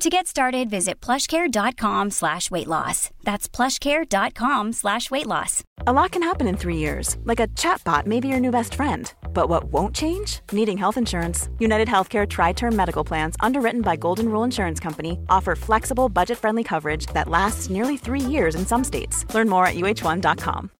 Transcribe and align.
To 0.00 0.10
get 0.10 0.26
started, 0.26 0.68
visit 0.68 1.00
plushcare.com 1.00 2.10
slash 2.10 2.50
weight 2.50 2.66
loss. 2.66 3.08
That's 3.24 3.48
plushcare.com 3.48 4.74
slash 4.74 5.10
weight 5.10 5.26
loss. 5.26 5.64
A 5.86 5.92
lot 5.92 6.12
can 6.12 6.22
happen 6.22 6.46
in 6.46 6.54
three 6.54 6.76
years, 6.76 7.16
like 7.24 7.40
a 7.40 7.48
chatbot 7.48 8.04
may 8.04 8.20
be 8.20 8.28
your 8.28 8.38
new 8.38 8.50
best 8.50 8.74
friend. 8.74 9.10
But 9.32 9.48
what 9.48 9.64
won't 9.72 9.94
change? 9.94 10.40
Needing 10.52 10.76
health 10.76 10.98
insurance. 10.98 11.48
United 11.58 11.88
Healthcare 11.88 12.28
Tri 12.28 12.52
Term 12.52 12.76
Medical 12.76 13.04
Plans, 13.04 13.36
underwritten 13.40 13.80
by 13.80 13.96
Golden 13.96 14.28
Rule 14.28 14.44
Insurance 14.44 14.78
Company, 14.78 15.18
offer 15.30 15.56
flexible, 15.56 16.10
budget 16.10 16.36
friendly 16.36 16.62
coverage 16.62 17.06
that 17.14 17.28
lasts 17.28 17.70
nearly 17.70 17.96
three 17.96 18.20
years 18.20 18.54
in 18.54 18.66
some 18.66 18.84
states. 18.84 19.24
Learn 19.34 19.48
more 19.48 19.66
at 19.66 19.76
uh1.com. 19.76 20.70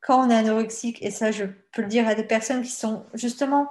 Quand 0.00 0.20
on 0.20 0.30
est 0.30 0.36
anorexique, 0.36 1.02
et 1.02 1.10
ça 1.10 1.32
je 1.32 1.44
peux 1.72 1.82
le 1.82 1.88
dire 1.88 2.06
à 2.06 2.14
des 2.14 2.22
personnes 2.22 2.62
qui 2.62 2.70
sont 2.70 3.04
justement 3.14 3.66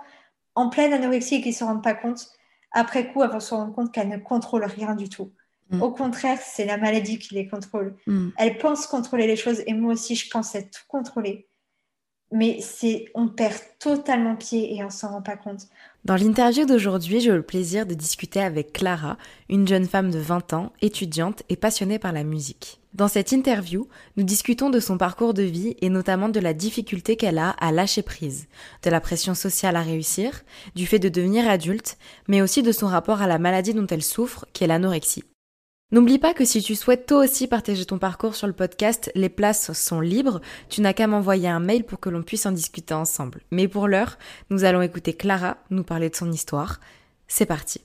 en 0.55 0.69
pleine 0.69 0.91
anorexie 0.91 1.35
et 1.35 1.41
qui 1.41 1.49
ne 1.49 1.53
se 1.53 1.63
rendent 1.63 1.83
pas 1.83 1.93
compte, 1.93 2.36
après 2.71 3.11
coup, 3.11 3.23
elles 3.23 3.31
vont 3.31 3.39
se 3.39 3.53
rendre 3.53 3.73
compte 3.73 3.91
qu'elles 3.91 4.09
ne 4.09 4.17
contrôlent 4.17 4.65
rien 4.65 4.95
du 4.95 5.09
tout. 5.09 5.33
Mm. 5.69 5.81
Au 5.81 5.91
contraire, 5.91 6.39
c'est 6.41 6.65
la 6.65 6.77
maladie 6.77 7.19
qui 7.19 7.35
les 7.35 7.47
contrôle. 7.47 7.95
Mm. 8.07 8.29
Elles 8.37 8.57
pensent 8.57 8.87
contrôler 8.87 9.27
les 9.27 9.35
choses 9.35 9.63
et 9.65 9.73
moi 9.73 9.93
aussi, 9.93 10.15
je 10.15 10.29
pensais 10.29 10.69
tout 10.69 10.83
contrôler. 10.87 11.47
Mais 12.31 12.59
c'est, 12.61 13.05
on 13.15 13.29
perd 13.29 13.57
totalement 13.79 14.35
pied 14.35 14.75
et 14.75 14.83
on 14.83 14.89
s'en 14.89 15.11
rend 15.11 15.21
pas 15.21 15.37
compte. 15.37 15.67
Dans 16.07 16.15
l'interview 16.15 16.65
d'aujourd'hui, 16.65 17.19
j'ai 17.19 17.31
eu 17.31 17.33
le 17.33 17.41
plaisir 17.41 17.85
de 17.85 17.93
discuter 17.93 18.39
avec 18.39 18.71
Clara, 18.71 19.17
une 19.49 19.67
jeune 19.67 19.85
femme 19.85 20.09
de 20.09 20.19
20 20.19 20.53
ans, 20.53 20.71
étudiante 20.81 21.43
et 21.49 21.57
passionnée 21.57 21.99
par 21.99 22.13
la 22.13 22.23
musique. 22.23 22.79
Dans 22.93 23.09
cette 23.09 23.33
interview, 23.33 23.89
nous 24.15 24.23
discutons 24.23 24.69
de 24.69 24.79
son 24.79 24.97
parcours 24.97 25.33
de 25.33 25.43
vie 25.43 25.75
et 25.81 25.89
notamment 25.89 26.29
de 26.29 26.39
la 26.39 26.53
difficulté 26.53 27.17
qu'elle 27.17 27.37
a 27.37 27.49
à 27.49 27.73
lâcher 27.73 28.03
prise, 28.03 28.47
de 28.83 28.89
la 28.89 29.01
pression 29.01 29.35
sociale 29.35 29.75
à 29.75 29.81
réussir, 29.81 30.45
du 30.75 30.87
fait 30.87 30.97
de 30.97 31.09
devenir 31.09 31.45
adulte, 31.45 31.97
mais 32.29 32.41
aussi 32.41 32.63
de 32.63 32.71
son 32.71 32.87
rapport 32.87 33.21
à 33.21 33.27
la 33.27 33.37
maladie 33.37 33.73
dont 33.73 33.87
elle 33.87 34.01
souffre, 34.01 34.45
qui 34.53 34.63
est 34.63 34.67
l'anorexie. 34.67 35.25
N'oublie 35.89 36.19
pas 36.19 36.33
que 36.33 36.43
si 36.43 36.61
tu 36.61 36.75
souhaites 36.75 37.05
toi 37.05 37.19
aussi 37.19 37.47
partager 37.47 37.85
ton 37.85 37.97
parcours 37.97 38.35
sur 38.35 38.45
le 38.45 38.51
podcast, 38.51 39.09
les 39.15 39.29
places 39.29 39.71
sont 39.71 40.01
libres, 40.01 40.41
tu 40.67 40.81
n'as 40.81 40.91
qu'à 40.91 41.07
m'envoyer 41.07 41.47
un 41.47 41.61
mail 41.61 41.85
pour 41.85 42.01
que 42.01 42.09
l'on 42.09 42.23
puisse 42.23 42.45
en 42.45 42.51
discuter 42.51 42.93
ensemble. 42.93 43.39
Mais 43.51 43.69
pour 43.69 43.87
l'heure, 43.87 44.17
nous 44.49 44.65
allons 44.65 44.81
écouter 44.81 45.13
Clara 45.13 45.55
nous 45.69 45.85
parler 45.85 46.09
de 46.09 46.15
son 46.17 46.29
histoire. 46.29 46.81
C'est 47.29 47.45
parti. 47.45 47.79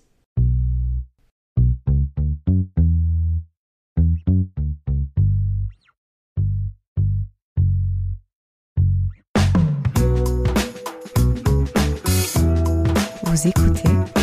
Vous 13.25 13.47
écoutez 13.47 14.22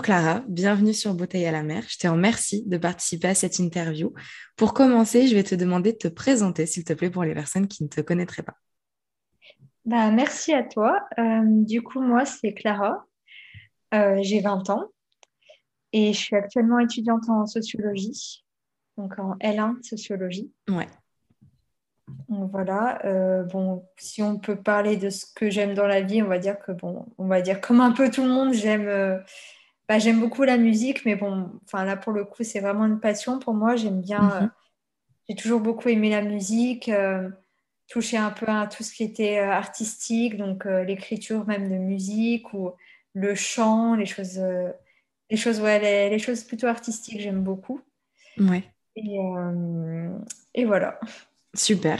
bonjour 0.00 0.16
Clara, 0.16 0.42
bienvenue 0.48 0.94
sur 0.94 1.12
Bouteille 1.12 1.44
à 1.44 1.52
la 1.52 1.62
mer. 1.62 1.84
Je 1.86 1.98
te 1.98 2.08
remercie 2.08 2.64
de 2.66 2.78
participer 2.78 3.28
à 3.28 3.34
cette 3.34 3.58
interview. 3.58 4.14
Pour 4.56 4.72
commencer, 4.72 5.26
je 5.26 5.34
vais 5.34 5.42
te 5.42 5.54
demander 5.54 5.92
de 5.92 5.98
te 5.98 6.08
présenter, 6.08 6.64
s'il 6.64 6.84
te 6.84 6.94
plaît, 6.94 7.10
pour 7.10 7.22
les 7.22 7.34
personnes 7.34 7.68
qui 7.68 7.82
ne 7.82 7.88
te 7.88 8.00
connaîtraient 8.00 8.42
pas. 8.42 8.54
Bah, 9.84 10.10
merci 10.10 10.54
à 10.54 10.62
toi. 10.62 11.02
Euh, 11.18 11.42
du 11.44 11.82
coup, 11.82 12.00
moi, 12.00 12.24
c'est 12.24 12.54
Clara. 12.54 13.04
Euh, 13.92 14.16
j'ai 14.22 14.40
20 14.40 14.70
ans 14.70 14.86
et 15.92 16.14
je 16.14 16.18
suis 16.18 16.34
actuellement 16.34 16.78
étudiante 16.78 17.28
en 17.28 17.44
sociologie, 17.44 18.42
donc 18.96 19.18
en 19.18 19.34
L1 19.34 19.82
sociologie. 19.82 20.50
Ouais. 20.70 20.88
Donc 22.30 22.50
voilà, 22.50 23.04
euh, 23.04 23.42
bon, 23.42 23.84
si 23.98 24.22
on 24.22 24.38
peut 24.38 24.56
parler 24.56 24.96
de 24.96 25.10
ce 25.10 25.26
que 25.36 25.50
j'aime 25.50 25.74
dans 25.74 25.86
la 25.86 26.00
vie, 26.00 26.22
on 26.22 26.28
va 26.28 26.38
dire 26.38 26.58
que 26.58 26.72
bon, 26.72 27.04
on 27.18 27.26
va 27.26 27.42
dire 27.42 27.60
comme 27.60 27.82
un 27.82 27.92
peu 27.92 28.10
tout 28.10 28.22
le 28.22 28.30
monde, 28.30 28.54
j'aime 28.54 29.22
bah, 29.90 30.00
j'aime 30.00 30.20
beaucoup 30.20 30.44
la 30.44 30.58
musique, 30.58 31.04
mais 31.06 31.16
bon, 31.16 31.50
enfin 31.66 31.84
là 31.84 31.98
pour 31.98 32.14
le 32.14 32.24
coup, 32.24 32.44
c'est 32.44 32.60
vraiment 32.60 32.86
une 32.86 33.00
passion 33.00 33.40
pour 33.40 33.54
moi. 33.54 33.76
J'aime 33.76 34.02
bien, 34.02 34.22
Mhm. 34.40 34.44
euh, 34.44 34.48
j'ai 35.28 35.36
toujours 35.36 35.60
beaucoup 35.60 35.88
aimé 35.90 36.10
la 36.10 36.22
musique, 36.22 36.88
euh, 36.90 37.30
toucher 37.88 38.18
un 38.18 38.30
peu 38.32 38.46
à 38.48 38.68
tout 38.68 38.84
ce 38.84 38.92
qui 38.94 39.04
était 39.04 39.38
euh, 39.40 39.50
artistique, 39.52 40.36
donc 40.38 40.66
euh, 40.66 40.84
l'écriture 40.84 41.46
même 41.46 41.70
de 41.70 41.76
musique 41.76 42.54
ou 42.54 42.72
le 43.14 43.34
chant, 43.36 43.96
les 43.96 44.06
choses, 44.06 44.40
les 45.30 45.36
choses, 45.38 45.60
ouais, 45.60 45.80
les, 45.80 46.10
les 46.10 46.18
choses 46.20 46.44
plutôt 46.44 46.68
artistiques, 46.68 47.20
j'aime 47.20 47.42
beaucoup. 47.44 47.80
Ouais. 48.38 48.64
Et, 48.96 49.18
et 50.54 50.64
voilà. 50.64 50.98
Super. 51.56 51.98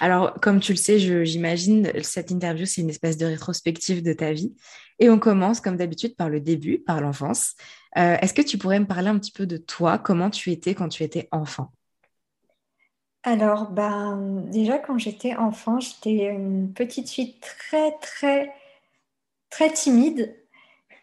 Alors, 0.00 0.34
comme 0.40 0.58
tu 0.60 0.72
le 0.72 0.76
sais, 0.78 0.98
je- 0.98 1.24
j'imagine, 1.24 1.92
cette 2.02 2.30
interview, 2.32 2.66
c'est 2.66 2.80
une 2.80 2.90
espèce 2.90 3.16
de 3.16 3.26
rétrospective 3.26 4.02
de 4.02 4.12
ta 4.12 4.32
vie. 4.32 4.56
Et 4.98 5.10
on 5.10 5.18
commence, 5.18 5.60
comme 5.60 5.76
d'habitude, 5.76 6.16
par 6.16 6.28
le 6.28 6.40
début, 6.40 6.78
par 6.80 7.00
l'enfance. 7.00 7.54
Euh, 7.96 8.16
Est-ce 8.20 8.34
que 8.34 8.42
tu 8.42 8.58
pourrais 8.58 8.80
me 8.80 8.86
parler 8.86 9.08
un 9.08 9.18
petit 9.18 9.32
peu 9.32 9.46
de 9.46 9.56
toi, 9.56 9.98
comment 9.98 10.30
tu 10.30 10.50
étais 10.50 10.74
quand 10.74 10.88
tu 10.88 11.02
étais 11.04 11.28
enfant? 11.32 11.72
Alors, 13.24 13.70
ben, 13.70 14.42
déjà, 14.50 14.78
quand 14.78 14.98
j'étais 14.98 15.34
enfant, 15.36 15.80
j'étais 15.80 16.26
une 16.28 16.72
petite 16.72 17.10
fille 17.10 17.38
très, 17.40 17.92
très, 18.00 18.52
très 19.50 19.72
timide 19.72 20.36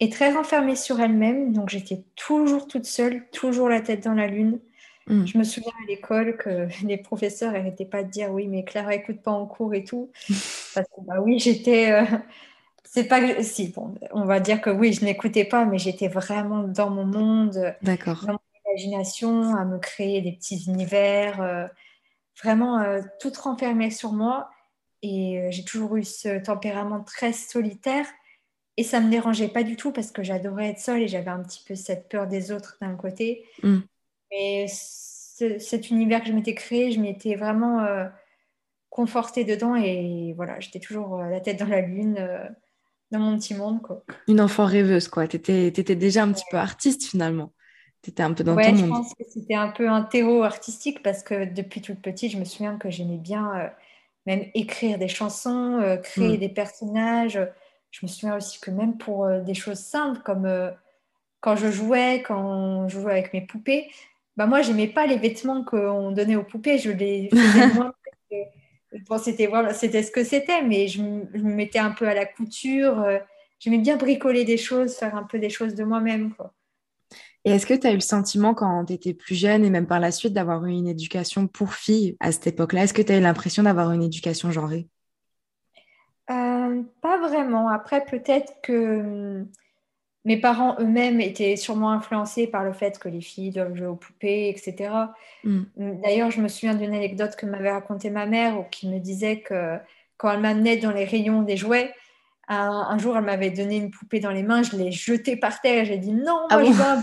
et 0.02 0.10
très 0.10 0.34
renfermée 0.34 0.76
sur 0.76 1.00
elle-même. 1.02 1.54
Donc, 1.54 1.70
j'étais 1.70 2.06
toujours 2.16 2.68
toute 2.68 2.86
seule, 2.86 3.30
toujours 3.32 3.70
la 3.70 3.82
tête 3.82 4.04
dans 4.06 4.14
la 4.14 4.28
lune. 4.28 4.60
Mm. 5.08 5.26
Je 5.26 5.38
me 5.38 5.44
souviens 5.46 5.74
à 5.84 5.88
l'école 5.90 6.38
que 6.38 6.68
les 6.88 6.98
professeurs 6.98 7.54
n'arrêtaient 7.54 7.86
pas 7.86 8.04
de 8.04 8.10
dire 8.12 8.32
oui, 8.32 8.48
mais 8.48 8.64
Clara, 8.66 8.96
écoute 8.96 9.22
pas 9.24 9.32
en 9.32 9.48
cours 9.48 9.74
et 9.76 9.84
tout. 9.86 10.12
Parce 10.74 10.88
que, 10.90 11.02
bah 11.04 11.22
oui, 11.22 11.40
j'étais. 11.40 11.92
euh, 11.92 12.06
c'est 12.96 13.10
pas 13.10 13.20
que. 13.20 13.44
Si, 13.44 13.68
bon, 13.68 13.94
on 14.12 14.24
va 14.24 14.40
dire 14.40 14.62
que 14.62 14.70
oui, 14.70 14.94
je 14.94 15.04
n'écoutais 15.04 15.44
pas, 15.44 15.66
mais 15.66 15.78
j'étais 15.78 16.08
vraiment 16.08 16.64
dans 16.64 16.90
mon 16.90 17.06
monde 17.06 17.76
D'accord. 17.82 18.24
dans 18.26 18.34
mon 18.34 18.72
imagination, 18.72 19.54
à 19.54 19.66
me 19.66 19.80
créer 19.80 20.22
des 20.22 20.32
petits 20.32 20.64
univers, 20.68 21.42
euh, 21.42 21.68
vraiment 22.42 22.80
euh, 22.80 23.02
tout 23.20 23.34
renfermé 23.38 23.92
sur 23.92 24.14
moi. 24.14 24.50
Et 25.02 25.40
euh, 25.42 25.52
j'ai 25.52 25.66
toujours 25.66 25.98
eu 25.98 26.06
ce 26.06 26.42
tempérament 26.42 27.04
très 27.04 27.34
solitaire. 27.34 28.06
Et 28.78 28.84
ça 28.84 29.02
me 29.02 29.10
dérangeait 29.12 29.50
pas 29.50 29.64
du 29.64 29.76
tout 29.76 29.92
parce 29.92 30.12
que 30.12 30.24
j'adorais 30.24 30.70
être 30.70 30.80
seule 30.80 31.02
et 31.02 31.10
j'avais 31.10 31.32
un 31.32 31.44
petit 31.44 31.64
peu 31.68 31.76
cette 31.76 32.08
peur 32.08 32.28
des 32.28 32.54
autres 32.54 32.78
d'un 32.80 32.96
côté. 32.96 33.44
Mm. 33.62 33.80
Mais 34.32 34.68
ce- 34.70 35.60
cet 35.60 35.90
univers 35.90 36.22
que 36.22 36.28
je 36.28 36.34
m'étais 36.34 36.56
créé, 36.56 36.94
je 36.94 37.02
m'étais 37.02 37.36
vraiment 37.36 37.86
confortée 38.90 39.44
dedans 39.44 39.76
et 39.76 40.34
voilà, 40.38 40.62
j'étais 40.62 40.80
toujours 40.80 41.18
la 41.18 41.42
tête 41.42 41.60
dans 41.60 41.68
la 41.68 41.82
lune, 41.82 42.18
dans 43.12 43.20
mon 43.20 43.38
petit 43.38 43.54
monde, 43.56 43.82
quoi. 43.82 44.04
Une 44.28 44.42
enfant 44.42 44.66
rêveuse, 44.66 45.08
quoi. 45.08 45.28
Tu 45.28 45.38
étais, 45.38 45.72
déjà 45.96 46.24
un 46.24 46.32
petit 46.32 46.46
peu 46.50 46.58
artiste, 46.58 47.04
finalement. 47.06 47.54
Tu 48.02 48.10
étais 48.12 48.24
un 48.24 48.34
peu 48.34 48.44
dans 48.44 48.56
Ouais, 48.56 48.66
ton 48.66 48.74
je 48.76 48.86
monde. 48.86 48.90
pense 48.90 49.14
que 49.16 49.24
c'était 49.28 49.56
un 49.56 49.70
peu 49.70 49.90
un 49.90 50.04
terreau 50.04 50.44
artistique 50.44 51.02
parce 51.04 51.24
que 51.24 51.46
depuis 51.46 51.82
toute 51.82 52.02
petite, 52.02 52.32
je 52.32 52.38
me 52.38 52.46
souviens 52.46 52.78
que 52.78 52.90
j'aimais 52.92 53.18
bien 53.18 53.56
euh, 53.60 53.70
même 54.28 54.46
écrire 54.54 55.00
des 55.00 55.08
chansons, 55.08 55.80
euh, 55.82 55.98
créer 55.98 56.38
Mm. 56.38 56.40
des 56.40 56.50
personnages. 56.50 57.40
Je 57.92 58.06
me 58.06 58.08
souviens 58.10 58.36
aussi 58.38 58.60
que 58.60 58.70
même 58.72 58.98
pour 58.98 59.26
euh, 59.26 59.42
des 59.42 59.56
choses 59.56 59.80
simples 59.80 60.22
comme 60.24 60.48
quand 61.42 61.56
je 61.56 61.72
jouais, 61.72 62.24
quand 62.24 62.88
je 62.90 63.00
jouais 63.00 63.12
avec 63.14 63.34
mes 63.34 63.42
poupées, 63.42 63.90
bah 64.38 64.48
moi, 64.48 64.62
j'aimais 64.62 64.88
pas 64.88 65.08
les 65.08 65.18
vêtements 65.18 65.64
qu'on 65.64 66.12
donnait 66.12 66.36
aux 66.36 66.44
poupées. 66.44 66.78
Je 66.80 66.92
les 66.92 67.32
faisais 67.40 67.66
moi. 67.68 67.94
Je, 68.96 69.04
bon, 69.04 69.18
c'était 69.18 69.48
voilà, 69.48 69.74
c'était 69.74 70.04
ce 70.04 70.12
que 70.12 70.24
c'était, 70.24 70.62
mais 70.62 70.88
je, 70.88 71.02
me 71.02 71.54
mettais 71.54 71.80
un 71.80 71.92
peu 71.92 72.08
à 72.08 72.14
la 72.14 72.26
couture. 72.26 73.02
Euh, 73.02 73.20
j'aimais 73.60 73.78
bien 73.78 73.98
bricoler 73.98 74.46
des 74.46 74.58
choses, 74.58 74.96
faire 74.96 75.16
un 75.16 75.24
peu 75.24 75.40
des 75.40 75.50
choses 75.50 75.76
de 75.76 75.84
moi-même. 75.84 76.34
Et 77.44 77.52
est-ce 77.52 77.66
que 77.66 77.74
tu 77.74 77.86
as 77.86 77.92
eu 77.92 77.96
le 77.96 78.00
sentiment 78.00 78.54
quand 78.54 78.86
tu 78.86 78.94
étais 78.94 79.14
plus 79.14 79.36
jeune 79.36 79.64
et 79.64 79.70
même 79.70 79.86
par 79.86 80.00
la 80.00 80.12
suite 80.12 80.34
d'avoir 80.34 80.66
eu 80.66 80.72
une 80.72 80.88
éducation 80.88 81.48
pour 81.48 81.74
filles 81.74 82.18
à 82.20 82.32
cette 82.32 82.48
époque-là 82.48 82.84
Est-ce 82.84 82.94
que 82.94 83.02
tu 83.02 83.12
as 83.12 83.18
eu 83.18 83.22
l'impression 83.22 83.64
d'avoir 83.64 83.92
une 83.92 84.02
éducation 84.02 84.50
genrée? 84.50 84.88
Euh, 86.32 86.82
Pas 87.02 87.20
vraiment. 87.20 87.70
Après, 87.70 88.04
peut-être 88.04 88.54
que 88.64 89.46
mes 90.26 90.38
parents 90.38 90.76
eux-mêmes 90.80 91.22
étaient 91.22 91.56
sûrement 91.56 91.92
influencés 91.92 92.48
par 92.48 92.64
le 92.64 92.74
fait 92.74 92.98
que 92.98 93.08
les 93.08 93.22
filles 93.22 93.52
doivent 93.52 93.76
jouer 93.76 93.88
aux 93.88 93.96
poupées, 93.96 94.50
etc. 94.50 94.92
Mm. 95.44 95.62
D'ailleurs, 96.04 96.32
je 96.32 96.42
me 96.42 96.48
souviens 96.48 96.74
d'une 96.74 96.94
anecdote 96.94 97.36
que 97.36 97.46
m'avait 97.46 97.72
racontée 97.72 98.10
ma 98.10 98.26
mère, 98.26 98.66
qui 98.72 98.90
me 98.90 99.00
disait 99.00 99.42
que 99.42 99.78
quand 100.18 100.32
elle 100.32 100.42
m'amenait 100.42 100.78
dans 100.78 100.92
les 100.92 101.06
rayons 101.06 101.44
des 101.44 101.58
jouets, 101.58 101.94
un, 102.48 102.98
jour, 102.98 103.18
elle 103.18 103.24
m'avait 103.24 103.50
donné 103.50 103.78
une 103.78 103.92
poupée 103.92 104.20
dans 104.20 104.32
les 104.32 104.44
mains, 104.44 104.64
je 104.64 104.76
l'ai 104.76 104.92
jetée 104.92 105.36
par 105.36 105.62
terre, 105.62 105.86
j'ai 105.86 105.98
dit 105.98 106.12
non, 106.12 106.46
ah 106.50 106.60
moi 106.60 106.66
je 106.66 106.72
veux 106.72 106.84
un 106.84 107.02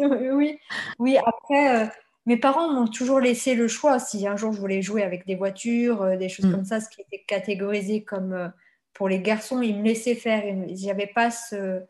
ballon 0.00 0.34
Oui, 0.36 0.58
oui. 0.98 1.16
Après, 1.24 1.82
euh, 1.82 1.86
mes 2.26 2.36
parents 2.36 2.72
m'ont 2.72 2.88
toujours 2.88 3.20
laissé 3.20 3.54
le 3.54 3.68
choix. 3.68 4.00
Si 4.00 4.26
un 4.26 4.36
jour 4.36 4.52
je 4.52 4.60
voulais 4.60 4.82
jouer 4.82 5.02
avec 5.02 5.26
des 5.26 5.36
voitures, 5.36 6.02
euh, 6.02 6.16
des 6.16 6.28
choses 6.28 6.46
mm. 6.46 6.52
comme 6.52 6.64
ça, 6.64 6.80
ce 6.80 6.88
qui 6.88 7.02
était 7.02 7.22
catégorisé 7.26 8.02
comme 8.02 8.32
euh, 8.32 8.48
pour 8.94 9.08
les 9.08 9.20
garçons, 9.20 9.62
ils 9.62 9.78
me 9.78 9.84
laissaient 9.84 10.16
faire. 10.16 10.44
Il 10.44 10.74
n'y 10.74 10.90
avait 10.90 11.06
pas 11.06 11.30
ce 11.30 11.82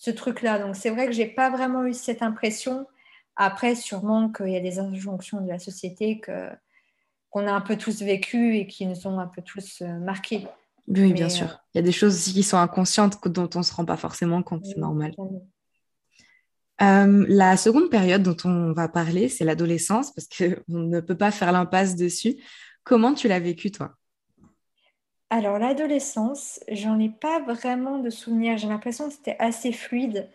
ce 0.00 0.10
truc-là. 0.10 0.58
Donc 0.58 0.74
c'est 0.74 0.90
vrai 0.90 1.06
que 1.06 1.12
j'ai 1.12 1.26
pas 1.26 1.50
vraiment 1.50 1.84
eu 1.84 1.92
cette 1.92 2.22
impression. 2.22 2.86
Après, 3.36 3.74
sûrement 3.74 4.30
qu'il 4.32 4.48
y 4.48 4.56
a 4.56 4.60
des 4.60 4.78
injonctions 4.78 5.40
de 5.42 5.48
la 5.48 5.58
société 5.60 6.18
que 6.18 6.48
qu'on 7.28 7.46
a 7.46 7.52
un 7.52 7.60
peu 7.60 7.76
tous 7.76 8.02
vécu 8.02 8.56
et 8.56 8.66
qui 8.66 8.86
nous 8.86 9.06
ont 9.06 9.20
un 9.20 9.28
peu 9.28 9.40
tous 9.40 9.82
euh, 9.82 9.98
marqués. 10.00 10.48
Oui, 10.88 11.12
bien 11.12 11.28
sûr. 11.28 11.46
Euh, 11.46 11.54
il 11.74 11.78
y 11.78 11.80
a 11.80 11.82
des 11.82 11.92
choses 11.92 12.16
aussi 12.16 12.32
qui 12.32 12.42
sont 12.42 12.56
inconscientes 12.56 13.18
dont 13.28 13.48
on 13.54 13.58
ne 13.58 13.64
se 13.64 13.72
rend 13.72 13.84
pas 13.84 13.96
forcément 13.96 14.42
compte, 14.42 14.66
c'est 14.66 14.78
normal. 14.78 15.14
Euh, 16.82 17.24
la 17.28 17.56
seconde 17.56 17.88
période 17.88 18.24
dont 18.24 18.36
on 18.44 18.72
va 18.72 18.88
parler, 18.88 19.28
c'est 19.28 19.44
l'adolescence, 19.44 20.12
parce 20.12 20.26
qu'on 20.26 20.56
ne 20.78 20.98
peut 20.98 21.16
pas 21.16 21.30
faire 21.30 21.52
l'impasse 21.52 21.94
dessus. 21.94 22.42
Comment 22.82 23.14
tu 23.14 23.28
l'as 23.28 23.38
vécu, 23.38 23.70
toi? 23.70 23.94
Alors, 25.30 25.60
l'adolescence, 25.60 26.58
j'en 26.68 26.98
ai 26.98 27.08
pas 27.08 27.40
vraiment 27.40 27.98
de 27.98 28.10
souvenirs. 28.10 28.58
J'ai 28.58 28.66
l'impression 28.66 29.08
que 29.08 29.14
c'était 29.14 29.36
assez 29.38 29.72
fluide. 29.72 30.28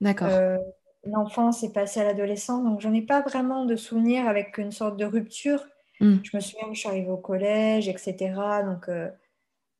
D'accord. 0.00 0.28
Euh, 0.28 0.58
l'enfance 1.04 1.62
est 1.62 1.72
passée 1.72 2.00
à 2.00 2.04
l'adolescence, 2.04 2.64
donc 2.64 2.80
j'en 2.80 2.92
ai 2.92 3.02
pas 3.02 3.20
vraiment 3.20 3.64
de 3.64 3.76
souvenirs 3.76 4.26
avec 4.26 4.58
une 4.58 4.72
sorte 4.72 4.96
de 4.96 5.04
rupture. 5.04 5.64
Hmm. 6.00 6.16
Je 6.24 6.36
me 6.36 6.40
souviens 6.40 6.68
que 6.68 6.74
je 6.74 6.80
suis 6.80 6.88
arrivée 6.88 7.10
au 7.10 7.16
collège, 7.16 7.88
etc. 7.88 8.16
Donc, 8.64 8.88
euh, 8.88 9.08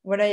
voilà, 0.04 0.26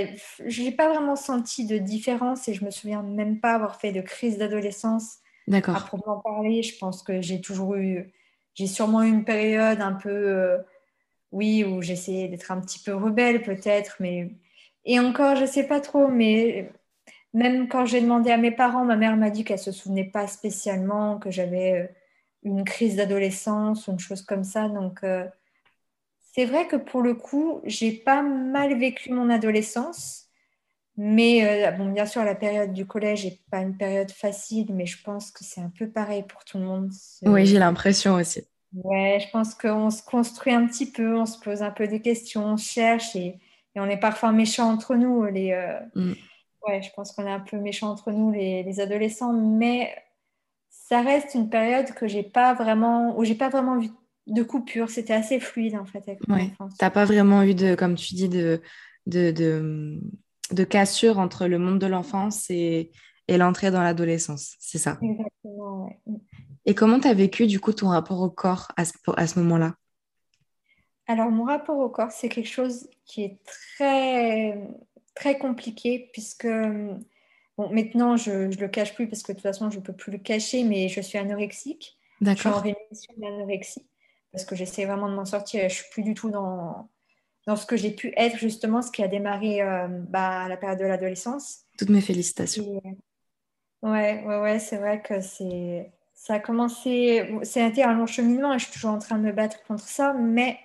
je 0.46 0.62
n'ai 0.62 0.72
pas 0.72 0.90
vraiment 0.90 1.16
senti 1.16 1.66
de 1.66 1.80
différence 1.80 2.48
et 2.48 2.54
je 2.54 2.64
me 2.64 2.70
souviens 2.70 3.02
même 3.02 3.40
pas 3.40 3.56
avoir 3.56 3.80
fait 3.80 3.92
de 3.92 4.02
crise 4.02 4.38
d'adolescence. 4.38 5.18
D'accord. 5.48 5.78
À 5.78 5.80
proprement 5.80 6.20
parler, 6.20 6.62
je 6.62 6.78
pense 6.78 7.02
que 7.02 7.22
j'ai 7.22 7.42
toujours 7.42 7.76
eu, 7.76 8.14
j'ai 8.54 8.68
sûrement 8.68 9.02
eu 9.02 9.10
une 9.10 9.26
période 9.26 9.82
un 9.82 9.94
peu. 9.94 10.10
Euh, 10.10 10.60
oui, 11.32 11.64
où 11.64 11.82
j'essayais 11.82 12.28
d'être 12.28 12.52
un 12.52 12.62
petit 12.62 12.80
peu 12.80 12.96
rebelle 12.96 13.44
peut-être, 13.44 13.98
mais 14.00 14.32
et 14.86 15.00
encore, 15.00 15.36
je 15.36 15.46
sais 15.46 15.68
pas 15.68 15.82
trop, 15.82 16.08
mais 16.08 16.72
même 17.34 17.68
quand 17.70 17.86
j'ai 17.86 18.02
demandé 18.02 18.32
à 18.32 18.38
mes 18.38 18.52
parents, 18.52 18.86
ma 18.86 18.96
mère 18.96 19.18
m'a 19.18 19.30
dit 19.30 19.44
qu'elle 19.44 19.60
se 19.60 19.72
souvenait 19.72 20.10
pas 20.10 20.28
spécialement 20.28 21.20
que 21.20 21.30
j'avais 21.32 21.74
euh, 21.74 21.88
une 22.44 22.64
crise 22.64 22.96
d'adolescence 22.96 23.88
ou 23.88 23.92
une 23.92 24.00
chose 24.00 24.22
comme 24.22 24.44
ça. 24.46 24.70
Donc, 24.70 25.04
euh, 25.04 25.26
c'est 26.34 26.46
vrai 26.46 26.68
que 26.68 26.78
pour 26.78 27.02
le 27.02 27.16
coup, 27.16 27.62
j'ai 27.66 27.92
pas 27.92 28.22
mal 28.22 28.80
vécu 28.80 29.12
mon 29.12 29.30
adolescence, 29.30 30.28
mais 30.98 31.68
euh, 31.68 31.72
bon, 31.72 31.92
bien 31.92 32.06
sûr, 32.06 32.24
la 32.24 32.36
période 32.36 32.74
du 32.74 32.88
collège 32.88 33.26
n'est 33.26 33.40
pas 33.52 33.60
une 33.60 33.78
période 33.78 34.12
facile, 34.12 34.74
mais 34.74 34.86
je 34.86 35.02
pense 35.04 35.32
que 35.32 35.44
c'est 35.44 35.62
un 35.62 35.72
peu 35.78 35.90
pareil 35.90 36.24
pour 36.24 36.46
tout 36.46 36.58
le 36.58 36.66
monde. 36.66 36.92
Oui, 37.26 37.46
j'ai 37.46 37.60
l'impression 37.60 38.16
aussi. 38.16 38.44
Ouais, 38.74 39.20
je 39.22 39.30
pense 39.32 39.56
qu'on 39.56 39.90
se 39.90 40.04
construit 40.04 40.54
un 40.54 40.68
petit 40.68 40.92
peu, 40.92 41.18
on 41.18 41.26
se 41.26 41.40
pose 41.40 41.62
un 41.62 41.72
peu 41.72 41.88
des 41.88 42.02
questions, 42.02 42.46
on 42.46 42.58
cherche 42.58 43.16
et, 43.16 43.40
on 43.80 43.88
est 43.90 44.00
parfois 44.00 44.32
méchants 44.32 44.72
entre 44.72 44.96
nous. 44.96 45.26
Les, 45.26 45.52
euh, 45.52 45.80
mm. 45.94 46.14
Ouais, 46.68 46.82
je 46.82 46.90
pense 46.96 47.12
qu'on 47.12 47.28
est 47.28 47.32
un 47.32 47.40
peu 47.40 47.58
méchants 47.58 47.90
entre 47.90 48.12
nous, 48.12 48.32
les, 48.32 48.80
adolescents, 48.80 49.34
mais 49.34 49.94
ça 50.70 51.02
reste 51.02 51.36
une 51.36 51.50
période 51.50 51.92
que 51.92 52.08
j'ai 52.08 52.24
pas 52.24 52.56
vraiment, 52.56 53.18
où 53.18 53.24
j'ai 53.24 53.36
pas 53.36 53.50
vraiment 53.50 53.78
vu 53.78 53.90
de 54.26 54.42
coupure. 54.42 54.90
C'était 54.90 55.14
assez 55.14 55.40
fluide 55.40 55.76
en 55.76 55.86
fait 55.86 56.00
avec 56.08 56.20
ouais. 56.28 56.52
T'as 56.80 56.90
pas 56.90 57.06
vraiment 57.06 57.44
eu 57.44 57.54
de, 57.54 57.76
comme 57.76 57.94
tu 57.94 58.16
dis, 58.16 58.30
de, 58.30 58.62
de, 59.06 59.30
de, 59.30 60.02
de 60.52 60.64
cassure 60.64 61.20
entre 61.20 61.46
le 61.46 61.60
monde 61.60 61.78
de 61.78 61.88
l'enfance 61.88 62.50
et, 62.50 62.92
et 63.28 63.38
l'entrée 63.38 63.72
dans 63.72 63.84
l'adolescence, 63.84 64.56
c'est 64.60 64.78
ça? 64.78 64.98
Exactement, 65.02 65.86
ouais. 65.86 66.20
Et 66.68 66.76
comment 66.76 67.00
tu 67.00 67.08
as 67.08 67.14
vécu 67.14 67.48
du 67.48 67.62
coup 67.62 67.72
ton 67.72 67.88
rapport 67.88 68.20
au 68.20 68.30
corps 68.30 68.68
à 68.76 68.84
ce, 68.84 68.92
à 69.16 69.26
ce 69.26 69.40
moment-là? 69.40 69.76
Alors 71.08 71.32
mon 71.32 71.46
rapport 71.46 71.80
au 71.80 71.90
corps, 71.90 72.12
c'est 72.12 72.28
quelque 72.28 72.50
chose 72.50 72.90
qui 73.06 73.24
est 73.24 73.40
très, 73.46 74.68
très 75.16 75.38
compliqué 75.38 76.10
puisque 76.12 76.46
bon, 77.58 77.70
maintenant 77.72 78.18
je 78.18 78.32
ne 78.32 78.56
le 78.56 78.68
cache 78.68 78.94
plus 78.96 79.08
parce 79.08 79.24
que 79.24 79.32
de 79.32 79.38
toute 79.38 79.44
façon 79.44 79.70
je 79.70 79.78
ne 79.78 79.82
peux 79.82 79.94
plus 79.94 80.12
le 80.12 80.18
cacher, 80.18 80.66
mais 80.66 80.90
je 80.90 81.00
suis 81.00 81.18
anorexique. 81.18 81.98
D'accord. 82.20 82.62
Je 82.66 82.70
suis 82.70 82.76
en 82.76 82.76
rémission 82.76 83.14
d'anorexie 83.16 83.88
parce 84.34 84.44
que 84.44 84.58
j'essaie 84.58 84.84
vraiment 84.84 85.08
de 85.08 85.16
m'en 85.16 85.26
sortir. 85.26 85.62
Je 85.62 85.66
ne 85.66 85.70
suis 85.70 85.90
plus 85.92 86.04
du 86.04 86.16
tout 86.16 86.30
dans, 86.30 86.90
dans 87.46 87.56
ce 87.56 87.66
que 87.66 87.78
j'ai 87.78 87.92
pu 87.92 88.12
être 88.18 88.38
justement, 88.38 88.82
ce 88.82 88.92
qui 88.92 89.02
a 89.04 89.08
démarré 89.08 89.62
euh, 89.62 89.88
bah, 89.88 90.42
à 90.42 90.50
la 90.50 90.58
période 90.58 90.80
de 90.80 90.86
l'adolescence. 90.86 91.60
Toutes 91.78 91.92
mes 91.92 92.02
félicitations. 92.02 92.66
Oui, 92.68 92.92
ouais, 93.84 94.26
ouais, 94.26 94.42
ouais 94.42 94.60
c'est 94.60 94.78
vrai 94.78 95.02
que 95.02 95.22
c'est 95.22 95.94
ça 96.18 96.34
a 96.34 96.40
commencé, 96.40 97.24
été 97.56 97.84
un 97.84 97.94
long 97.94 98.08
cheminement 98.08 98.54
et 98.54 98.60
je 98.60 98.66
suis 98.66 98.74
toujours 98.74 98.90
en 98.90 98.98
train 98.98 99.20
de 99.20 99.24
me 99.24 99.32
battre 99.32 99.64
contre 99.66 99.88
ça, 99.88 100.14
mais 100.14 100.58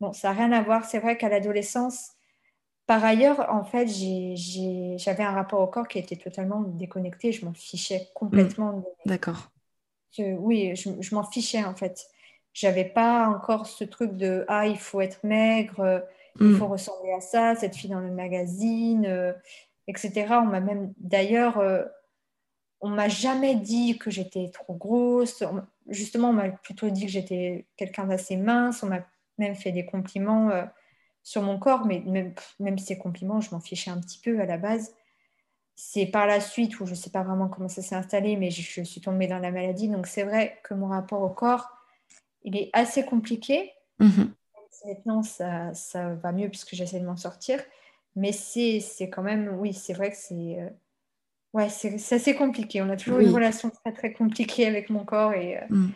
bon, 0.00 0.12
ça 0.12 0.28
n'a 0.28 0.34
rien 0.34 0.52
à 0.52 0.62
voir. 0.62 0.84
C'est 0.84 0.98
vrai 0.98 1.16
qu'à 1.16 1.30
l'adolescence, 1.30 2.10
par 2.86 3.02
ailleurs, 3.02 3.46
en 3.50 3.64
fait, 3.64 3.88
j'avais 3.88 5.22
un 5.22 5.30
rapport 5.30 5.60
au 5.60 5.66
corps 5.66 5.88
qui 5.88 5.98
était 5.98 6.16
totalement 6.16 6.60
déconnecté. 6.60 7.32
Je 7.32 7.46
m'en 7.46 7.54
fichais 7.54 8.10
complètement. 8.14 8.72
Mmh. 8.72 8.84
D'accord. 9.06 9.50
Oui, 10.18 10.76
je, 10.76 11.14
m'en 11.14 11.24
fichais 11.24 11.64
en 11.64 11.74
fait. 11.74 12.06
J'avais 12.52 12.84
pas 12.84 13.28
encore 13.28 13.66
ce 13.66 13.84
truc 13.84 14.14
de 14.14 14.44
ah, 14.46 14.66
il 14.66 14.78
faut 14.78 15.00
être 15.00 15.24
maigre, 15.24 16.04
il 16.38 16.48
mmh. 16.48 16.56
faut 16.58 16.66
ressembler 16.66 17.12
à 17.12 17.22
ça, 17.22 17.54
cette 17.54 17.74
fille 17.74 17.90
dans 17.90 18.00
le 18.00 18.10
magazine, 18.10 19.06
euh, 19.06 19.32
etc. 19.88 20.26
On 20.32 20.44
m'a 20.44 20.60
même 20.60 20.92
d'ailleurs. 20.98 21.58
Euh, 21.58 21.82
on 22.82 22.88
m'a 22.88 23.08
jamais 23.08 23.54
dit 23.54 23.96
que 23.96 24.10
j'étais 24.10 24.50
trop 24.50 24.74
grosse. 24.74 25.44
Justement, 25.88 26.30
on 26.30 26.32
m'a 26.32 26.50
plutôt 26.50 26.90
dit 26.90 27.06
que 27.06 27.12
j'étais 27.12 27.66
quelqu'un 27.76 28.06
d'assez 28.06 28.36
mince. 28.36 28.82
On 28.82 28.88
m'a 28.88 29.06
même 29.38 29.54
fait 29.54 29.70
des 29.70 29.86
compliments 29.86 30.50
euh, 30.50 30.64
sur 31.22 31.42
mon 31.42 31.58
corps, 31.58 31.86
mais 31.86 32.00
même, 32.00 32.34
même 32.58 32.78
ces 32.78 32.98
compliments, 32.98 33.40
je 33.40 33.52
m'en 33.52 33.60
fichais 33.60 33.90
un 33.90 34.00
petit 34.00 34.18
peu 34.18 34.40
à 34.40 34.46
la 34.46 34.58
base. 34.58 34.94
C'est 35.76 36.06
par 36.06 36.26
la 36.26 36.40
suite 36.40 36.80
où 36.80 36.86
je 36.86 36.90
ne 36.90 36.96
sais 36.96 37.10
pas 37.10 37.22
vraiment 37.22 37.48
comment 37.48 37.68
ça 37.68 37.82
s'est 37.82 37.94
installé, 37.94 38.36
mais 38.36 38.50
je, 38.50 38.82
suis 38.82 39.00
tombée 39.00 39.28
dans 39.28 39.38
la 39.38 39.52
maladie. 39.52 39.88
Donc 39.88 40.08
c'est 40.08 40.24
vrai 40.24 40.58
que 40.64 40.74
mon 40.74 40.88
rapport 40.88 41.22
au 41.22 41.30
corps, 41.30 41.70
il 42.42 42.56
est 42.56 42.68
assez 42.72 43.04
compliqué. 43.04 43.70
Mhm. 44.00 44.34
Maintenant, 44.84 45.22
ça, 45.22 45.72
ça, 45.74 46.14
va 46.14 46.32
mieux 46.32 46.48
puisque 46.48 46.74
j'essaie 46.74 46.98
de 46.98 47.06
m'en 47.06 47.16
sortir. 47.16 47.60
Mais 48.16 48.32
c'est 48.32 48.82
quand 49.08 49.22
même, 49.22 49.56
oui, 49.56 49.72
c'est 49.72 49.92
vrai 49.92 50.10
que 50.10 50.16
c'est... 50.16 50.58
Ouais, 51.52 51.68
c'est 51.68 52.14
assez 52.14 52.34
compliqué. 52.34 52.80
On 52.80 52.88
a 52.88 52.96
toujours 52.96 53.18
une 53.18 53.30
relation 53.30 53.70
très 53.70 53.92
très 53.92 54.12
compliquée 54.12 54.66
avec 54.66 54.88
mon 54.88 55.04
corps 55.04 55.34
et 55.34 55.58
euh, 55.58 55.66
mm. 55.68 55.92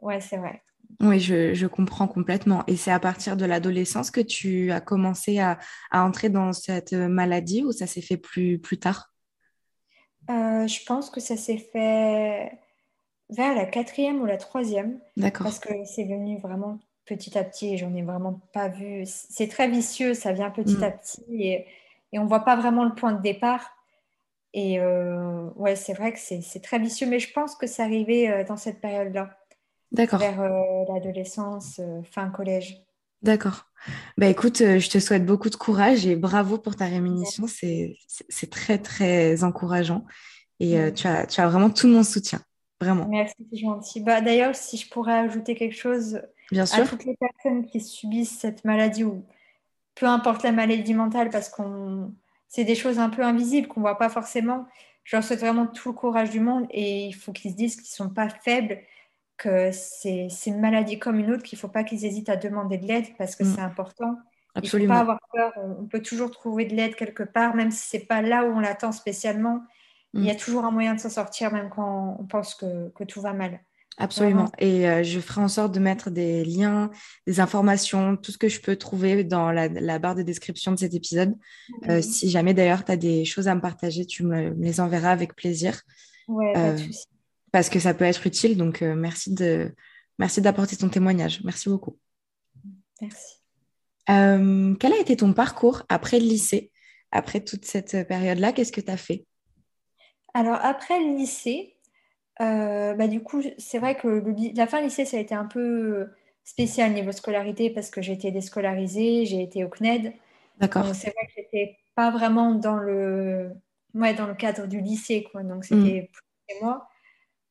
ouais, 0.00 0.20
c'est 0.20 0.36
vrai. 0.36 0.62
Oui, 1.00 1.18
je, 1.18 1.66
comprends 1.66 2.06
complètement. 2.06 2.62
Et 2.68 2.76
c'est 2.76 2.92
à 2.92 3.00
partir 3.00 3.36
de 3.36 3.44
l'adolescence 3.44 4.12
que 4.12 4.20
tu 4.20 4.70
as 4.70 4.80
commencé 4.80 5.40
à, 5.40 5.58
entrer 5.92 6.28
dans 6.28 6.52
cette 6.52 6.92
maladie 6.92 7.64
ou 7.64 7.72
ça 7.72 7.86
s'est 7.88 8.00
fait 8.00 8.16
plus, 8.16 8.58
plus 8.58 8.78
tard? 8.78 9.12
Euh, 10.30 10.66
Je 10.68 10.84
pense 10.84 11.10
que 11.10 11.20
ça 11.20 11.36
s'est 11.36 11.58
fait 11.58 12.52
vers 13.28 13.54
la 13.56 13.66
quatrième 13.66 14.20
ou 14.20 14.26
la 14.26 14.36
troisième. 14.36 15.00
D'accord. 15.16 15.44
Parce 15.44 15.58
que 15.58 15.84
c'est 15.84 16.04
venu 16.04 16.38
vraiment 16.38 16.78
petit 17.04 17.36
à 17.36 17.42
petit 17.42 17.74
et 17.74 17.76
j'en 17.76 17.94
ai 17.94 18.02
vraiment 18.02 18.40
pas 18.52 18.68
vu. 18.68 19.02
C'est 19.04 19.48
très 19.48 19.68
vicieux, 19.68 20.14
ça 20.14 20.32
vient 20.32 20.50
petit 20.50 20.76
mm. 20.76 20.84
à 20.84 20.90
petit 20.92 21.24
et, 21.30 21.66
et 22.12 22.18
on 22.20 22.26
voit 22.26 22.44
pas 22.44 22.54
vraiment 22.54 22.84
le 22.84 22.94
point 22.94 23.12
de 23.12 23.20
départ. 23.20 23.75
Et 24.56 24.80
euh, 24.80 25.50
ouais, 25.56 25.76
c'est 25.76 25.92
vrai 25.92 26.14
que 26.14 26.18
c'est 26.18 26.62
très 26.62 26.78
vicieux, 26.78 27.06
mais 27.06 27.20
je 27.20 27.30
pense 27.30 27.54
que 27.54 27.66
c'est 27.66 27.82
arrivé 27.82 28.30
euh, 28.30 28.42
dans 28.42 28.56
cette 28.56 28.80
période-là. 28.80 29.38
D'accord. 29.92 30.18
Vers 30.18 30.40
euh, 30.40 30.84
l'adolescence, 30.88 31.78
fin 32.10 32.30
collège. 32.30 32.82
D'accord. 33.20 33.66
Bah 34.16 34.28
écoute, 34.28 34.58
je 34.58 34.88
te 34.88 34.98
souhaite 34.98 35.26
beaucoup 35.26 35.50
de 35.50 35.56
courage 35.56 36.06
et 36.06 36.16
bravo 36.16 36.56
pour 36.56 36.74
ta 36.74 36.86
rémission. 36.86 37.44
C'est 37.46 38.50
très, 38.50 38.78
très 38.78 39.44
encourageant. 39.44 40.06
Et 40.58 40.78
tu, 40.94 41.06
as, 41.06 41.26
tu 41.26 41.40
as 41.40 41.48
vraiment 41.48 41.70
tout 41.70 41.86
mon 41.86 42.02
soutien. 42.02 42.40
Vraiment. 42.80 43.06
Merci, 43.08 43.34
c'est 43.50 43.58
gentil. 43.58 44.00
Bah, 44.00 44.22
D'ailleurs, 44.22 44.54
si 44.54 44.78
je 44.78 44.88
pourrais 44.88 45.18
ajouter 45.18 45.54
quelque 45.54 45.76
chose 45.76 46.22
Bien 46.50 46.64
sûr. 46.64 46.82
à 46.82 46.86
toutes 46.86 47.04
les 47.04 47.16
personnes 47.16 47.66
qui 47.66 47.80
subissent 47.80 48.38
cette 48.38 48.64
maladie 48.64 49.04
ou 49.04 49.22
peu 49.94 50.06
importe 50.06 50.42
la 50.42 50.52
maladie 50.52 50.94
mentale, 50.94 51.28
parce 51.30 51.50
qu'on 51.50 52.14
c'est 52.48 52.64
des 52.64 52.74
choses 52.74 52.98
un 52.98 53.10
peu 53.10 53.22
invisibles 53.22 53.68
qu'on 53.68 53.80
voit 53.80 53.98
pas 53.98 54.08
forcément. 54.08 54.66
Je 55.04 55.16
leur 55.16 55.24
souhaite 55.24 55.40
vraiment 55.40 55.66
tout 55.66 55.90
le 55.90 55.94
courage 55.94 56.30
du 56.30 56.40
monde 56.40 56.66
et 56.70 57.06
il 57.06 57.12
faut 57.12 57.32
qu'ils 57.32 57.52
se 57.52 57.56
disent 57.56 57.76
qu'ils 57.76 57.86
sont 57.86 58.10
pas 58.10 58.28
faibles, 58.28 58.78
que 59.36 59.70
c'est 59.72 60.28
une 60.46 60.60
maladie 60.60 60.98
comme 60.98 61.18
une 61.18 61.32
autre, 61.32 61.42
qu'il 61.42 61.58
faut 61.58 61.68
pas 61.68 61.84
qu'ils 61.84 62.04
hésitent 62.04 62.28
à 62.28 62.36
demander 62.36 62.78
de 62.78 62.86
l'aide 62.86 63.06
parce 63.18 63.36
que 63.36 63.44
mm. 63.44 63.54
c'est 63.54 63.60
important. 63.60 64.16
Absolument. 64.54 64.94
Il 64.94 64.98
faut 64.98 65.04
pas 65.06 65.12
avoir 65.12 65.20
peur. 65.32 65.52
On 65.78 65.84
peut 65.84 66.00
toujours 66.00 66.30
trouver 66.30 66.64
de 66.64 66.74
l'aide 66.74 66.96
quelque 66.96 67.22
part, 67.22 67.54
même 67.54 67.70
si 67.70 67.88
c'est 67.88 68.06
pas 68.06 68.22
là 68.22 68.44
où 68.44 68.56
on 68.56 68.60
l'attend 68.60 68.92
spécialement. 68.92 69.62
Il 70.14 70.24
y 70.24 70.30
a 70.30 70.34
mm. 70.34 70.38
toujours 70.38 70.64
un 70.64 70.70
moyen 70.70 70.94
de 70.94 71.00
s'en 71.00 71.10
sortir, 71.10 71.52
même 71.52 71.68
quand 71.68 72.16
on 72.18 72.24
pense 72.24 72.54
que, 72.54 72.88
que 72.90 73.04
tout 73.04 73.20
va 73.20 73.32
mal. 73.32 73.60
Absolument. 73.98 74.52
Et 74.58 74.88
euh, 74.88 75.02
je 75.02 75.20
ferai 75.20 75.40
en 75.40 75.48
sorte 75.48 75.72
de 75.72 75.80
mettre 75.80 76.10
des 76.10 76.44
liens, 76.44 76.90
des 77.26 77.40
informations, 77.40 78.16
tout 78.16 78.30
ce 78.30 78.36
que 78.36 78.48
je 78.48 78.60
peux 78.60 78.76
trouver 78.76 79.24
dans 79.24 79.50
la, 79.50 79.98
barre 79.98 80.14
de 80.14 80.22
description 80.22 80.72
de 80.72 80.78
cet 80.78 80.92
épisode. 80.92 81.34
Euh, 81.88 82.02
si 82.02 82.28
jamais 82.28 82.52
d'ailleurs 82.52 82.84
tu 82.84 82.92
as 82.92 82.96
des 82.96 83.24
choses 83.24 83.48
à 83.48 83.54
me 83.54 83.60
partager, 83.60 84.04
tu 84.04 84.24
me, 84.24 84.50
les 84.60 84.80
enverras 84.80 85.12
avec 85.12 85.34
plaisir. 85.34 85.80
Ouais, 86.28 86.52
pas 86.52 86.72
de 86.72 86.82
euh, 86.82 86.86
Parce 87.52 87.70
que 87.70 87.80
ça 87.80 87.94
peut 87.94 88.04
être 88.04 88.26
utile. 88.26 88.58
Donc 88.58 88.82
merci 88.82 89.32
de 89.32 89.74
merci 90.18 90.42
d'apporter 90.42 90.76
ton 90.76 90.90
témoignage. 90.90 91.40
Merci 91.44 91.70
beaucoup. 91.70 91.96
Merci. 93.00 93.36
quel 94.06 94.92
a 94.92 95.00
été 95.00 95.16
ton 95.16 95.32
parcours 95.32 95.84
après 95.88 96.20
le 96.20 96.26
lycée, 96.26 96.70
après 97.12 97.40
toute 97.40 97.64
cette 97.64 98.06
période-là? 98.06 98.52
Qu'est-ce 98.52 98.72
que 98.72 98.82
tu 98.82 98.90
as 98.90 98.98
fait? 98.98 99.24
Alors 100.34 100.58
après 100.60 101.00
le 101.00 101.16
lycée, 101.16 101.75
euh, 102.40 102.94
bah, 102.94 103.08
du 103.08 103.22
coup, 103.22 103.42
c'est 103.58 103.78
vrai 103.78 103.96
que 103.96 104.22
la 104.54 104.66
fin 104.66 104.80
lycée, 104.80 105.04
ça 105.04 105.16
a 105.16 105.20
été 105.20 105.34
un 105.34 105.46
peu 105.46 106.08
spécial 106.44 106.92
niveau 106.92 107.12
scolarité 107.12 107.70
parce 107.70 107.90
que 107.90 108.02
j'ai 108.02 108.12
été 108.12 108.30
déscolarisée, 108.30 109.26
j'ai 109.26 109.42
été 109.42 109.64
au 109.64 109.68
CNED. 109.68 110.12
D'accord. 110.58 110.94
c'est 110.94 111.12
vrai 111.12 111.26
que 111.26 111.32
j'étais 111.36 111.76
pas 111.94 112.10
vraiment 112.10 112.54
dans 112.54 112.76
le, 112.76 113.50
ouais, 113.94 114.14
dans 114.14 114.26
le 114.26 114.34
cadre 114.34 114.66
du 114.66 114.80
lycée, 114.80 115.26
quoi. 115.30 115.42
Donc, 115.42 115.64
c'était 115.64 116.02
mm. 116.02 116.06
plus 116.12 116.22
chez 116.48 116.60
moi. 116.62 116.88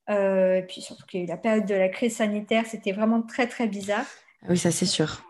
Euh, 0.10 0.58
et 0.58 0.62
puis 0.62 0.82
surtout 0.82 1.06
qu'il 1.08 1.20
y 1.20 1.24
a 1.24 1.26
eu 1.26 1.30
la 1.30 1.38
période 1.38 1.66
de 1.66 1.74
la 1.74 1.90
crise 1.90 2.16
sanitaire, 2.16 2.66
c'était 2.68 2.92
vraiment 2.92 3.22
très, 3.22 3.48
très 3.48 3.68
bizarre. 3.68 4.06
Ah 4.44 4.48
oui, 4.50 4.58
ça, 4.58 4.72
c'est 4.72 4.86
sûr. 4.86 5.24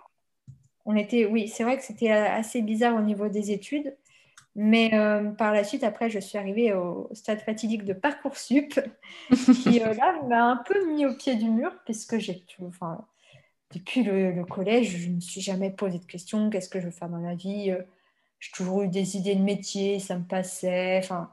On 0.86 0.96
était, 0.96 1.26
oui, 1.26 1.48
c'est 1.48 1.64
vrai 1.64 1.78
que 1.78 1.84
c'était 1.84 2.12
assez 2.12 2.62
bizarre 2.62 2.96
au 2.96 3.02
niveau 3.02 3.30
des 3.30 3.52
études. 3.52 3.96
Mais 4.56 4.92
euh, 4.94 5.32
par 5.32 5.54
la 5.54 5.66
suite, 5.66 5.84
après, 5.84 6.10
je 6.10 6.20
suis 6.20 6.38
arrivée 6.38 6.74
au 6.74 7.10
stade 7.14 7.42
fatidique 7.42 7.84
de 7.84 7.92
Parcoursup, 7.92 8.80
qui 9.30 9.82
euh, 9.82 9.94
là 9.94 10.22
m'a 10.28 10.46
un 10.46 10.56
peu 10.56 10.86
mis 10.94 11.06
au 11.06 11.14
pied 11.14 11.36
du 11.36 11.50
mur, 11.50 11.72
puisque 11.84 12.18
j'ai 12.20 12.46
enfin, 12.66 13.06
depuis 13.74 14.04
le, 14.04 14.46
collège, 14.46 14.98
je 14.98 15.10
ne 15.10 15.16
me 15.16 15.20
suis 15.20 15.42
jamais 15.42 15.72
posé 15.72 16.00
de 16.00 16.06
questions 16.06 16.50
qu'est-ce 16.50 16.70
que 16.70 16.80
je 16.80 16.86
veux 16.86 16.92
faire 16.92 17.10
dans 17.10 17.20
la 17.20 17.36
vie 17.36 17.72
euh, 17.72 17.82
J'ai 18.40 18.52
toujours 18.54 18.84
eu 18.84 18.88
des 18.88 19.18
idées 19.18 19.36
de 19.36 19.44
métier, 19.44 20.00
ça 20.00 20.18
me 20.18 20.24
passait. 20.24 21.00
Enfin, 21.00 21.30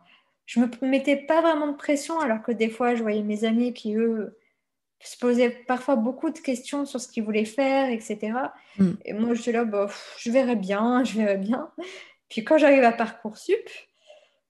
je 0.47 0.59
ne 0.59 0.67
me 0.67 0.89
mettais 0.89 1.17
pas 1.17 1.43
vraiment 1.43 1.69
de 1.69 1.77
pression, 1.77 2.19
alors 2.19 2.43
que 2.43 2.51
des 2.51 2.69
fois, 2.69 2.97
je 2.97 3.03
voyais 3.03 3.23
mes 3.23 3.45
amis 3.45 3.73
qui, 3.73 3.95
eux, 3.95 4.37
se 4.99 5.17
posaient 5.19 5.51
parfois 5.51 5.97
beaucoup 5.97 6.31
de 6.31 6.39
questions 6.39 6.87
sur 6.87 7.01
ce 7.01 7.09
qu'ils 7.09 7.25
voulaient 7.25 7.45
faire, 7.45 7.91
etc. 7.91 8.33
Mm. 8.79 8.91
Et 9.05 9.13
moi, 9.13 9.35
je 9.35 9.43
suis 9.43 9.53
là, 9.53 9.65
bah, 9.65 9.89
je 10.19 10.31
verrai 10.31 10.57
bien, 10.57 11.05
je 11.05 11.19
verrai 11.19 11.39
bien. 11.39 11.71
Puis 12.33 12.45
quand 12.45 12.57
j'arrive 12.57 12.83
à 12.83 12.93
Parcoursup, 12.93 13.69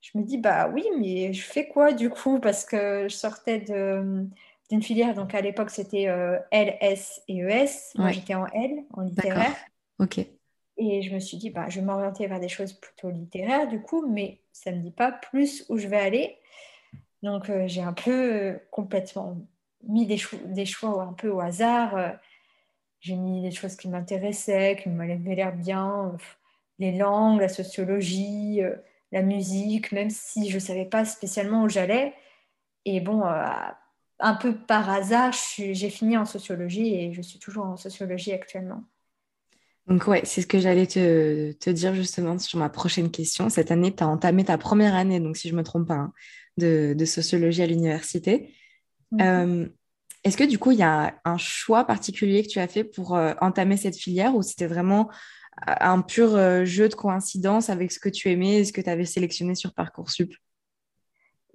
je 0.01 0.17
me 0.17 0.23
dis, 0.23 0.39
bah 0.39 0.69
oui, 0.69 0.85
mais 1.01 1.33
je 1.33 1.43
fais 1.43 1.67
quoi 1.67 1.93
du 1.93 2.11
coup? 2.11 2.39
Parce 2.39 2.65
que 2.65 3.09
je 3.09 3.15
sortais 3.17 3.59
d'une 3.59 4.83
filière, 4.83 5.15
donc 5.15 5.35
à 5.35 5.41
l'époque 5.41 5.71
c'était 5.71 6.07
euh, 6.07 6.39
L, 6.53 6.77
S 6.81 7.23
et 7.27 7.39
ES. 7.39 7.97
Moi 7.97 8.13
j'étais 8.13 8.37
en 8.37 8.47
L, 8.47 8.85
en 8.93 9.01
littéraire. 9.01 9.57
Ok. 9.99 10.19
Et 10.77 11.03
je 11.03 11.13
me 11.13 11.19
suis 11.19 11.37
dit, 11.39 11.51
bah, 11.51 11.69
je 11.69 11.81
vais 11.81 11.85
m'orienter 11.85 12.29
vers 12.29 12.39
des 12.39 12.49
choses 12.49 12.73
plutôt 12.73 13.11
littéraires 13.11 13.67
du 13.67 13.83
coup, 13.83 14.07
mais 14.07 14.39
ça 14.53 14.71
ne 14.71 14.77
me 14.77 14.83
dit 14.83 14.93
pas 14.93 15.11
plus 15.11 15.67
où 15.69 15.77
je 15.77 15.89
vais 15.89 15.99
aller. 15.99 16.39
Donc 17.25 17.51
euh, 17.51 17.67
j'ai 17.67 17.83
un 17.83 17.95
peu 17.95 18.33
euh, 18.33 18.59
complètement 18.71 19.39
mis 19.89 20.07
des, 20.07 20.21
des, 20.45 20.67
choix 20.67 21.03
un 21.03 21.15
peu 21.15 21.31
au 21.31 21.41
hasard. 21.41 22.15
j'ai 23.01 23.17
mis 23.17 23.43
des 23.43 23.51
choses 23.51 23.75
qui 23.75 23.89
m'intéressaient, 23.89 24.79
qui 24.81 24.89
m'avaient 24.89 25.35
l'air 25.35 25.53
bien 25.53 26.17
les 26.83 26.93
langues, 26.93 27.41
la 27.41 27.49
sociologie, 27.49 28.61
euh, 28.61 28.75
la 29.13 29.23
musique, 29.23 29.93
même 29.93 30.11
si 30.11 30.51
je 30.51 30.57
ne 30.57 30.61
savais 30.61 30.85
pas 30.85 31.05
spécialement 31.05 31.63
où 31.63 31.69
j'allais. 31.69 32.13
Et 32.85 33.01
bon, 33.01 33.25
euh, 33.25 33.45
un 34.19 34.35
peu 34.35 34.57
par 34.57 34.91
hasard, 34.91 35.33
j'ai 35.57 35.91
fini 35.91 36.17
en 36.17 36.25
sociologie 36.25 36.95
et 36.95 37.13
je 37.13 37.23
suis 37.23 37.39
toujours 37.39 37.67
en 37.67 37.77
sociologie 37.77 38.33
actuellement. 38.33 38.83
Donc 39.87 40.07
ouais, 40.07 40.23
c'est 40.25 40.43
ce 40.43 40.47
que 40.47 40.59
j'allais 40.59 40.87
te, 40.87 41.71
dire 41.71 41.95
justement 41.95 42.39
sur 42.39 42.59
ma 42.59 42.69
prochaine 42.69 43.11
question. 43.11 43.49
Cette 43.49 43.71
année, 43.71 43.95
tu 43.95 44.03
as 44.03 44.09
entamé 44.09 44.45
ta 44.45 44.59
première 44.59 44.95
année, 44.95 45.21
donc 45.21 45.37
si 45.37 45.49
je 45.49 45.55
ne 45.55 45.59
me 45.59 45.65
trompe 45.65 45.89
pas, 45.89 45.95
hein, 45.95 46.13
de, 46.57 47.05
sociologie 47.05 47.63
à 47.63 47.67
l'université. 47.67 48.55
Mhm. 49.13 49.21
Euh, 49.21 49.69
est-ce 50.25 50.37
que 50.37 50.45
du 50.45 50.59
coup, 50.59 50.71
il 50.71 50.79
y 50.79 50.85
a 50.85 51.21
un 51.25 51.37
choix 51.37 51.85
particulier 51.85 52.43
que 52.43 52.49
tu 52.49 52.61
as 52.61 52.69
fait 52.69 52.85
pour 52.85 53.13
entamer 53.41 53.77
cette 53.77 53.97
filière 53.97 54.37
ou 54.37 54.43
c'était 54.43 54.69
vraiment 54.69 55.11
un 55.67 56.01
pur 56.01 56.35
euh, 56.35 56.65
jeu 56.65 56.89
de 56.89 56.95
coïncidence 56.95 57.71
avec 57.71 57.93
ce 57.93 57.99
que 57.99 58.09
tu 58.09 58.31
aimais 58.31 58.61
et 58.61 58.65
ce 58.65 58.73
que 58.73 58.81
tu 58.81 58.91
avais 58.91 59.05
sélectionné 59.05 59.55
sur 59.55 59.73
Parcoursup? 59.73 60.35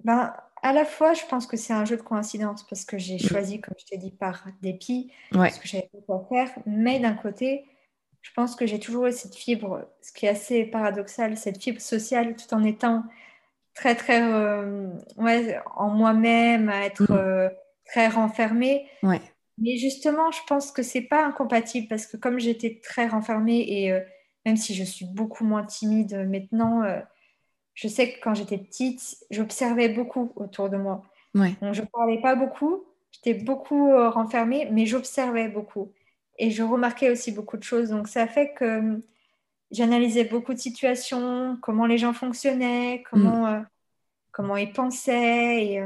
Ben, 0.04 0.32
À 0.62 0.72
la 0.72 0.84
fois, 0.84 1.14
je 1.14 1.24
pense 1.28 1.46
que 1.46 1.56
c'est 1.56 1.72
un 1.72 1.84
jeu 1.84 1.96
de 1.96 2.02
coïncidence 2.02 2.66
parce 2.66 2.84
que 2.84 2.98
j'ai 2.98 3.16
mm. 3.16 3.20
choisi, 3.20 3.60
comme 3.60 3.74
je 3.78 3.84
t'ai 3.84 3.98
dit, 3.98 4.10
par 4.10 4.46
dépit, 4.62 5.12
parce 5.32 5.58
que 5.58 5.66
je 5.66 5.72
savais 5.72 5.88
pas 6.06 6.18
quoi 6.18 6.28
faire. 6.28 6.50
Mais 6.66 7.00
d'un 7.00 7.14
côté, 7.14 7.64
je 8.22 8.30
pense 8.34 8.56
que 8.56 8.66
j'ai 8.66 8.78
toujours 8.78 9.06
eu 9.06 9.12
cette 9.12 9.34
fibre, 9.34 9.88
ce 10.00 10.12
qui 10.12 10.26
est 10.26 10.30
assez 10.30 10.64
paradoxal, 10.64 11.36
cette 11.36 11.62
fibre 11.62 11.80
sociale, 11.80 12.36
tout 12.36 12.52
en 12.54 12.64
étant 12.64 13.04
très, 13.74 13.94
très 13.94 14.22
euh, 14.22 14.88
ouais, 15.16 15.58
en 15.76 15.88
moi-même, 15.88 16.68
à 16.68 16.84
être 16.84 17.02
mm. 17.02 17.16
euh, 17.16 17.48
très 17.84 18.08
renfermée. 18.08 18.88
Ouais. 19.02 19.20
Mais 19.60 19.76
justement, 19.76 20.30
je 20.30 20.40
pense 20.46 20.70
que 20.72 20.82
c'est 20.82 21.02
pas 21.02 21.24
incompatible 21.24 21.88
parce 21.88 22.06
que 22.06 22.16
comme 22.16 22.38
j'étais 22.38 22.80
très 22.82 23.08
renfermée 23.08 23.64
et 23.66 23.92
euh, 23.92 24.00
même 24.46 24.56
si 24.56 24.74
je 24.74 24.84
suis 24.84 25.06
beaucoup 25.06 25.44
moins 25.44 25.64
timide 25.64 26.26
maintenant, 26.28 26.82
euh, 26.82 27.00
je 27.74 27.88
sais 27.88 28.12
que 28.12 28.20
quand 28.20 28.34
j'étais 28.34 28.58
petite, 28.58 29.16
j'observais 29.30 29.88
beaucoup 29.88 30.32
autour 30.36 30.68
de 30.70 30.76
moi. 30.76 31.02
Ouais. 31.34 31.54
Donc, 31.60 31.74
je 31.74 31.82
parlais 31.82 32.20
pas 32.20 32.34
beaucoup, 32.34 32.84
j'étais 33.10 33.34
beaucoup 33.34 33.90
euh, 33.90 34.10
renfermée, 34.10 34.68
mais 34.70 34.86
j'observais 34.86 35.48
beaucoup. 35.48 35.92
Et 36.38 36.50
je 36.50 36.62
remarquais 36.62 37.10
aussi 37.10 37.32
beaucoup 37.32 37.56
de 37.56 37.64
choses. 37.64 37.88
Donc 37.90 38.06
ça 38.06 38.26
fait 38.28 38.52
que 38.54 39.00
j'analysais 39.72 40.24
beaucoup 40.24 40.54
de 40.54 40.58
situations, 40.58 41.58
comment 41.62 41.86
les 41.86 41.98
gens 41.98 42.12
fonctionnaient, 42.12 43.02
comment, 43.10 43.50
mm. 43.50 43.66
comment 44.30 44.56
ils 44.56 44.72
pensaient. 44.72 45.64
Et, 45.64 45.82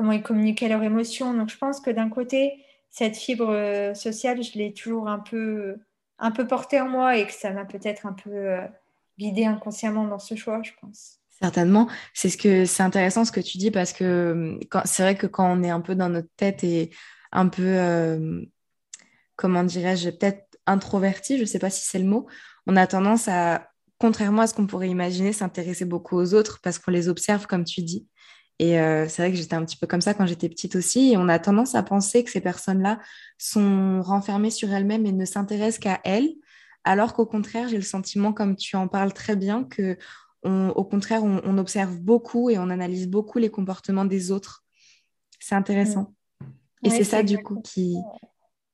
comment 0.00 0.12
ils 0.12 0.22
communiquaient 0.22 0.70
leurs 0.70 0.82
émotions. 0.82 1.34
Donc 1.34 1.50
je 1.50 1.58
pense 1.58 1.78
que 1.78 1.90
d'un 1.90 2.08
côté, 2.08 2.54
cette 2.88 3.18
fibre 3.18 3.50
euh, 3.50 3.92
sociale, 3.92 4.42
je 4.42 4.56
l'ai 4.56 4.72
toujours 4.72 5.08
un 5.08 5.18
peu, 5.18 5.76
un 6.18 6.30
peu 6.30 6.46
portée 6.46 6.80
en 6.80 6.88
moi 6.88 7.18
et 7.18 7.26
que 7.26 7.34
ça 7.34 7.50
m'a 7.50 7.66
peut-être 7.66 8.06
un 8.06 8.14
peu 8.14 8.30
euh, 8.30 8.66
guidée 9.18 9.44
inconsciemment 9.44 10.06
dans 10.06 10.18
ce 10.18 10.36
choix, 10.36 10.62
je 10.62 10.70
pense. 10.80 11.18
Certainement, 11.42 11.86
c'est 12.14 12.30
ce 12.30 12.38
que 12.38 12.64
c'est 12.64 12.82
intéressant 12.82 13.26
ce 13.26 13.32
que 13.32 13.40
tu 13.40 13.58
dis 13.58 13.70
parce 13.70 13.92
que 13.92 14.58
c'est 14.86 15.02
vrai 15.02 15.16
que 15.18 15.26
quand 15.26 15.52
on 15.52 15.62
est 15.62 15.70
un 15.70 15.82
peu 15.82 15.94
dans 15.94 16.08
notre 16.08 16.30
tête 16.38 16.64
et 16.64 16.88
un 17.30 17.48
peu, 17.48 17.62
euh, 17.66 18.40
comment 19.36 19.64
dirais-je, 19.64 20.08
peut-être 20.08 20.46
introverti, 20.64 21.36
je 21.36 21.42
ne 21.42 21.46
sais 21.46 21.58
pas 21.58 21.68
si 21.68 21.86
c'est 21.86 21.98
le 21.98 22.06
mot, 22.06 22.26
on 22.66 22.76
a 22.76 22.86
tendance 22.86 23.28
à, 23.28 23.68
contrairement 23.98 24.42
à 24.42 24.46
ce 24.46 24.54
qu'on 24.54 24.66
pourrait 24.66 24.88
imaginer, 24.88 25.34
s'intéresser 25.34 25.84
beaucoup 25.84 26.16
aux 26.16 26.32
autres 26.32 26.60
parce 26.62 26.78
qu'on 26.78 26.90
les 26.90 27.10
observe, 27.10 27.46
comme 27.46 27.64
tu 27.64 27.82
dis. 27.82 28.06
Et 28.60 28.78
euh, 28.78 29.08
c'est 29.08 29.22
vrai 29.22 29.30
que 29.30 29.38
j'étais 29.38 29.54
un 29.54 29.64
petit 29.64 29.78
peu 29.78 29.86
comme 29.86 30.02
ça 30.02 30.12
quand 30.12 30.26
j'étais 30.26 30.50
petite 30.50 30.76
aussi. 30.76 31.12
Et 31.12 31.16
on 31.16 31.30
a 31.30 31.38
tendance 31.38 31.74
à 31.74 31.82
penser 31.82 32.22
que 32.24 32.30
ces 32.30 32.42
personnes-là 32.42 33.00
sont 33.38 34.02
renfermées 34.02 34.50
sur 34.50 34.70
elles-mêmes 34.70 35.06
et 35.06 35.12
ne 35.12 35.24
s'intéressent 35.24 35.78
qu'à 35.78 35.98
elles. 36.04 36.34
Alors 36.84 37.14
qu'au 37.14 37.24
contraire, 37.24 37.68
j'ai 37.68 37.78
le 37.78 37.82
sentiment, 37.82 38.34
comme 38.34 38.56
tu 38.56 38.76
en 38.76 38.86
parles 38.86 39.14
très 39.14 39.34
bien, 39.34 39.64
que 39.64 39.96
au 40.44 40.84
contraire, 40.84 41.24
on, 41.24 41.56
observe 41.56 41.98
beaucoup 42.00 42.50
et 42.50 42.58
on 42.58 42.68
analyse 42.68 43.08
beaucoup 43.08 43.38
les 43.38 43.50
comportements 43.50 44.04
des 44.04 44.30
autres. 44.30 44.62
C'est 45.38 45.54
intéressant. 45.54 46.14
Mm. 46.42 46.86
Et 46.86 46.90
c'est 46.90 47.04
ça, 47.04 47.22
du 47.22 47.38
coup, 47.38 47.62
qui, 47.62 47.96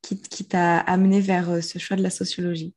qui, 0.03 0.21
qui 0.21 0.47
t'a 0.47 0.79
amené 0.79 1.21
vers 1.21 1.51
euh, 1.51 1.61
ce 1.61 1.79
choix 1.79 1.97
de 1.97 2.03
la 2.03 2.11
sociologie. 2.11 2.75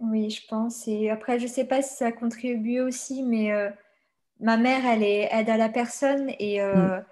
Oui, 0.00 0.30
je 0.30 0.46
pense. 0.48 0.88
Et 0.88 1.10
après, 1.10 1.38
je 1.38 1.44
ne 1.44 1.50
sais 1.50 1.64
pas 1.64 1.80
si 1.80 1.94
ça 1.96 2.06
a 2.06 2.12
contribué 2.12 2.80
aussi, 2.80 3.22
mais 3.22 3.52
euh, 3.52 3.70
ma 4.40 4.56
mère, 4.56 4.84
elle 4.86 5.02
est 5.02 5.28
aide 5.32 5.50
à 5.50 5.56
la 5.56 5.68
personne 5.68 6.30
et 6.38 6.60
euh, 6.60 6.98
mm. 6.98 7.04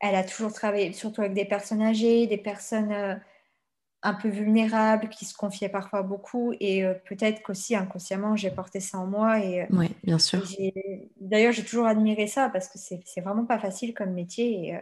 elle 0.00 0.14
a 0.14 0.24
toujours 0.24 0.52
travaillé, 0.52 0.92
surtout 0.92 1.20
avec 1.20 1.34
des 1.34 1.44
personnes 1.44 1.82
âgées, 1.82 2.26
des 2.26 2.38
personnes 2.38 2.92
euh, 2.92 3.14
un 4.02 4.14
peu 4.14 4.28
vulnérables 4.28 5.08
qui 5.08 5.24
se 5.24 5.34
confiaient 5.34 5.68
parfois 5.68 6.02
beaucoup. 6.02 6.52
Et 6.60 6.84
euh, 6.84 6.94
peut-être 7.08 7.42
qu'aussi 7.42 7.74
inconsciemment, 7.74 8.36
j'ai 8.36 8.50
porté 8.50 8.80
ça 8.80 8.98
en 8.98 9.06
moi. 9.06 9.40
Et, 9.40 9.66
oui, 9.70 9.90
bien 10.04 10.18
sûr. 10.18 10.42
D'ailleurs, 11.20 11.52
j'ai 11.52 11.64
toujours 11.64 11.86
admiré 11.86 12.26
ça 12.26 12.48
parce 12.50 12.68
que 12.68 12.78
c'est 12.78 13.20
vraiment 13.20 13.46
pas 13.46 13.58
facile 13.58 13.94
comme 13.94 14.12
métier. 14.12 14.68
Et, 14.68 14.78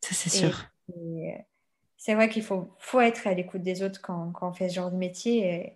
ça, 0.00 0.14
c'est 0.14 0.30
sûr. 0.30 0.66
c'est 1.96 2.14
vrai 2.14 2.28
qu'il 2.28 2.42
faut, 2.42 2.68
faut 2.78 3.00
être 3.00 3.26
à 3.26 3.34
l'écoute 3.34 3.62
des 3.62 3.82
autres 3.82 4.00
quand, 4.00 4.32
quand, 4.32 4.48
on 4.48 4.52
fait 4.52 4.68
ce 4.68 4.76
genre 4.76 4.90
de 4.90 4.96
métier. 4.96 5.46
Et 5.46 5.72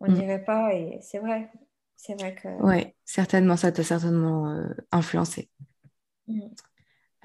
on 0.00 0.10
mm. 0.10 0.14
dirait 0.14 0.44
pas. 0.44 0.74
Et 0.74 0.98
c'est 1.00 1.18
vrai. 1.18 1.48
C'est 1.96 2.20
vrai 2.20 2.34
que. 2.34 2.48
Oui, 2.60 2.86
certainement, 3.04 3.56
ça 3.56 3.72
t'a 3.72 3.82
certainement 3.82 4.50
euh, 4.50 4.66
influencé. 4.92 5.48
Mm. 6.28 6.40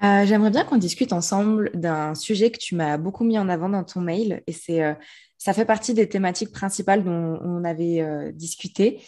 Euh, 0.02 0.24
j'aimerais 0.24 0.50
bien 0.50 0.64
qu'on 0.64 0.78
discute 0.78 1.12
ensemble 1.12 1.70
d'un 1.74 2.14
sujet 2.14 2.50
que 2.50 2.58
tu 2.58 2.74
m'as 2.74 2.96
beaucoup 2.96 3.24
mis 3.24 3.38
en 3.38 3.50
avant 3.50 3.68
dans 3.68 3.84
ton 3.84 4.00
mail, 4.00 4.42
et 4.46 4.52
c'est, 4.52 4.82
euh, 4.82 4.94
ça 5.36 5.52
fait 5.52 5.66
partie 5.66 5.92
des 5.92 6.08
thématiques 6.08 6.52
principales 6.52 7.04
dont 7.04 7.38
on 7.44 7.64
avait 7.64 8.32
discuté. 8.32 9.00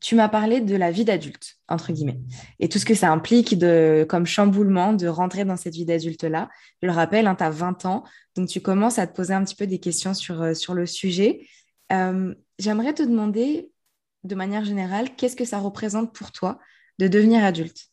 tu 0.00 0.14
m'as 0.14 0.28
parlé 0.28 0.60
de 0.60 0.76
la 0.76 0.90
vie 0.90 1.06
d'adulte, 1.06 1.56
entre 1.66 1.92
guillemets, 1.92 2.20
et 2.60 2.68
tout 2.68 2.78
ce 2.78 2.84
que 2.84 2.94
ça 2.94 3.10
implique 3.10 3.58
de, 3.58 4.06
comme 4.06 4.26
chamboulement 4.26 4.92
de 4.92 5.08
rentrer 5.08 5.46
dans 5.46 5.56
cette 5.56 5.74
vie 5.74 5.86
d'adulte-là. 5.86 6.50
Je 6.82 6.86
le 6.86 6.92
rappelle, 6.92 7.26
hein, 7.26 7.34
tu 7.34 7.44
as 7.44 7.50
20 7.50 7.86
ans, 7.86 8.04
donc 8.36 8.48
tu 8.48 8.60
commences 8.60 8.98
à 8.98 9.06
te 9.06 9.16
poser 9.16 9.32
un 9.32 9.42
petit 9.44 9.56
peu 9.56 9.66
des 9.66 9.78
questions 9.78 10.12
sur, 10.12 10.54
sur 10.54 10.74
le 10.74 10.84
sujet. 10.84 11.46
j'aimerais 11.90 12.92
te 12.92 13.02
demander 13.02 13.70
de 14.28 14.34
manière 14.34 14.64
générale, 14.64 15.14
qu'est-ce 15.16 15.36
que 15.36 15.44
ça 15.44 15.58
représente 15.58 16.14
pour 16.14 16.30
toi 16.32 16.58
de 16.98 17.08
devenir 17.08 17.44
adulte? 17.44 17.90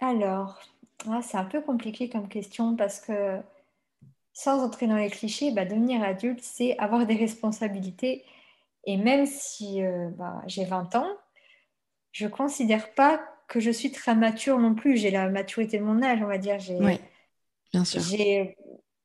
Alors, 0.00 0.60
ah, 1.08 1.20
c'est 1.22 1.36
un 1.36 1.44
peu 1.44 1.62
compliqué 1.62 2.08
comme 2.08 2.28
question 2.28 2.76
parce 2.76 3.00
que 3.00 3.40
sans 4.32 4.64
entrer 4.64 4.86
dans 4.86 4.96
les 4.96 5.10
clichés, 5.10 5.52
bah, 5.52 5.64
devenir 5.64 6.02
adulte, 6.02 6.40
c'est 6.42 6.76
avoir 6.78 7.06
des 7.06 7.14
responsabilités. 7.14 8.24
Et 8.84 8.96
même 8.96 9.26
si 9.26 9.82
euh, 9.82 10.08
bah, 10.16 10.42
j'ai 10.46 10.64
20 10.64 10.94
ans, 10.96 11.08
je 12.10 12.26
ne 12.26 12.30
considère 12.30 12.94
pas 12.94 13.22
que 13.46 13.60
je 13.60 13.70
suis 13.70 13.92
très 13.92 14.14
mature 14.14 14.58
non 14.58 14.74
plus. 14.74 14.96
J'ai 14.96 15.10
la 15.10 15.28
maturité 15.28 15.78
de 15.78 15.84
mon 15.84 16.02
âge, 16.02 16.20
on 16.22 16.26
va 16.26 16.38
dire. 16.38 16.58
Oui, 16.80 16.98
bien 17.72 17.84
sûr. 17.84 18.02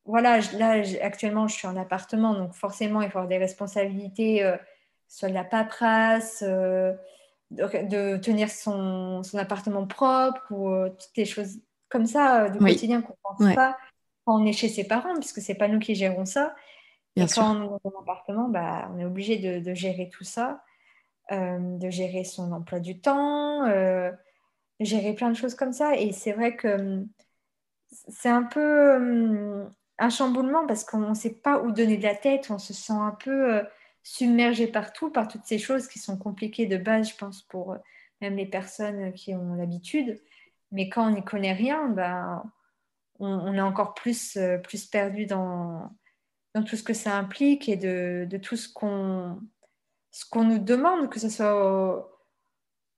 Voilà, 0.06 0.40
là, 0.54 0.82
actuellement, 1.02 1.50
je 1.50 1.56
suis 1.56 1.68
en 1.68 1.76
appartement, 1.76 2.34
donc 2.34 2.54
forcément, 2.54 3.02
il 3.02 3.10
faut 3.10 3.18
avoir 3.18 3.28
des 3.28 3.38
responsabilités. 3.38 4.42
Euh, 4.42 4.56
soit 5.08 5.30
de 5.30 5.34
la 5.34 5.44
paperasse, 5.44 6.44
euh, 6.46 6.94
de, 7.52 8.18
tenir 8.18 8.50
son, 8.50 9.22
appartement 9.36 9.88
propre 9.88 10.46
ou 10.52 10.70
euh, 10.70 10.90
toutes 10.90 11.16
les 11.16 11.26
choses 11.26 11.60
comme 11.90 12.06
ça 12.06 12.44
euh, 12.44 12.50
du 12.50 12.60
quotidien 12.60 13.02
qu'on 13.02 13.14
ne 13.14 13.38
pense 13.38 13.56
pas 13.56 13.78
quand 14.26 14.42
on 14.42 14.46
est 14.46 14.54
chez 14.54 14.68
ses 14.68 14.84
parents, 14.84 15.16
puisque 15.16 15.42
ce 15.42 15.52
n'est 15.52 15.58
pas 15.58 15.70
nous 15.70 15.80
qui 15.80 15.96
gérons 15.96 16.26
ça. 16.26 16.54
et 17.16 17.26
quand 17.28 17.56
on 17.56 17.64
est 17.64 17.68
dans 17.68 17.82
un 17.86 18.02
appartement, 18.02 18.50
bah, 18.50 18.92
on 18.94 19.00
est 19.00 19.06
obligé 19.06 19.38
de, 19.38 19.74
gérer 19.74 20.10
tout 20.10 20.26
ça, 20.26 20.62
de 21.32 21.90
gérer 21.90 22.26
son 22.26 22.52
emploi 22.52 22.82
du 22.82 23.00
temps, 23.00 23.66
de 23.66 24.12
gérer 24.82 25.14
plein 25.14 25.30
de 25.30 25.36
choses 25.38 25.56
comme 25.56 25.72
ça. 25.72 25.96
Et 25.96 26.12
c'est 26.12 26.34
vrai 26.34 26.58
que 26.58 26.68
hum, 26.68 27.08
c'est 27.90 28.28
un 28.28 28.44
peu 28.44 28.96
hum, 28.98 29.72
un 29.98 30.10
chamboulement 30.10 30.68
parce 30.68 30.84
qu'on 30.84 31.00
ne 31.00 31.14
sait 31.14 31.36
pas 31.36 31.62
où 31.62 31.72
donner 31.72 31.96
de 31.96 32.04
la 32.04 32.16
tête, 32.16 32.48
on 32.50 32.60
se 32.60 32.74
sent 32.74 32.92
un 32.92 33.16
peu 33.18 33.62
submergé 34.08 34.68
partout 34.68 35.10
par 35.12 35.28
toutes 35.28 35.44
ces 35.44 35.60
choses 35.60 35.88
qui 35.88 36.00
sont 36.00 36.18
compliquées 36.18 36.66
de 36.66 36.78
base, 36.78 37.10
je 37.10 37.16
pense, 37.18 37.42
pour 37.42 37.74
euh, 37.74 37.78
même 38.22 38.38
les 38.38 38.46
personnes 38.46 39.12
qui 39.14 39.36
ont 39.36 39.56
l'habitude. 39.56 40.22
Mais 40.72 40.88
quand 40.88 41.08
on 41.08 41.12
n'y 41.12 41.24
connaît 41.26 41.52
rien, 41.52 41.90
ben, 41.90 42.42
on, 43.20 43.54
est 43.54 43.62
encore 43.62 43.96
plus, 43.96 44.38
euh, 44.38 44.60
plus 44.60 44.86
perdu 44.86 45.26
dans, 45.26 45.92
dans 46.56 46.64
tout 46.64 46.78
ce 46.78 46.84
que 46.84 46.94
ça 46.94 47.18
implique 47.18 47.68
et 47.68 47.76
de, 47.76 48.26
de 48.30 48.38
tout 48.38 48.56
ce 48.56 48.72
qu'on 48.72 49.42
ce 50.12 50.26
qu'on 50.28 50.46
nous 50.46 50.58
demande, 50.58 51.10
que 51.10 51.20
ce 51.20 51.30
soit, 51.30 52.10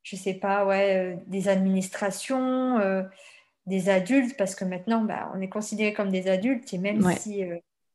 je 0.04 0.16
sais 0.16 0.36
pas, 0.36 0.66
ouais, 0.66 1.16
euh, 1.16 1.16
des 1.26 1.50
administrations, 1.50 2.80
des 3.66 3.90
adultes, 3.90 4.38
parce 4.38 4.56
que 4.56 4.64
maintenant, 4.64 5.02
ben, 5.02 5.30
on 5.36 5.42
est 5.42 5.50
considéré 5.50 5.92
comme 5.92 6.12
des 6.12 6.30
adultes, 6.30 6.72
et 6.74 6.78
même 6.78 7.04
si, 7.18 7.44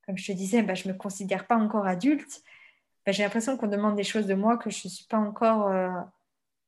comme 0.04 0.18
je 0.18 0.32
te 0.32 0.36
disais, 0.36 0.62
ben, 0.62 0.74
je 0.74 0.88
ne 0.88 0.92
me 0.92 0.98
considère 0.98 1.46
pas 1.46 1.56
encore 1.56 1.86
adulte, 1.86 2.42
bah, 3.06 3.12
j'ai 3.12 3.22
l'impression 3.22 3.56
qu'on 3.56 3.66
demande 3.66 3.96
des 3.96 4.04
choses 4.04 4.26
de 4.26 4.34
moi 4.34 4.56
que 4.56 4.70
je 4.70 4.80
ne 4.84 4.90
suis 4.90 5.04
pas 5.04 5.18
encore 5.18 5.68
euh, 5.68 5.90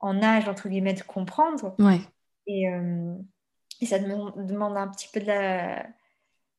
en 0.01 0.22
âge, 0.22 0.49
entre 0.49 0.68
guillemets, 0.68 0.94
de 0.94 1.03
comprendre. 1.03 1.75
Ouais. 1.79 2.01
Et, 2.46 2.68
euh, 2.68 3.14
et, 3.81 3.87
ça 3.87 3.99
demande 3.99 4.77
un 4.77 4.88
petit 4.88 5.09
peu 5.12 5.20
de 5.20 5.27
la... 5.27 5.87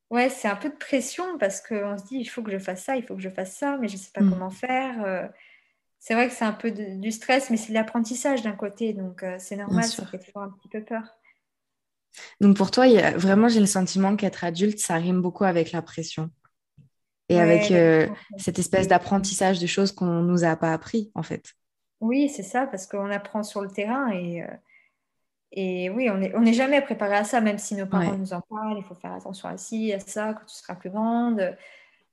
Ouais, 0.10 0.30
c'est 0.30 0.48
un 0.48 0.56
peu 0.56 0.70
de 0.70 0.76
pression 0.76 1.38
parce 1.38 1.62
qu'on 1.62 1.98
se 1.98 2.06
dit, 2.06 2.18
il 2.18 2.26
faut 2.26 2.42
que 2.42 2.52
je 2.52 2.58
fasse 2.58 2.84
ça, 2.84 2.96
il 2.96 3.04
faut 3.04 3.16
que 3.16 3.22
je 3.22 3.30
fasse 3.30 3.56
ça, 3.56 3.78
mais 3.78 3.88
je 3.88 3.94
ne 3.94 4.00
sais 4.00 4.12
pas 4.14 4.22
mm. 4.22 4.30
comment 4.30 4.50
faire. 4.50 5.04
Euh. 5.06 5.28
c'est 6.00 6.14
vrai 6.14 6.28
que 6.28 6.34
c'est 6.34 6.46
un 6.46 6.54
peu 6.54 6.72
du 6.72 7.12
stress, 7.12 7.50
mais 7.50 7.58
c'est 7.58 7.70
de 7.70 7.74
l'apprentissage 7.74 8.42
d'un 8.42 8.54
côté, 8.54 8.94
donc 8.94 9.24
c'est 9.38 9.58
normal, 9.58 9.84
ça 9.84 10.06
fait 10.06 10.20
toujours 10.20 10.42
un 10.42 10.50
petit 10.50 10.70
peu 10.70 10.82
peur. 10.82 11.04
Donc 12.40 12.56
pour 12.56 12.72
toi, 12.72 12.88
y 12.88 13.00
a... 13.00 13.18
vraiment, 13.18 13.50
j'ai 13.50 13.60
le 13.60 13.66
sentiment 13.66 14.16
qu'être 14.16 14.46
adulte, 14.46 14.80
ça 14.80 14.96
rime 14.96 15.22
beaucoup 15.22 15.44
avec 15.44 15.74
la 15.74 15.82
pression 15.82 16.32
et 17.30 17.40
avec 17.40 17.72
euh, 17.72 18.08
cette 18.38 18.60
espèce 18.60 18.88
d'apprentissage 18.88 19.60
de 19.60 19.68
choses 19.68 19.92
qu'on 19.92 20.06
ne 20.06 20.22
nous 20.22 20.44
a 20.44 20.56
pas 20.56 20.72
appris, 20.72 21.12
en 21.14 21.24
fait. 21.24 21.54
Oui, 22.00 22.30
c'est 22.30 22.44
ça, 22.44 22.68
parce 22.68 22.88
qu'on 22.88 23.12
apprend 23.12 23.44
sur 23.44 23.62
le 23.62 23.70
terrain 23.70 24.10
et, 24.12 24.44
euh, 24.44 24.48
et 25.52 25.90
oui, 25.90 26.10
on 26.10 26.18
n'est 26.18 26.36
on 26.36 26.46
est 26.46 26.54
jamais 26.54 26.82
préparé 26.82 27.16
à 27.16 27.24
ça, 27.24 27.42
même 27.42 27.58
si 27.58 27.76
nos 27.76 27.86
parents 27.86 28.18
nous 28.18 28.34
en 28.34 28.42
parlent, 28.42 28.78
il 28.78 28.84
faut 28.84 28.96
faire 28.96 29.14
attention 29.14 29.50
à 29.50 29.58
ci, 29.58 29.94
à 29.94 30.00
ça, 30.00 30.34
quand 30.34 30.46
tu 30.46 30.56
seras 30.56 30.76
plus 30.76 30.90
grande. 30.90 31.56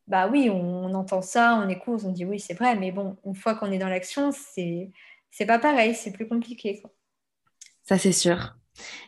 Bah 0.07 0.29
oui, 0.29 0.50
on, 0.50 0.92
entend 0.94 1.22
ça, 1.22 1.61
on 1.64 1.68
écoute, 1.68 2.03
on 2.05 2.12
dit 2.12 2.24
oui, 2.24 2.38
c'est 2.38 2.55
vrai, 2.55 2.77
mais 2.77 2.92
bon, 2.92 3.16
une 3.24 3.35
fois 3.35 3.55
qu'on 3.55 3.72
est 3.72 3.79
dans 3.79 3.88
l'action, 3.88 4.33
c'est 4.33 4.90
c'est 5.31 5.46
pas 5.46 5.59
pareil, 5.59 5.94
c'est 5.94 6.12
plus 6.12 6.29
compliqué. 6.29 6.83
Ça, 7.83 7.98
c'est 7.98 8.12
sûr. 8.12 8.55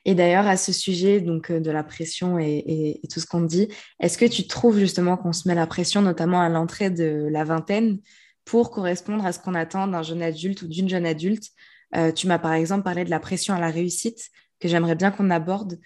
Et 0.04 0.14
d'ailleurs, 0.14 0.46
à 0.46 0.56
ce 0.56 0.72
sujet 0.72 1.20
donc, 1.20 1.50
euh, 1.50 1.60
de 1.60 1.70
la 1.70 1.82
pression 1.82 2.38
et, 2.38 3.00
tout 3.12 3.20
ce 3.20 3.26
qu'on 3.26 3.40
dit, 3.42 3.68
est-ce 4.00 4.18
que 4.18 4.24
tu 4.24 4.46
trouves 4.46 4.78
justement 4.78 5.16
qu'on 5.16 5.32
se 5.32 5.48
met 5.48 5.54
la 5.54 5.66
pression, 5.66 6.02
notamment 6.02 6.40
à 6.40 6.48
l'entrée 6.48 6.90
de 6.90 7.28
la 7.30 7.44
vingtaine, 7.44 8.00
pour 8.44 8.70
correspondre 8.70 9.26
à 9.26 9.32
ce 9.32 9.40
qu'on 9.40 9.54
attend 9.54 9.86
d'un 9.88 10.02
jeune 10.02 10.22
adulte 10.22 10.62
ou 10.62 10.68
d'une 10.68 10.88
jeune 10.88 11.06
adulte? 11.06 11.48
Euh, 11.96 12.12
Tu 12.12 12.26
m'as 12.26 12.38
par 12.38 12.52
exemple 12.52 12.84
parlé 12.84 13.04
de 13.04 13.10
la 13.10 13.20
pression 13.20 13.54
à 13.54 13.60
la 13.60 13.70
réussite, 13.70 14.30
que 14.60 14.68
j'aimerais 14.68 14.94
bien 14.94 15.10
qu'on 15.10 15.30
aborde. 15.30 15.80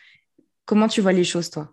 Comment 0.64 0.88
tu 0.88 1.00
vois 1.00 1.12
les 1.12 1.24
choses, 1.24 1.50
toi? 1.50 1.72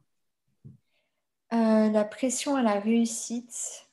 Euh, 1.53 1.89
La 1.89 2.03
pression 2.03 2.55
à 2.55 2.61
la 2.61 2.79
réussite, 2.79 3.87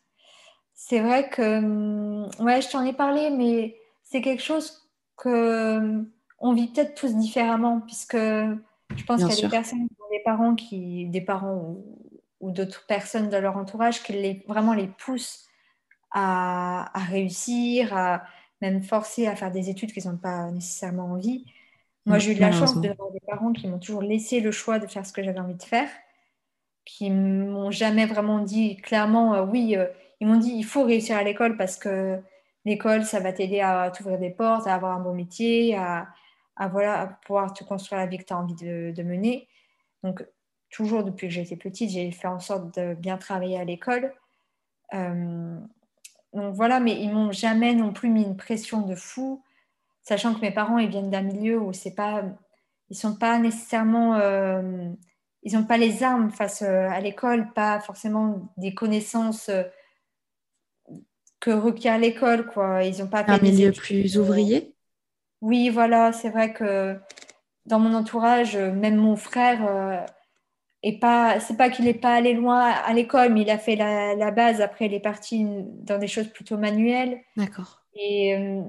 c'est 0.75 1.01
vrai 1.01 1.29
que, 1.31 1.59
hum, 1.59 2.31
ouais, 2.41 2.61
je 2.61 2.69
t'en 2.69 2.85
ai 2.85 2.93
parlé, 2.93 3.31
mais 3.31 3.77
c'est 4.03 4.21
quelque 4.21 4.43
chose 4.43 4.89
que 5.17 5.79
hum, 5.79 6.11
on 6.45 6.53
vit 6.53 6.69
peut-être 6.69 6.95
tous 6.95 7.15
différemment, 7.17 7.81
puisque 7.81 8.17
je 8.17 9.05
pense 9.07 9.25
qu'il 9.25 9.35
y 9.35 9.39
a 9.39 9.43
des 9.47 9.49
personnes 9.49 9.89
des 10.11 10.21
parents, 10.23 10.55
qui, 10.55 11.07
des 11.07 11.23
parents 11.23 11.75
ou, 12.41 12.51
d'autres 12.51 12.85
personnes 12.87 13.31
de 13.31 13.39
leur 13.39 13.57
entourage 13.57 14.03
qui 14.03 14.13
les, 14.13 14.45
vraiment 14.47 14.75
les 14.75 14.87
poussent 14.87 15.47
à, 16.13 16.93
réussir, 17.09 17.97
à 17.97 18.23
même 18.61 18.83
forcer 18.83 19.27
à 19.27 19.35
faire 19.35 19.51
des 19.51 19.71
études 19.71 19.93
qu'ils 19.93 20.07
n'ont 20.07 20.19
pas 20.19 20.51
nécessairement 20.51 21.07
envie. 21.07 21.47
Moi, 22.05 22.19
j'ai 22.19 22.33
eu 22.33 22.35
de 22.35 22.41
la 22.41 22.53
chance 22.53 22.79
d'avoir 22.79 23.11
des 23.11 23.21
parents 23.27 23.53
qui 23.53 23.67
m'ont 23.67 23.79
toujours 23.79 24.03
laissé 24.03 24.41
le 24.41 24.53
choix 24.53 24.79
de 24.79 24.87
faire 24.87 25.07
ce 25.07 25.15
que 25.15 25.23
j'avais 25.23 25.41
envie 25.41 25.55
de 25.55 25.63
faire, 25.63 25.89
qui 26.85 27.09
m'ont 27.11 27.71
jamais 27.71 28.05
vraiment 28.05 28.41
dit 28.41 28.77
clairement, 28.77 29.35
euh, 29.35 29.47
oui, 29.47 29.77
euh, 29.79 29.87
ils 30.21 30.27
m'ont 30.27 30.37
dit, 30.37 30.53
il 30.55 30.65
faut 30.67 30.85
réussir 30.85 31.17
à 31.17 31.23
l'école 31.23 31.57
parce 31.57 31.79
que 31.79 32.21
l'école, 32.67 33.07
ça 33.07 33.21
va 33.21 33.33
t'aider 33.33 33.61
à 33.61 33.91
t'ouvrir 33.91 34.19
des 34.19 34.31
portes, 34.31 34.67
à 34.67 34.75
avoir 34.75 34.95
un 34.95 35.01
bon 35.01 35.15
métier, 35.15 35.75
à, 35.75 36.09
à, 36.57 36.69
voilà, 36.69 37.19
pouvoir 37.25 37.53
te 37.53 37.65
construire 37.65 38.01
la 38.01 38.07
vie 38.07 38.19
que 38.19 38.25
tu 38.25 38.33
as 38.33 38.39
envie 38.39 38.55
de, 38.55 39.03
mener. 39.03 39.49
Donc, 40.03 40.25
toujours 40.71 41.05
depuis 41.05 41.29
que 41.29 41.35
j'étais 41.35 41.57
petite, 41.57 41.91
j'ai 41.91 42.11
fait 42.11 42.29
en 42.29 42.41
sorte 42.41 42.79
de 42.79 42.95
bien 42.95 43.17
travailler 43.17 43.59
à 43.59 43.65
l'école. 43.65 44.13
Euh, 44.93 45.59
donc 46.33 46.55
voilà, 46.55 46.81
mais 46.81 47.01
ils 47.01 47.13
m'ont 47.13 47.33
jamais 47.33 47.75
non 47.75 47.93
plus 47.93 48.09
mis 48.09 48.23
une 48.23 48.37
pression 48.37 48.83
de 48.83 48.95
fou, 48.95 49.43
sachant 50.03 50.35
que 50.35 50.41
mes 50.41 50.51
parents 50.51 50.79
ils 50.79 50.91
viennent 50.91 51.11
d'un 51.11 51.23
milieu 51.23 51.61
où 51.61 51.73
c'est 51.73 51.95
pas, 51.95 52.25
ils 52.91 52.97
sont 52.97 53.17
pas 53.17 53.39
nécessairement, 53.39 54.17
euh, 54.17 54.89
ils 55.43 55.55
n'ont 55.55 55.65
pas 55.65 55.79
les 55.79 56.03
armes 56.03 56.31
face 56.31 56.63
euh, 56.63 56.89
à 56.91 57.01
l'école, 57.01 57.53
pas 57.53 57.81
forcément 57.81 58.53
des 58.57 58.75
connaissances 58.75 59.51
que 61.45 61.51
requiert 61.51 61.99
l'école, 61.99 62.47
quoi. 62.47 62.85
Ils 62.85 62.99
n'ont 63.01 63.09
pas 63.09 63.25
un 63.29 63.39
milieu 63.39 63.71
plus 63.71 64.19
ouvrier? 64.19 64.74
Oui, 65.45 65.69
voilà, 65.69 66.15
c'est 66.15 66.31
vrai 66.31 66.55
que 66.55 66.99
dans 67.67 67.79
mon 67.79 67.93
entourage, 67.93 68.57
même 68.57 68.97
mon 68.97 69.15
frère, 69.15 69.61
euh, 69.69 70.01
est 70.83 70.99
pas, 70.99 71.39
c'est 71.39 71.59
pas 71.59 71.69
qu'il 71.69 71.85
n'est 71.85 71.93
pas 71.93 72.15
allé 72.15 72.33
loin 72.33 72.63
à 72.63 72.95
l'école, 72.95 73.31
mais 73.35 73.43
il 73.43 73.51
a 73.51 73.59
fait 73.59 73.77
la, 73.77 74.31
base. 74.31 74.63
Après, 74.63 74.87
il 74.87 74.95
est 74.95 75.01
parti 75.01 75.45
dans 75.83 75.99
des 75.99 76.07
choses 76.07 76.29
plutôt 76.29 76.57
manuelles. 76.57 77.21
D'accord. 77.37 77.83
Et, 77.95 78.35
euh, 78.35 78.63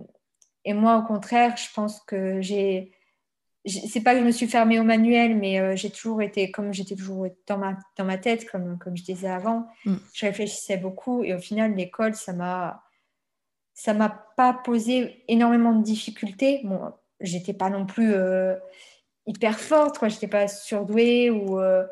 et, 0.65 0.73
moi, 0.73 0.97
au 0.97 1.03
contraire, 1.03 1.55
je 1.55 1.73
pense 1.73 2.01
que 2.01 2.41
j'ai. 2.41 2.91
C'est 3.65 4.03
pas 4.03 4.13
que 4.13 4.19
je 4.19 4.25
me 4.25 4.31
suis 4.31 4.47
fermée 4.47 4.77
au 4.77 4.83
manuel, 4.83 5.37
mais 5.37 5.61
euh, 5.61 5.77
j'ai 5.77 5.89
toujours 5.89 6.21
été, 6.21 6.51
comme 6.51 6.73
j'étais 6.73 6.95
toujours 6.95 7.25
dans 7.47 7.57
ma, 7.57 7.77
dans 7.97 8.03
ma 8.03 8.17
tête, 8.17 8.51
comme, 8.51 8.77
comme 8.79 8.97
je 8.97 9.03
disais 9.03 9.29
avant, 9.29 9.65
mm. 9.85 9.95
je 10.13 10.25
réfléchissais 10.25 10.75
beaucoup. 10.75 11.23
Et 11.23 11.33
au 11.33 11.39
final, 11.39 11.73
l'école, 11.73 12.15
ça 12.15 12.33
m'a 12.33 12.83
ça 13.75 13.93
m'a 13.93 14.09
pas 14.09 14.53
posé 14.53 15.23
énormément 15.27 15.73
de 15.73 15.83
difficultés. 15.83 16.61
Bon, 16.63 16.93
j'étais 17.19 17.53
pas 17.53 17.69
non 17.69 17.85
plus 17.85 18.13
euh, 18.13 18.55
hyper 19.27 19.59
forte, 19.59 19.99
quoi. 19.99 20.07
J'étais 20.07 20.29
pas 20.29 20.47
surdouée 20.47 21.29
ou, 21.29 21.59
euh, 21.59 21.85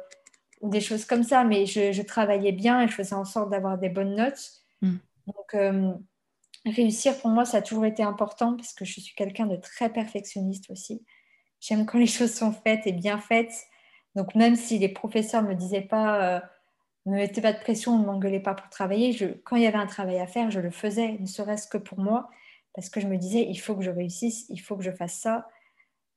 ou, 0.61 0.69
des 0.69 0.79
choses 0.79 1.03
comme 1.05 1.23
ça, 1.23 1.43
mais 1.43 1.65
je, 1.65 2.01
travaillais 2.01 2.53
bien 2.53 2.81
et 2.81 2.87
je 2.87 2.93
faisais 2.93 3.13
en 3.13 3.25
sorte 3.25 3.49
d'avoir 3.51 3.77
des 3.77 3.89
bonnes 3.89 4.15
notes. 4.15 4.63
Mm. 4.81 4.95
Donc, 5.27 5.53
euh, 5.55 5.93
réussir 6.65 7.19
pour 7.19 7.29
moi, 7.29 7.43
ça 7.43 7.57
a 7.57 7.61
toujours 7.61 7.85
été 7.85 8.01
important 8.01 8.55
parce 8.55 8.73
que 8.73 8.85
je 8.85 9.01
suis 9.01 9.13
quelqu'un 9.13 9.45
de 9.45 9.57
très 9.57 9.89
perfectionniste 9.89 10.71
aussi. 10.71 11.05
J'aime 11.59 11.85
quand 11.85 11.99
les 11.99 12.07
choses 12.07 12.33
sont 12.33 12.53
faites 12.53 12.87
et 12.87 12.93
bien 12.93 13.19
faites. 13.19 13.53
Donc, 14.15 14.35
même 14.35 14.55
si 14.55 14.79
les 14.79 14.89
professeurs 14.89 15.43
ne 15.43 15.49
me 15.49 15.55
disaient 15.55 15.81
pas, 15.81 16.43
ne 17.05 17.15
mettaient 17.15 17.41
pas 17.41 17.53
de 17.53 17.59
pression, 17.59 17.99
ne 17.99 18.05
m'engueulaient 18.05 18.39
pas 18.39 18.53
pour 18.53 18.69
travailler, 18.69 19.11
je, 19.11 19.25
quand 19.43 19.55
il 19.55 19.63
y 19.63 19.67
avait 19.67 19.77
un 19.77 19.87
travail 19.87 20.19
à 20.19 20.27
faire, 20.27 20.51
je 20.51 20.59
le 20.59 20.71
faisais, 20.71 21.17
ne 21.19 21.25
serait-ce 21.25 21.67
que 21.67 21.77
pour 21.77 21.99
moi, 21.99 22.29
parce 22.73 22.89
que 22.89 22.99
je 22.99 23.07
me 23.07 23.17
disais, 23.17 23.45
il 23.47 23.57
faut 23.57 23.75
que 23.75 23.83
je 23.83 23.91
réussisse, 23.91 24.45
il 24.49 24.59
faut 24.59 24.75
que 24.75 24.83
je 24.83 24.91
fasse 24.91 25.15
ça. 25.15 25.47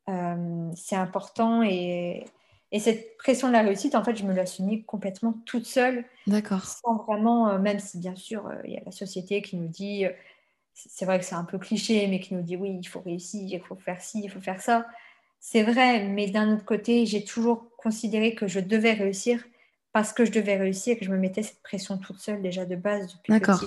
Euh, 0.08 0.70
c'est 0.76 0.96
important 0.96 1.62
et, 1.62 2.24
et 2.70 2.78
cette 2.78 3.16
pression 3.18 3.48
de 3.48 3.52
la 3.52 3.62
réussite, 3.62 3.94
en 3.94 4.04
fait, 4.04 4.16
je 4.16 4.24
me 4.24 4.32
l'ai 4.32 4.40
assumée 4.40 4.82
complètement 4.82 5.34
toute 5.44 5.66
seule. 5.66 6.04
D'accord. 6.26 6.64
Sans 6.64 6.96
vraiment, 7.04 7.48
euh, 7.48 7.58
même 7.58 7.80
si 7.80 7.98
bien 7.98 8.14
sûr, 8.14 8.46
euh, 8.46 8.54
il 8.64 8.72
y 8.72 8.76
a 8.76 8.82
la 8.84 8.92
société 8.92 9.42
qui 9.42 9.56
nous 9.56 9.68
dit, 9.68 10.04
c'est 10.74 11.04
vrai 11.04 11.18
que 11.18 11.24
c'est 11.24 11.34
un 11.34 11.44
peu 11.44 11.58
cliché, 11.58 12.06
mais 12.06 12.20
qui 12.20 12.34
nous 12.34 12.42
dit 12.42 12.56
oui, 12.56 12.78
il 12.80 12.86
faut 12.86 13.00
réussir, 13.00 13.42
il 13.42 13.60
faut 13.60 13.76
faire 13.76 14.00
ci, 14.00 14.20
il 14.22 14.30
faut 14.30 14.40
faire 14.40 14.60
ça. 14.60 14.86
C'est 15.40 15.62
vrai, 15.62 16.04
mais 16.08 16.28
d'un 16.28 16.54
autre 16.54 16.64
côté, 16.64 17.06
j'ai 17.06 17.24
toujours 17.24 17.76
considéré 17.76 18.34
que 18.34 18.46
je 18.46 18.60
devais 18.60 18.92
réussir 18.92 19.44
parce 19.96 20.12
que 20.12 20.26
je 20.26 20.30
devais 20.30 20.58
réussir, 20.58 20.98
que 20.98 21.06
je 21.06 21.10
me 21.10 21.16
mettais 21.16 21.42
cette 21.42 21.62
pression 21.62 21.96
toute 21.96 22.18
seule 22.18 22.42
déjà 22.42 22.66
de 22.66 22.76
base 22.76 23.14
depuis 23.14 23.32
D'accord. 23.32 23.64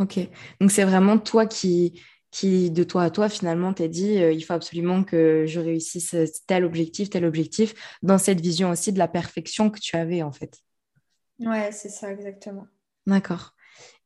Ok. 0.00 0.18
Donc 0.60 0.72
c'est 0.72 0.82
vraiment 0.82 1.18
toi 1.18 1.46
qui, 1.46 2.02
qui, 2.32 2.72
de 2.72 2.82
toi 2.82 3.04
à 3.04 3.10
toi, 3.10 3.28
finalement, 3.28 3.72
t'es 3.72 3.88
dit, 3.88 4.20
euh, 4.20 4.32
il 4.32 4.42
faut 4.42 4.54
absolument 4.54 5.04
que 5.04 5.44
je 5.46 5.60
réussisse 5.60 6.16
tel 6.48 6.64
objectif, 6.64 7.10
tel 7.10 7.24
objectif, 7.24 7.96
dans 8.02 8.18
cette 8.18 8.40
vision 8.40 8.70
aussi 8.70 8.92
de 8.92 8.98
la 8.98 9.06
perfection 9.06 9.70
que 9.70 9.78
tu 9.78 9.94
avais, 9.94 10.24
en 10.24 10.32
fait. 10.32 10.58
Ouais, 11.38 11.70
c'est 11.70 11.90
ça, 11.90 12.10
exactement. 12.10 12.66
D'accord. 13.06 13.54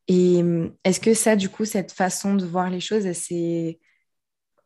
Et 0.08 0.42
hum, 0.42 0.76
est-ce 0.84 1.00
que 1.00 1.14
ça, 1.14 1.36
du 1.36 1.48
coup, 1.48 1.64
cette 1.64 1.92
façon 1.92 2.34
de 2.34 2.44
voir 2.44 2.68
les 2.68 2.80
choses, 2.80 3.06
elle 3.06 3.14
s'est 3.14 3.80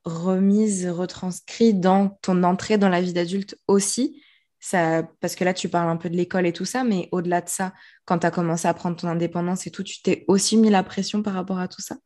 remise, 0.03 0.89
retranscrite 0.89 1.79
dans 1.79 2.19
ton 2.21 2.43
entrée 2.43 2.79
dans 2.79 2.89
la 2.89 3.01
vie 3.01 3.13
d'adulte 3.13 3.57
aussi? 3.69 4.25
Ça, 4.67 5.05
parce 5.21 5.37
que 5.37 5.45
là, 5.45 5.55
tu 5.55 5.69
parles 5.69 5.89
un 5.89 5.97
peu 5.97 6.11
de 6.11 6.17
l'école 6.17 6.45
et 6.45 6.53
tout 6.53 6.65
ça, 6.65 6.83
mais 6.83 7.09
au-delà 7.13 7.41
de 7.41 7.49
ça, 7.49 7.73
quand 8.05 8.19
tu 8.19 8.27
as 8.27 8.33
commencé 8.33 8.67
à 8.67 8.75
prendre 8.75 8.97
ton 8.97 9.07
indépendance 9.07 9.67
et 9.67 9.71
tout, 9.71 9.85
tu 9.85 10.03
t'es 10.03 10.25
aussi 10.27 10.57
mis 10.57 10.71
la 10.71 10.83
pression 10.83 11.23
par 11.23 11.35
rapport 11.35 11.61
à 11.61 11.69
tout 11.69 11.81
ça? 11.81 11.97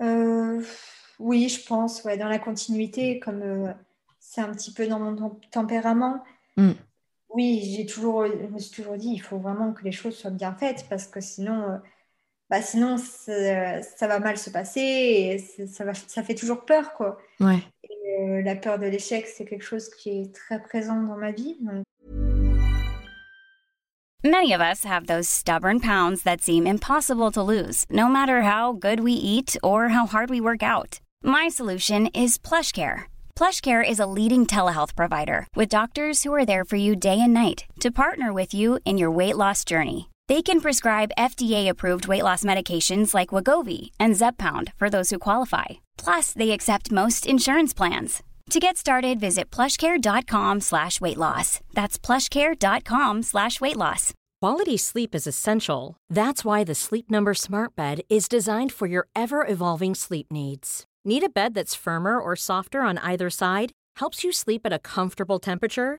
Euh, 0.00 0.62
oui, 1.18 1.50
je 1.50 1.62
pense, 1.66 2.04
ouais, 2.04 2.16
dans 2.16 2.28
la 2.28 2.38
continuité, 2.38 3.20
comme 3.20 3.42
euh, 3.42 3.70
c'est 4.18 4.40
un 4.40 4.50
petit 4.52 4.72
peu 4.72 4.86
dans 4.86 4.98
mon 4.98 5.38
tempérament. 5.50 6.24
Mm. 6.56 6.72
Oui, 7.28 7.74
j'ai 7.76 7.84
toujours, 7.84 8.26
je 8.26 8.46
me 8.46 8.58
suis 8.58 8.74
toujours 8.74 8.96
dit, 8.96 9.10
il 9.10 9.20
faut 9.20 9.38
vraiment 9.38 9.74
que 9.74 9.84
les 9.84 9.92
choses 9.92 10.16
soient 10.16 10.30
bien 10.30 10.54
faites 10.54 10.86
parce 10.88 11.06
que 11.06 11.20
sinon, 11.20 11.64
euh, 11.64 11.76
bah, 12.48 12.62
sinon 12.62 12.96
ça 12.96 14.06
va 14.06 14.20
mal 14.20 14.38
se 14.38 14.48
passer 14.48 14.80
et 14.80 15.66
ça, 15.66 15.84
va, 15.84 15.92
ça 15.92 16.22
fait 16.22 16.34
toujours 16.34 16.64
peur, 16.64 16.94
quoi. 16.94 17.18
Ouais. 17.40 17.62
Et, 18.18 18.42
la 18.42 18.56
peur 18.56 18.78
de 18.78 18.86
l'échec, 18.86 19.26
c'est 19.26 19.44
quelque 19.44 19.64
chose 19.64 19.88
qui 19.90 20.20
est 20.20 20.34
très 20.34 20.62
présent 20.62 21.02
dans 21.02 21.16
ma 21.16 21.32
vie. 21.32 21.56
Donc... 21.60 21.84
Many 24.24 24.52
of 24.52 24.60
us 24.60 24.84
have 24.84 25.06
those 25.06 25.28
stubborn 25.28 25.78
pounds 25.78 26.22
that 26.24 26.40
seem 26.40 26.66
impossible 26.66 27.30
to 27.30 27.42
lose, 27.42 27.84
no 27.90 28.08
matter 28.08 28.42
how 28.42 28.72
good 28.72 29.00
we 29.00 29.12
eat 29.12 29.56
or 29.62 29.90
how 29.90 30.06
hard 30.06 30.30
we 30.30 30.40
work 30.40 30.64
out. 30.64 30.98
My 31.22 31.48
solution 31.48 32.08
is 32.08 32.36
PlushCare. 32.36 33.04
PlushCare 33.36 33.88
is 33.88 34.00
a 34.00 34.06
leading 34.06 34.44
telehealth 34.44 34.96
provider 34.96 35.46
with 35.54 35.68
doctors 35.68 36.24
who 36.24 36.34
are 36.34 36.46
there 36.46 36.64
for 36.64 36.76
you 36.76 36.96
day 36.96 37.20
and 37.20 37.34
night 37.34 37.66
to 37.80 37.90
partner 37.92 38.32
with 38.32 38.52
you 38.52 38.80
in 38.84 38.98
your 38.98 39.12
weight 39.12 39.36
loss 39.36 39.64
journey. 39.64 40.08
They 40.28 40.42
can 40.42 40.60
prescribe 40.60 41.12
FDA-approved 41.16 42.08
weight 42.08 42.24
loss 42.24 42.42
medications 42.42 43.14
like 43.14 43.28
Wagovi 43.28 43.90
and 44.00 44.16
Zepbound 44.16 44.72
for 44.76 44.90
those 44.90 45.10
who 45.10 45.20
qualify. 45.20 45.66
Plus, 45.96 46.32
they 46.32 46.50
accept 46.50 46.90
most 46.90 47.26
insurance 47.26 47.72
plans. 47.72 48.22
To 48.50 48.60
get 48.60 48.76
started, 48.76 49.20
visit 49.20 49.50
plushcare.com 49.50 50.60
slash 50.60 51.00
weight 51.00 51.16
loss. 51.16 51.60
That's 51.74 51.98
plushcare.com 51.98 53.22
slash 53.22 53.60
weight 53.60 53.76
loss. 53.76 54.14
Quality 54.40 54.76
sleep 54.76 55.14
is 55.14 55.26
essential. 55.26 55.96
That's 56.10 56.44
why 56.44 56.62
the 56.64 56.74
Sleep 56.74 57.10
Number 57.10 57.34
Smart 57.34 57.74
Bed 57.76 58.02
is 58.08 58.28
designed 58.28 58.72
for 58.72 58.86
your 58.86 59.08
ever-evolving 59.16 59.94
sleep 59.94 60.26
needs. 60.30 60.84
Need 61.04 61.22
a 61.24 61.28
bed 61.28 61.54
that's 61.54 61.74
firmer 61.74 62.20
or 62.20 62.36
softer 62.36 62.80
on 62.82 62.98
either 62.98 63.30
side? 63.30 63.72
Helps 63.96 64.22
you 64.24 64.32
sleep 64.32 64.62
at 64.64 64.72
a 64.72 64.78
comfortable 64.78 65.38
temperature? 65.38 65.98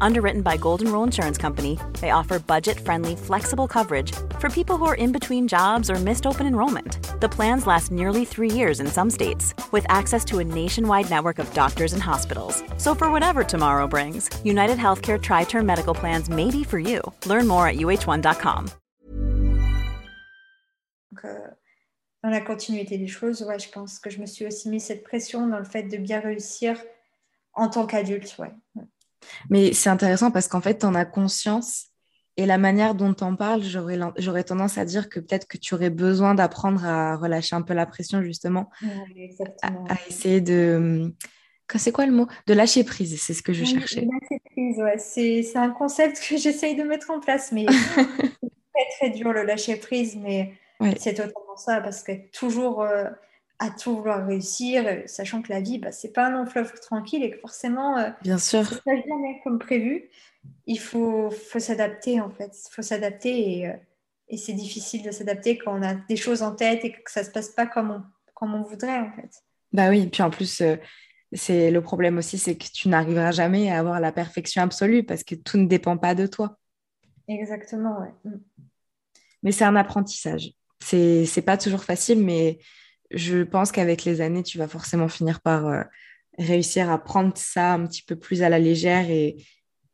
Underwritten 0.00 0.42
by 0.42 0.56
Golden 0.56 0.92
Rule 0.92 1.04
Insurance 1.04 1.38
Company, 1.38 1.78
they 2.00 2.10
offer 2.10 2.38
budget-friendly, 2.38 3.16
flexible 3.16 3.68
coverage 3.68 4.12
for 4.38 4.48
people 4.48 4.76
who 4.76 4.86
are 4.86 4.94
in 4.94 5.12
between 5.12 5.48
jobs 5.48 5.90
or 5.90 5.96
missed 5.96 6.26
open 6.26 6.46
enrollment. 6.46 6.98
The 7.20 7.28
plans 7.28 7.66
last 7.66 7.90
nearly 7.90 8.24
three 8.24 8.50
years 8.50 8.80
in 8.80 8.86
some 8.86 9.10
states, 9.10 9.54
with 9.72 9.86
access 9.88 10.24
to 10.26 10.38
a 10.38 10.44
nationwide 10.44 11.10
network 11.10 11.38
of 11.38 11.52
doctors 11.54 11.92
and 11.92 12.02
hospitals. 12.02 12.62
So 12.76 12.94
for 12.94 13.10
whatever 13.10 13.44
tomorrow 13.44 13.86
brings, 13.86 14.28
United 14.44 14.78
Healthcare 14.78 15.20
Tri-Term 15.20 15.66
Medical 15.66 15.94
Plans 15.94 16.28
may 16.28 16.50
be 16.50 16.64
for 16.64 16.78
you. 16.78 17.00
Learn 17.26 17.46
more 17.46 17.66
at 17.68 17.76
uh1.com. 17.76 18.70
Donc, 21.10 21.24
euh, 21.24 21.48
dans 22.22 22.30
la 22.30 22.40
continuité 22.40 22.98
des 22.98 23.08
choses, 23.08 23.42
ouais, 23.42 23.58
je 23.58 23.68
pense 23.70 23.98
que 23.98 24.10
je 24.10 24.20
me 24.20 24.26
suis 24.26 24.46
aussi 24.46 24.68
mis 24.68 24.80
cette 24.80 25.02
pression 25.02 25.46
dans 25.46 25.58
le 25.58 25.64
fait 25.64 25.82
de 25.82 25.96
bien 25.96 26.20
réussir 26.20 26.76
en 27.54 27.68
tant 27.68 27.86
qu'adulte, 27.86 28.36
ouais. 28.38 28.52
Mais 29.48 29.72
c'est 29.72 29.90
intéressant 29.90 30.30
parce 30.30 30.48
qu'en 30.48 30.60
fait, 30.60 30.78
tu 30.78 30.86
en 30.86 30.94
as 30.94 31.04
conscience 31.04 31.90
et 32.36 32.46
la 32.46 32.58
manière 32.58 32.94
dont 32.94 33.12
tu 33.12 33.24
en 33.24 33.36
parles, 33.36 33.62
j'aurais 34.16 34.44
tendance 34.44 34.78
à 34.78 34.84
dire 34.84 35.08
que 35.08 35.20
peut-être 35.20 35.46
que 35.46 35.58
tu 35.58 35.74
aurais 35.74 35.90
besoin 35.90 36.34
d'apprendre 36.34 36.84
à 36.86 37.16
relâcher 37.16 37.54
un 37.54 37.62
peu 37.62 37.74
la 37.74 37.86
pression, 37.86 38.22
justement, 38.22 38.70
à, 39.62 39.70
essayer 40.08 40.40
de. 40.40 41.12
C'est 41.76 41.92
quoi 41.92 42.06
le 42.06 42.12
mot? 42.12 42.26
De 42.46 42.54
lâcher 42.54 42.82
prise, 42.82 43.20
c'est 43.20 43.34
ce 43.34 43.42
que 43.42 43.52
je 43.52 43.64
cherchais. 43.64 44.00
Lâcher 44.00 44.42
prise, 44.52 44.78
ouais. 44.78 44.98
C'est 44.98 45.56
un 45.56 45.70
concept 45.70 46.20
que 46.26 46.36
j'essaye 46.36 46.76
de 46.76 46.82
mettre 46.82 47.10
en 47.10 47.20
place, 47.20 47.52
mais 47.52 47.66
c'est 47.68 48.04
très, 48.74 48.88
très 48.98 49.10
dur 49.10 49.32
le 49.32 49.44
lâcher 49.44 49.76
prise, 49.76 50.16
mais 50.16 50.54
c'est 50.98 51.14
totalement 51.14 51.56
ça, 51.56 51.80
parce 51.80 52.02
que 52.02 52.12
toujours. 52.32 52.82
Euh, 52.82 53.04
à 53.60 53.68
tout 53.68 53.94
vouloir 53.94 54.26
réussir, 54.26 54.86
euh, 54.86 55.02
sachant 55.04 55.42
que 55.42 55.52
la 55.52 55.60
vie, 55.60 55.78
bah, 55.78 55.92
c'est 55.92 56.12
pas 56.12 56.26
un 56.26 56.30
long 56.30 56.46
fleuve 56.46 56.72
tranquille 56.80 57.22
et 57.22 57.30
que 57.30 57.38
forcément, 57.38 57.98
euh, 57.98 58.08
bien 58.22 58.38
sûr, 58.38 58.64
ça 58.66 58.80
jamais 58.86 59.40
comme 59.44 59.58
prévu. 59.58 60.08
Il 60.66 60.80
faut, 60.80 61.30
faut 61.30 61.58
s'adapter 61.58 62.20
en 62.20 62.30
fait, 62.30 62.56
il 62.66 62.74
faut 62.74 62.80
s'adapter 62.82 63.58
et, 63.58 63.68
euh, 63.68 63.74
et 64.28 64.38
c'est 64.38 64.54
difficile 64.54 65.02
de 65.02 65.10
s'adapter 65.10 65.58
quand 65.58 65.78
on 65.78 65.82
a 65.82 65.92
des 65.94 66.16
choses 66.16 66.42
en 66.42 66.54
tête 66.54 66.86
et 66.86 66.92
que 66.92 67.10
ça 67.10 67.22
se 67.22 67.30
passe 67.30 67.50
pas 67.50 67.66
comme 67.66 67.90
on, 67.90 68.02
comme 68.34 68.54
on 68.54 68.62
voudrait 68.62 68.98
en 68.98 69.12
fait. 69.12 69.42
Bah 69.74 69.90
oui, 69.90 70.06
puis 70.06 70.22
en 70.22 70.30
plus, 70.30 70.62
c'est 71.32 71.70
le 71.70 71.80
problème 71.82 72.16
aussi, 72.16 72.38
c'est 72.38 72.56
que 72.56 72.64
tu 72.72 72.88
n'arriveras 72.88 73.30
jamais 73.30 73.70
à 73.70 73.78
avoir 73.78 74.00
la 74.00 74.10
perfection 74.10 74.62
absolue 74.62 75.04
parce 75.04 75.22
que 75.22 75.34
tout 75.34 75.58
ne 75.58 75.66
dépend 75.66 75.98
pas 75.98 76.14
de 76.14 76.26
toi. 76.26 76.56
Exactement, 77.28 78.00
ouais. 78.00 78.12
Mm. 78.24 78.38
Mais 79.42 79.52
c'est 79.52 79.64
un 79.64 79.76
apprentissage. 79.76 80.52
C'est 80.80 81.44
pas 81.44 81.58
toujours 81.58 81.84
facile, 81.84 82.24
mais 82.24 82.58
je 83.10 83.42
pense 83.42 83.72
qu'avec 83.72 84.04
les 84.04 84.20
années, 84.20 84.42
tu 84.42 84.58
vas 84.58 84.68
forcément 84.68 85.08
finir 85.08 85.40
par 85.40 85.66
euh, 85.66 85.82
réussir 86.38 86.90
à 86.90 86.98
prendre 86.98 87.32
ça 87.36 87.72
un 87.74 87.86
petit 87.86 88.02
peu 88.02 88.16
plus 88.16 88.42
à 88.42 88.48
la 88.48 88.58
légère. 88.58 89.10
Et, 89.10 89.36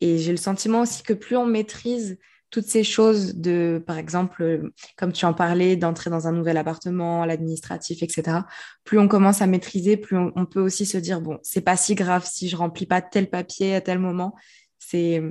j'ai 0.01 0.31
le 0.31 0.37
sentiment 0.37 0.83
aussi 0.83 1.03
que 1.03 1.15
plus 1.15 1.37
on 1.37 1.47
maîtrise 1.47 2.19
toutes 2.51 2.67
ces 2.67 2.85
choses 2.85 3.35
de, 3.35 3.83
par 3.87 3.97
exemple, 3.97 4.71
comme 4.97 5.13
tu 5.13 5.25
en 5.25 5.33
parlais, 5.33 5.75
d'entrer 5.75 6.11
dans 6.11 6.29
un 6.29 6.33
nouvel 6.33 6.59
appartement, 6.59 7.25
l'administratif, 7.25 8.03
etc., 8.03 8.39
plus 8.85 8.99
on 8.99 9.09
commence 9.09 9.41
à 9.41 9.47
maîtriser, 9.47 9.97
plus 9.97 10.17
on, 10.17 10.47
peut 10.47 10.61
aussi 10.61 10.85
se 10.87 10.99
dire, 10.99 11.21
bon, 11.23 11.39
c'est 11.43 11.63
pas 11.63 11.77
si 11.77 11.95
grave 11.95 12.29
si 12.31 12.49
je 12.49 12.57
remplis 12.57 12.87
pas 12.87 13.01
tel 13.01 13.31
papier 13.31 13.75
à 13.75 13.81
tel 13.81 13.99
moment. 13.99 14.35
C'est, 14.79 15.23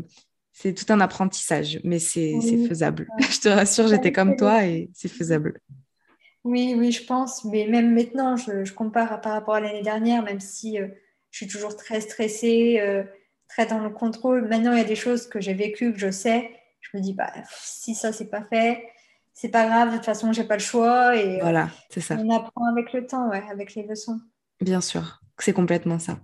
c'est 0.52 0.74
tout 0.74 0.92
un 0.92 1.00
apprentissage, 1.00 1.80
mais 1.84 2.00
c'est, 2.00 2.40
faisable. 2.68 3.08
je 3.20 3.40
te 3.40 3.50
rassure, 3.50 3.88
j'étais 3.88 4.12
comme 4.12 4.36
toi 4.36 4.66
et 4.66 4.90
c'est 4.94 5.08
faisable. 5.08 5.60
Oui, 6.46 6.76
oui, 6.78 6.92
je 6.92 7.04
pense. 7.04 7.44
Mais 7.44 7.66
même 7.68 7.94
maintenant, 7.94 8.38
je, 8.38 8.72
compare 8.72 9.20
par 9.20 9.34
rapport 9.34 9.56
à 9.56 9.60
l'année 9.60 9.82
dernière, 9.82 10.22
même 10.22 10.40
si 10.40 10.80
euh, 10.80 10.88
je 11.32 11.38
suis 11.38 11.48
toujours 11.48 11.76
très 11.76 12.02
stressée, 12.02 12.80
euh, 12.80 13.04
très 13.50 13.66
dans 13.66 13.80
le 13.80 13.90
contrôle. 13.90 14.48
Maintenant, 14.48 14.72
il 14.72 14.78
y 14.78 14.82
a 14.82 14.86
des 14.86 14.96
choses 14.96 15.28
que 15.28 15.42
j'ai 15.42 15.56
vécues, 15.56 15.92
que 15.92 16.00
je 16.00 16.12
sais. 16.12 16.52
Je 16.82 16.96
me 16.96 17.02
dis, 17.02 17.14
bah, 17.14 17.34
si 17.50 17.96
ça, 17.96 18.14
c'est 18.14 18.30
pas 18.30 18.44
fait, 18.44 18.88
c'est 19.34 19.50
pas 19.50 19.66
grave, 19.66 19.90
de 19.90 19.96
toute 19.96 20.06
façon, 20.06 20.32
j'ai 20.34 20.44
pas 20.44 20.56
le 20.56 20.62
choix. 20.62 21.18
Et 21.18 21.40
voilà, 21.42 21.70
c'est 21.90 22.00
ça. 22.00 22.16
On 22.16 22.30
apprend 22.30 22.68
avec 22.72 22.94
le 22.94 23.08
temps, 23.08 23.28
ouais, 23.30 23.44
avec 23.52 23.74
les 23.74 23.82
leçons. 23.82 24.22
Bien 24.62 24.82
sûr, 24.82 25.22
c'est 25.40 25.52
complètement 25.52 25.98
ça. 25.98 26.20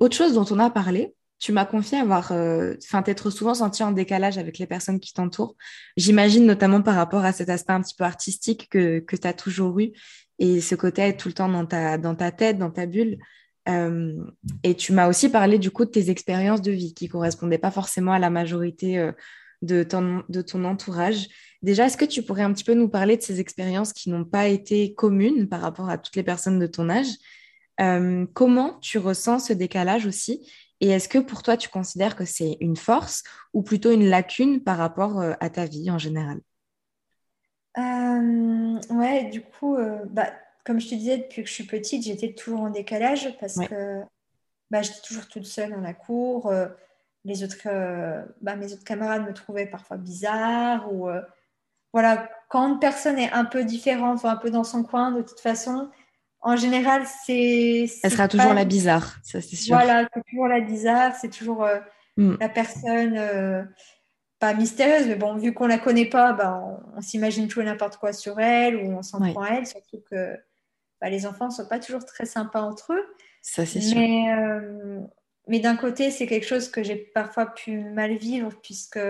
autre 0.00 0.16
chose 0.16 0.32
dont 0.32 0.46
on 0.50 0.58
a 0.58 0.70
parlé, 0.70 1.14
tu 1.38 1.52
m'as 1.52 1.66
confié 1.66 1.98
avoir, 1.98 2.32
enfin, 2.32 3.02
t'être 3.02 3.30
souvent 3.30 3.54
senti 3.54 3.82
en 3.82 3.92
décalage 3.92 4.38
avec 4.38 4.58
les 4.58 4.66
personnes 4.66 5.00
qui 5.00 5.12
t'entourent. 5.12 5.56
J'imagine 5.96 6.46
notamment 6.46 6.80
par 6.80 6.94
rapport 6.94 7.24
à 7.24 7.32
cet 7.32 7.50
aspect 7.50 7.72
un 7.72 7.82
petit 7.82 7.94
peu 7.94 8.04
artistique 8.04 8.68
que, 8.70 9.00
que 9.00 9.16
tu 9.16 9.26
as 9.26 9.34
toujours 9.34 9.78
eu 9.78 9.92
et 10.38 10.60
ce 10.60 10.74
côté 10.74 11.02
être 11.02 11.18
tout 11.18 11.28
le 11.28 11.34
temps 11.34 11.48
dans 11.48 11.66
ta, 11.66 11.98
dans 11.98 12.14
ta 12.14 12.32
tête, 12.32 12.58
dans 12.58 12.70
ta 12.70 12.86
bulle. 12.86 13.18
et 13.66 14.74
tu 14.74 14.92
m'as 14.92 15.08
aussi 15.08 15.28
parlé 15.28 15.58
du 15.58 15.70
coup 15.70 15.84
de 15.84 15.90
tes 15.90 16.10
expériences 16.10 16.62
de 16.62 16.72
vie 16.72 16.94
qui 16.94 17.08
correspondaient 17.08 17.58
pas 17.58 17.70
forcément 17.70 18.12
à 18.12 18.18
la 18.18 18.30
majorité 18.30 19.10
de, 19.62 19.82
ton, 19.82 20.22
de 20.28 20.42
ton 20.42 20.64
entourage. 20.64 21.28
Déjà, 21.62 21.86
est-ce 21.86 21.96
que 21.96 22.04
tu 22.04 22.22
pourrais 22.22 22.42
un 22.42 22.52
petit 22.52 22.64
peu 22.64 22.74
nous 22.74 22.88
parler 22.88 23.16
de 23.16 23.22
ces 23.22 23.40
expériences 23.40 23.92
qui 23.92 24.10
n'ont 24.10 24.24
pas 24.24 24.48
été 24.48 24.94
communes 24.94 25.48
par 25.48 25.60
rapport 25.60 25.88
à 25.88 25.98
toutes 25.98 26.16
les 26.16 26.22
personnes 26.22 26.58
de 26.58 26.66
ton 26.66 26.90
âge? 26.90 27.08
Comment 28.34 28.78
tu 28.80 28.98
ressens 28.98 29.40
ce 29.40 29.52
décalage 29.52 30.06
aussi? 30.06 30.50
Et 30.84 30.88
est-ce 30.90 31.08
que 31.08 31.16
pour 31.18 31.42
toi, 31.42 31.56
tu 31.56 31.70
considères 31.70 32.14
que 32.14 32.26
c'est 32.26 32.58
une 32.60 32.76
force 32.76 33.22
ou 33.54 33.62
plutôt 33.62 33.90
une 33.90 34.06
lacune 34.06 34.62
par 34.62 34.76
rapport 34.76 35.18
euh, 35.18 35.32
à 35.40 35.48
ta 35.48 35.64
vie 35.64 35.90
en 35.90 35.96
général? 35.96 36.42
Euh, 37.78 38.78
Ouais, 38.90 39.30
du 39.30 39.40
coup, 39.40 39.76
euh, 39.76 40.04
bah, 40.10 40.30
comme 40.66 40.80
je 40.80 40.90
te 40.90 40.94
disais, 40.94 41.16
depuis 41.16 41.42
que 41.42 41.48
je 41.48 41.54
suis 41.54 41.64
petite, 41.64 42.02
j'étais 42.04 42.34
toujours 42.34 42.60
en 42.60 42.68
décalage 42.70 43.34
parce 43.40 43.58
que 43.58 44.02
bah, 44.70 44.82
j'étais 44.82 45.00
toujours 45.06 45.28
toute 45.28 45.46
seule 45.46 45.70
dans 45.70 45.80
la 45.80 45.94
cour. 45.94 46.52
les 47.24 47.42
autres, 47.44 47.56
bah, 48.42 48.56
mes 48.56 48.72
autres 48.72 48.84
camarades 48.84 49.26
me 49.26 49.32
trouvaient 49.34 49.66
parfois 49.66 49.96
bizarre 49.96 50.92
ou 50.92 51.08
voilà, 51.92 52.28
quand 52.50 52.68
une 52.74 52.78
personne 52.80 53.18
est 53.18 53.32
un 53.32 53.44
peu 53.46 53.64
différente 53.64 54.22
ou 54.24 54.28
un 54.28 54.36
peu 54.36 54.50
dans 54.50 54.64
son 54.64 54.82
coin, 54.84 55.12
de 55.12 55.22
toute 55.22 55.40
façon, 55.40 55.90
en 56.44 56.56
général, 56.56 57.04
c'est. 57.24 57.86
Elle 58.02 58.10
sera 58.10 58.28
toujours 58.28 58.52
la 58.52 58.66
bizarre, 58.66 59.16
ça 59.22 59.40
c'est 59.40 59.56
sûr. 59.56 59.74
Voilà, 59.74 60.06
c'est 60.14 60.22
toujours 60.28 60.46
la 60.46 60.60
bizarre, 60.60 61.14
c'est 61.18 61.30
toujours 61.30 61.64
euh, 61.64 61.80
mm. 62.18 62.34
la 62.38 62.48
personne, 62.50 63.16
euh, 63.16 63.64
pas 64.38 64.52
mystérieuse, 64.52 65.06
mais 65.08 65.16
bon, 65.16 65.36
vu 65.36 65.54
qu'on 65.54 65.66
la 65.66 65.78
connaît 65.78 66.08
pas, 66.08 66.34
bah, 66.34 66.62
on, 66.94 67.00
s'imagine 67.00 67.48
toujours 67.48 67.64
n'importe 67.64 67.96
quoi 67.96 68.12
sur 68.12 68.38
elle 68.38 68.76
ou 68.76 68.92
on 68.92 69.02
s'en 69.02 69.20
prend 69.20 69.42
à 69.42 69.54
elle, 69.54 69.66
surtout 69.66 70.02
que 70.10 70.36
bah, 71.00 71.08
les 71.08 71.26
enfants 71.26 71.46
ne 71.46 71.52
sont 71.52 71.66
pas 71.66 71.78
toujours 71.78 72.04
très 72.04 72.26
sympas 72.26 72.60
entre 72.60 72.92
eux. 72.92 73.06
Ça 73.40 73.64
c'est 73.64 73.80
sûr. 73.80 73.98
Mais, 73.98 74.30
euh, 74.34 75.00
mais 75.48 75.60
d'un 75.60 75.76
côté, 75.76 76.10
c'est 76.10 76.26
quelque 76.26 76.46
chose 76.46 76.68
que 76.68 76.82
j'ai 76.82 76.96
parfois 76.96 77.46
pu 77.46 77.78
mal 77.78 78.16
vivre 78.16 78.52
puisque 78.62 79.00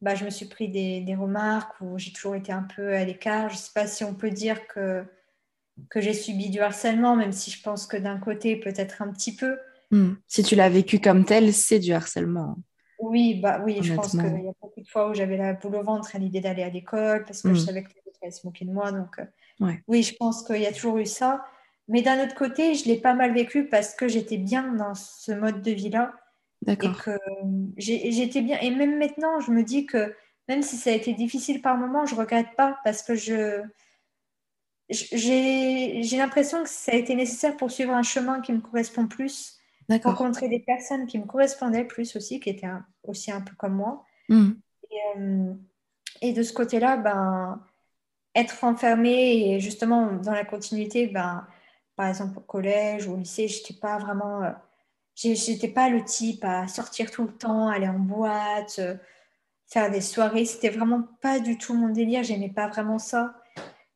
bah, 0.00 0.16
je 0.16 0.24
me 0.24 0.30
suis 0.30 0.46
pris 0.46 0.68
des, 0.68 1.02
des 1.02 1.14
remarques 1.14 1.80
où 1.80 1.98
j'ai 1.98 2.12
toujours 2.12 2.34
été 2.34 2.50
un 2.50 2.66
peu 2.74 2.94
à 2.94 3.04
l'écart. 3.04 3.48
Je 3.48 3.54
ne 3.54 3.58
sais 3.58 3.70
pas 3.72 3.86
si 3.86 4.02
on 4.02 4.14
peut 4.14 4.30
dire 4.30 4.66
que 4.66 5.04
que 5.90 6.00
j'ai 6.00 6.14
subi 6.14 6.50
du 6.50 6.60
harcèlement, 6.60 7.16
même 7.16 7.32
si 7.32 7.50
je 7.50 7.62
pense 7.62 7.86
que 7.86 7.96
d'un 7.96 8.18
côté, 8.18 8.56
peut-être 8.56 9.02
un 9.02 9.12
petit 9.12 9.34
peu. 9.34 9.56
Hmm. 9.90 10.14
Si 10.26 10.42
tu 10.42 10.54
l'as 10.54 10.68
vécu 10.68 11.00
comme 11.00 11.24
tel, 11.24 11.52
c'est 11.52 11.78
du 11.78 11.92
harcèlement. 11.92 12.56
Oui, 12.98 13.38
bah 13.40 13.62
oui, 13.64 13.78
je 13.82 13.94
pense 13.94 14.10
qu'il 14.10 14.20
y 14.20 14.48
a 14.48 14.52
beaucoup 14.60 14.80
de 14.80 14.88
fois 14.88 15.08
où 15.08 15.14
j'avais 15.14 15.36
la 15.36 15.54
boule 15.54 15.76
au 15.76 15.82
ventre 15.82 16.16
à 16.16 16.18
l'idée 16.18 16.40
d'aller 16.40 16.62
à 16.62 16.68
l'école 16.68 17.24
parce 17.24 17.42
que 17.42 17.54
je 17.54 17.60
hmm. 17.60 17.66
savais 17.66 17.82
que 17.84 17.90
les 17.90 18.02
autres 18.06 18.18
allaient 18.22 18.32
se 18.32 18.46
moquer 18.46 18.64
de 18.64 18.72
moi. 18.72 18.90
Donc, 18.92 19.18
euh, 19.18 19.72
oui, 19.86 20.02
je 20.02 20.14
pense 20.16 20.42
qu'il 20.42 20.60
y 20.60 20.66
a 20.66 20.72
toujours 20.72 20.98
eu 20.98 21.06
ça. 21.06 21.44
Mais 21.86 22.02
d'un 22.02 22.22
autre 22.22 22.34
côté, 22.34 22.74
je 22.74 22.84
l'ai 22.86 23.00
pas 23.00 23.14
mal 23.14 23.32
vécu 23.32 23.66
parce 23.66 23.94
que 23.94 24.08
j'étais 24.08 24.36
bien 24.36 24.74
dans 24.74 24.94
ce 24.94 25.32
mode 25.32 25.62
de 25.62 25.70
vie-là. 25.70 26.12
D'accord. 26.62 26.90
Et 26.90 27.02
que 27.02 27.18
j'étais 27.76 28.42
bien. 28.42 28.58
Et 28.60 28.70
même 28.70 28.98
maintenant, 28.98 29.40
je 29.40 29.50
me 29.50 29.62
dis 29.62 29.86
que 29.86 30.14
même 30.48 30.62
si 30.62 30.76
ça 30.76 30.90
a 30.90 30.92
été 30.92 31.12
difficile 31.12 31.62
par 31.62 31.76
moments, 31.76 32.04
je 32.04 32.14
regrette 32.14 32.54
pas 32.56 32.78
parce 32.84 33.02
que 33.02 33.14
je 33.14 33.62
j'ai 34.90 36.16
l'impression 36.16 36.62
que 36.62 36.68
ça 36.68 36.92
a 36.92 36.94
été 36.94 37.14
nécessaire 37.14 37.56
pour 37.56 37.70
suivre 37.70 37.92
un 37.92 38.02
chemin 38.02 38.40
qui 38.40 38.52
me 38.52 38.60
correspond 38.60 39.06
plus, 39.06 39.58
rencontrer 40.02 40.48
des 40.48 40.60
personnes 40.60 41.06
qui 41.06 41.18
me 41.18 41.26
correspondaient 41.26 41.84
plus 41.84 42.16
aussi, 42.16 42.40
qui 42.40 42.50
étaient 42.50 42.68
aussi 43.04 43.30
un 43.30 43.40
peu 43.40 43.54
comme 43.56 43.74
moi. 43.74 44.04
Mmh. 44.28 44.50
Euh, 45.16 45.54
et, 46.22 46.32
de 46.32 46.42
ce 46.42 46.52
côté-là, 46.52 46.96
ben, 46.96 47.62
être 48.34 48.64
enfermée 48.64 49.50
et 49.50 49.60
justement 49.60 50.12
dans 50.12 50.32
la 50.32 50.44
continuité, 50.44 51.06
ben, 51.06 51.46
par 51.96 52.08
exemple 52.08 52.38
au 52.38 52.42
collège 52.42 53.06
ou 53.06 53.14
au 53.14 53.16
lycée, 53.16 53.48
j'étais 53.48 53.74
pas 53.74 53.98
vraiment, 53.98 54.42
euh, 54.42 54.52
j'étais 55.14 55.68
pas 55.68 55.90
le 55.90 56.04
type 56.04 56.44
à 56.44 56.66
sortir 56.68 57.10
tout 57.10 57.24
le 57.24 57.32
temps, 57.32 57.68
aller 57.68 57.88
en 57.88 57.98
boîte, 57.98 58.76
euh, 58.78 58.96
faire 59.66 59.90
des 59.90 60.00
soirées. 60.00 60.46
C'était 60.46 60.70
vraiment 60.70 61.02
pas 61.20 61.40
du 61.40 61.58
tout 61.58 61.74
mon 61.74 61.90
délire. 61.90 62.22
J'aimais 62.22 62.48
pas 62.48 62.68
vraiment 62.68 62.98
ça 62.98 63.34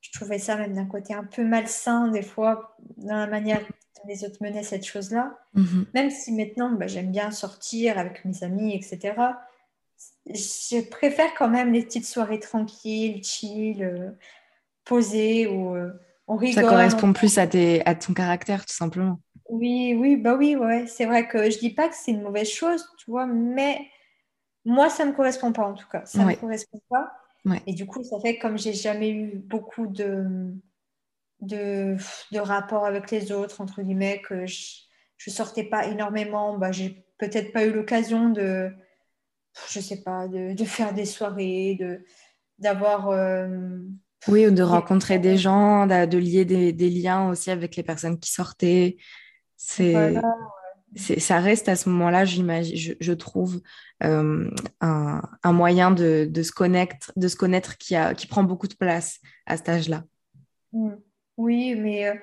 je 0.03 0.11
trouvais 0.12 0.38
ça 0.38 0.57
même 0.57 0.75
d'un 0.75 0.85
côté 0.85 1.15
un 1.15 1.25
peu 1.25 1.45
malsain 1.45 2.09
des 2.09 2.23
fois 2.23 2.77
dans 2.99 3.17
la 3.17 3.29
manière 3.29 3.61
dont 3.61 4.09
les 4.09 4.25
autres 4.25 4.43
menaient 4.43 4.65
cette 4.65 4.85
chose-là. 4.85 5.38
Mhm. 5.55 5.87
Même 5.95 6.11
si 6.11 6.33
maintenant 6.33 6.71
bah, 6.73 6.88
j'aime 6.88 7.11
bien 7.11 7.31
sortir 7.31 7.99
avec 7.99 8.25
mes 8.25 8.43
amis, 8.43 8.75
etc. 8.75 9.15
Je 10.27 10.83
préfère 10.91 11.33
quand 11.35 11.49
même 11.49 11.73
les 11.73 11.85
petites 11.85 12.05
soirées 12.05 12.41
tranquilles, 12.41 13.23
chill, 13.23 13.85
euh, 13.85 14.11
posées 14.85 15.47
où 15.47 15.77
euh, 15.77 15.93
on 16.27 16.37
rigole. 16.37 16.65
Ça 16.65 16.69
correspond 16.69 17.12
plus 17.12 17.38
à, 17.38 17.47
tes, 17.47 17.87
à 17.87 17.95
ton 17.95 18.12
caractère 18.12 18.67
tout 18.67 18.75
simplement. 18.75 19.21
Oui, 19.49 19.95
oui, 19.97 20.17
bah 20.17 20.35
oui, 20.35 20.57
ouais. 20.57 20.87
C'est 20.88 21.07
vrai 21.07 21.29
que 21.29 21.49
je 21.49 21.59
dis 21.59 21.71
pas 21.71 21.88
que 21.88 21.95
c'est 21.95 22.11
une 22.11 22.23
mauvaise 22.23 22.49
chose, 22.49 22.85
tu 22.99 23.09
vois, 23.11 23.27
mais 23.27 23.87
moi 24.65 24.91
ça 24.91 25.05
me 25.05 25.12
correspond 25.12 25.53
pas 25.53 25.65
en 25.65 25.75
tout 25.75 25.88
cas. 25.88 26.05
Ça 26.07 26.25
ne 26.25 26.31
me 26.31 26.35
correspond 26.35 26.81
pas. 26.88 27.12
Et 27.66 27.74
du 27.74 27.87
coup, 27.87 28.02
ça 28.05 28.20
fait 28.20 28.38
comme 28.38 28.57
j'ai 28.57 28.72
jamais 28.72 29.11
eu 29.11 29.37
beaucoup 29.37 29.87
de, 29.87 30.55
de, 31.40 31.96
de 32.31 32.38
rapports 32.38 32.87
avec 32.87 33.11
les 33.11 33.33
autres, 33.33 33.61
entre 33.61 33.83
guillemets, 33.83 34.22
que 34.22 34.46
je, 34.46 34.83
je 35.16 35.31
sortais 35.31 35.64
pas 35.64 35.87
énormément, 35.87 36.57
bah, 36.57 36.72
j'ai 36.72 37.05
peut-être 37.18 37.52
pas 37.52 37.64
eu 37.64 37.72
l'occasion 37.72 38.31
de, 38.31 38.72
je 39.68 39.81
sais 39.81 40.02
pas, 40.02 40.28
de, 40.28 40.55
de 40.55 40.64
faire 40.64 40.94
des 40.94 41.05
soirées, 41.05 41.76
de 41.78 42.05
d'avoir. 42.59 43.09
Euh, 43.09 43.78
oui, 44.28 44.46
ou 44.46 44.52
de 44.52 44.62
rencontrer 44.62 45.18
des 45.18 45.37
gens, 45.37 45.87
de, 45.87 46.16
lier 46.16 46.44
des, 46.44 46.72
des, 46.72 46.90
liens 46.90 47.28
aussi 47.28 47.50
avec 47.50 47.74
les 47.74 47.83
personnes 47.83 48.20
qui 48.20 48.31
sortaient. 48.31 48.96
C'est 49.57 50.14
ça 50.96 51.38
reste 51.38 51.68
à 51.68 51.76
ce 51.76 51.88
moment-là, 51.88 52.24
je, 52.24 52.92
je, 53.00 53.12
trouve, 53.12 53.61
euh, 54.02 54.50
un, 54.81 55.22
un, 55.42 55.52
moyen 55.52 55.90
de, 55.90 56.26
de, 56.31 56.42
se 56.42 56.52
connaître, 56.52 57.12
de 57.16 57.28
se 57.28 57.37
connaître 57.37 57.78
qui, 57.78 57.96
a, 57.96 58.14
qui 58.14 58.26
prend 58.26 58.42
beaucoup 58.42 58.68
de 58.68 58.74
place 58.74 59.20
à 59.46 59.57
cet 59.57 59.68
âge-là. 59.68 60.05
Mmh. 60.72 60.90
Oui, 61.38 61.74
mais 61.74 62.09
euh, 62.09 62.14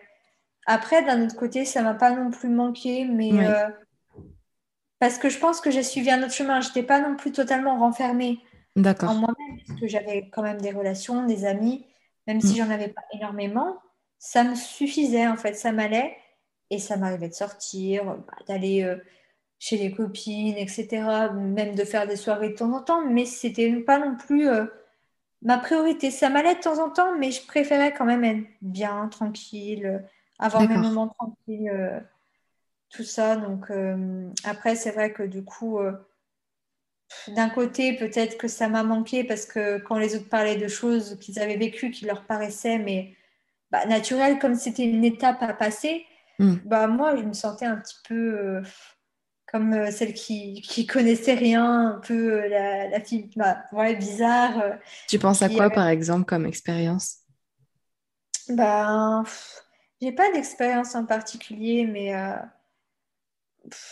après, 0.67 1.03
d'un 1.03 1.25
autre 1.25 1.35
côté, 1.35 1.65
ça 1.65 1.81
m'a 1.81 1.95
pas 1.95 2.11
non 2.11 2.29
plus 2.29 2.49
manqué, 2.49 3.05
mais 3.05 3.31
euh, 3.47 3.67
parce 4.99 5.17
que 5.17 5.29
je 5.29 5.39
pense 5.39 5.61
que 5.61 5.71
j'ai 5.71 5.83
suivi 5.83 6.11
un 6.11 6.21
autre 6.21 6.33
chemin. 6.33 6.61
Je 6.61 6.67
n'étais 6.67 6.83
pas 6.83 6.99
non 6.99 7.15
plus 7.15 7.31
totalement 7.31 7.79
renfermée 7.79 8.39
en 8.75 9.15
moi-même, 9.15 9.59
parce 9.67 9.79
que 9.79 9.87
j'avais 9.87 10.29
quand 10.31 10.43
même 10.43 10.61
des 10.61 10.71
relations, 10.71 11.25
des 11.25 11.45
amis, 11.45 11.85
même 12.27 12.39
si 12.39 12.53
mmh. 12.53 12.57
j'en 12.57 12.69
avais 12.69 12.89
pas 12.89 13.01
énormément, 13.13 13.77
ça 14.19 14.43
me 14.43 14.55
suffisait 14.55 15.27
en 15.27 15.37
fait, 15.37 15.53
ça 15.53 15.71
m'allait. 15.71 16.15
Et 16.69 16.79
ça 16.79 16.97
m'arrivait 16.97 17.29
de 17.29 17.33
sortir, 17.33 18.05
bah, 18.05 18.35
d'aller 18.47 18.83
euh, 18.83 18.97
chez 19.57 19.77
les 19.77 19.91
copines, 19.91 20.57
etc. 20.57 21.29
Même 21.33 21.75
de 21.75 21.83
faire 21.83 22.07
des 22.07 22.15
soirées 22.15 22.49
de 22.49 22.55
temps 22.55 22.73
en 22.73 22.81
temps, 22.81 23.05
mais 23.05 23.25
c'était 23.25 23.71
pas 23.81 23.99
non 23.99 24.15
plus 24.15 24.47
euh, 24.47 24.65
ma 25.41 25.57
priorité. 25.57 26.11
Ça 26.11 26.29
m'allait 26.29 26.55
de 26.55 26.59
temps 26.59 26.83
en 26.83 26.89
temps, 26.89 27.17
mais 27.17 27.31
je 27.31 27.45
préférais 27.45 27.93
quand 27.93 28.05
même 28.05 28.23
être 28.23 28.47
bien, 28.61 29.07
tranquille, 29.07 30.03
avoir 30.37 30.67
mes 30.67 30.77
moments 30.77 31.07
tranquilles, 31.07 31.69
euh, 31.69 31.99
tout 32.89 33.03
ça. 33.03 33.35
Donc 33.35 33.71
après, 34.43 34.75
c'est 34.75 34.91
vrai 34.91 35.11
que 35.13 35.23
du 35.23 35.43
coup, 35.43 35.79
d'un 37.27 37.49
côté, 37.49 37.95
peut-être 37.95 38.37
que 38.37 38.47
ça 38.47 38.69
m'a 38.69 38.83
manqué 38.83 39.23
parce 39.23 39.45
que 39.45 39.79
quand 39.79 39.97
les 39.97 40.15
autres 40.15 40.29
parlaient 40.29 40.57
de 40.57 40.67
choses 40.67 41.17
qu'ils 41.19 41.39
avaient 41.39 41.57
vécues, 41.57 41.91
qui 41.91 42.05
leur 42.05 42.25
paraissaient, 42.25 42.77
mais 42.77 43.15
bah, 43.71 43.85
naturelles, 43.85 44.39
comme 44.39 44.55
c'était 44.55 44.85
une 44.85 45.03
étape 45.03 45.41
à 45.41 45.53
passer, 45.53 46.05
Hmm. 46.39 46.55
Bah, 46.65 46.87
moi, 46.87 47.17
je 47.17 47.23
me 47.23 47.33
sentais 47.33 47.65
un 47.65 47.75
petit 47.75 47.97
peu 48.07 48.15
euh, 48.15 48.61
comme 49.51 49.73
euh, 49.73 49.91
celle 49.91 50.13
qui, 50.13 50.61
qui 50.61 50.87
connaissait 50.87 51.33
rien, 51.33 51.89
un 51.95 51.99
peu 51.99 52.43
euh, 52.43 52.47
la, 52.47 52.87
la, 52.87 52.99
fille 53.01 53.29
bah, 53.35 53.57
ouais, 53.73 53.95
bizarre. 53.95 54.77
tu 55.09 55.19
penses 55.19 55.41
à 55.41 55.49
quoi, 55.49 55.69
par 55.69 55.87
exemple, 55.89 56.25
comme 56.25 56.45
expérience? 56.45 57.17
Bah, 58.47 59.23
J'ai 60.01 60.13
pas 60.13 60.31
d'expérience 60.31 60.95
en 60.95 61.05
particulier, 61.05 61.85
mais 61.85 62.15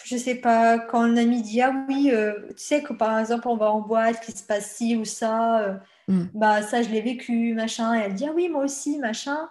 je 0.05 0.15
sais 0.15 0.36
pas, 0.36 0.79
quand 0.79 1.01
un 1.01 1.17
ami 1.17 1.41
dit 1.41 1.62
Ah 1.62 1.86
oui, 1.89 2.12
tu 2.51 2.63
sais 2.63 2.81
que 2.81 2.93
par 2.93 3.19
exemple, 3.19 3.49
on 3.49 3.57
va 3.57 3.71
en 3.71 3.81
boîte, 3.81 4.21
qu'il 4.21 4.36
se 4.36 4.43
passe 4.43 4.71
ci 4.77 4.95
ou 4.95 5.03
ça, 5.03 5.81
hmm. 6.07 6.27
bah 6.33 6.63
ça, 6.63 6.81
je 6.81 6.89
l'ai 6.89 7.01
vécu, 7.01 7.53
machin. 7.53 7.93
Et 7.93 8.05
elle 8.05 8.13
dit 8.15 8.25
Ah 8.25 8.31
oui, 8.33 8.47
moi 8.47 8.63
aussi, 8.63 8.97
machin 8.99 9.49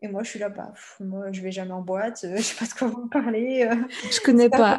Et 0.00 0.08
moi, 0.08 0.22
je 0.22 0.30
suis 0.30 0.38
là, 0.38 0.48
bah, 0.48 0.72
moi, 1.00 1.32
je 1.32 1.40
vais 1.40 1.50
jamais 1.50 1.72
en 1.72 1.82
boîte, 1.82 2.24
je 2.36 2.42
sais 2.42 2.54
pas 2.54 2.66
de 2.66 2.78
quoi 2.78 2.88
vous 2.88 3.08
parler. 3.08 3.68
je 4.10 4.20
connais 4.20 4.50
pas. 4.50 4.78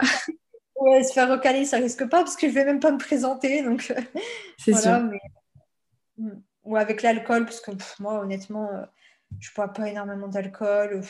Ouais, 0.75 1.03
se 1.03 1.11
faire 1.11 1.29
recaler, 1.29 1.65
ça 1.65 1.77
risque 1.77 2.07
pas 2.07 2.23
parce 2.23 2.37
que 2.37 2.47
je 2.47 2.53
vais 2.53 2.63
même 2.63 2.79
pas 2.79 2.91
me 2.91 2.97
présenter. 2.97 3.63
Donc, 3.63 3.93
c'est 4.57 4.73
sûr. 4.73 5.09
Hmm. 6.17 6.41
Ou 6.63 6.77
avec 6.77 7.01
l'alcool, 7.01 7.45
parce 7.45 7.59
que 7.59 7.71
moi, 7.99 8.19
honnêtement, 8.21 8.69
je 9.39 9.49
bois 9.53 9.67
pas 9.67 9.89
énormément 9.89 10.27
d'alcool. 10.27 11.01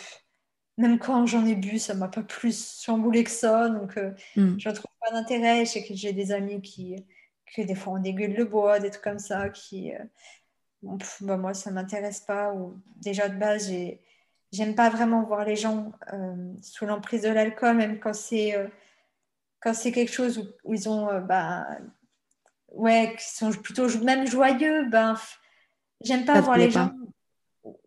Même 0.77 0.97
quand 0.97 1.25
j'en 1.25 1.45
ai 1.45 1.55
bu, 1.55 1.77
ça 1.77 1.93
m'a 1.93 2.07
pas 2.07 2.23
plus 2.23 2.81
chamboulé 2.81 3.23
que 3.23 3.31
ça. 3.31 3.69
Donc, 3.69 3.97
mm. 4.35 4.57
je 4.57 4.69
ne 4.69 4.73
trouve 4.73 4.91
pas 5.01 5.11
d'intérêt. 5.11 5.65
Je 5.65 5.71
sais 5.71 5.83
que 5.83 5.93
j'ai 5.93 6.13
des 6.13 6.31
amis 6.31 6.61
qui, 6.61 7.05
qui, 7.53 7.65
des 7.65 7.75
fois, 7.75 7.93
ont 7.93 7.99
des 7.99 8.13
gueules 8.13 8.35
de 8.35 8.43
bois, 8.43 8.79
des 8.79 8.89
trucs 8.89 9.03
comme 9.03 9.19
ça, 9.19 9.49
qui. 9.49 9.91
Bah, 10.81 11.37
moi, 11.37 11.53
ça 11.53 11.71
m'intéresse 11.71 12.21
pas. 12.21 12.53
Ou, 12.53 12.79
déjà, 12.97 13.29
de 13.29 13.37
base, 13.37 13.67
j'ai 13.67 14.01
j'aime 14.51 14.73
pas 14.73 14.89
vraiment 14.89 15.23
voir 15.23 15.45
les 15.45 15.55
gens 15.55 15.91
sous 16.61 16.85
l'emprise 16.85 17.21
de 17.21 17.29
l'alcool, 17.29 17.77
même 17.77 17.99
quand 17.99 18.15
c'est 18.15 18.55
quand 19.59 19.73
c'est 19.73 19.91
quelque 19.91 20.11
chose 20.11 20.55
où, 20.63 20.73
ils 20.73 20.89
ont, 20.89 21.09
euh, 21.09 21.19
bah, 21.19 21.67
ouais, 22.71 23.15
qui 23.17 23.29
sont 23.29 23.51
plutôt 23.51 23.87
même 23.99 24.25
joyeux, 24.25 24.87
ben, 24.89 25.17
j'aime 26.01 26.25
pas 26.25 26.41
voir 26.41 26.57
les 26.57 26.71
gens. 26.71 26.91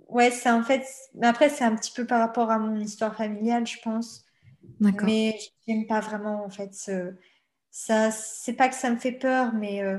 Ouais, 0.09 0.31
c'est 0.31 0.51
en 0.51 0.63
fait, 0.63 0.87
mais 1.15 1.27
après, 1.27 1.49
c'est 1.49 1.65
un 1.65 1.75
petit 1.75 1.93
peu 1.93 2.07
par 2.07 2.21
rapport 2.21 2.51
à 2.51 2.59
mon 2.59 2.79
histoire 2.79 3.17
familiale, 3.17 3.67
je 3.67 3.79
pense. 3.83 4.25
Mais 4.81 5.39
j'aime 5.67 5.87
pas 5.87 6.01
vraiment, 6.01 6.45
en 6.45 6.51
fait, 6.51 6.75
ce... 6.75 7.15
ça, 7.71 8.11
c'est 8.11 8.53
pas 8.53 8.69
que 8.69 8.75
ça 8.75 8.91
me 8.91 8.97
fait 8.97 9.13
peur, 9.13 9.55
mais 9.55 9.83
euh, 9.83 9.99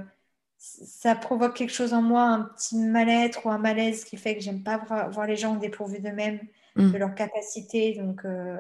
ça 0.63 1.13
provoque 1.15 1.55
quelque 1.55 1.73
chose 1.73 1.93
en 1.93 2.01
moi, 2.01 2.23
un 2.23 2.43
petit 2.43 2.77
mal-être 2.77 3.45
ou 3.45 3.49
un 3.49 3.57
malaise 3.57 4.05
qui 4.05 4.15
fait 4.15 4.35
que 4.35 4.41
j'aime 4.41 4.63
pas 4.63 4.77
voir, 4.77 5.27
les 5.27 5.35
gens 5.35 5.57
dépourvus 5.57 5.99
d'eux-mêmes, 5.99 6.39
mm. 6.77 6.91
de 6.91 6.97
leurs 6.97 7.15
capacités. 7.15 7.95
Donc, 7.95 8.23
euh, 8.23 8.57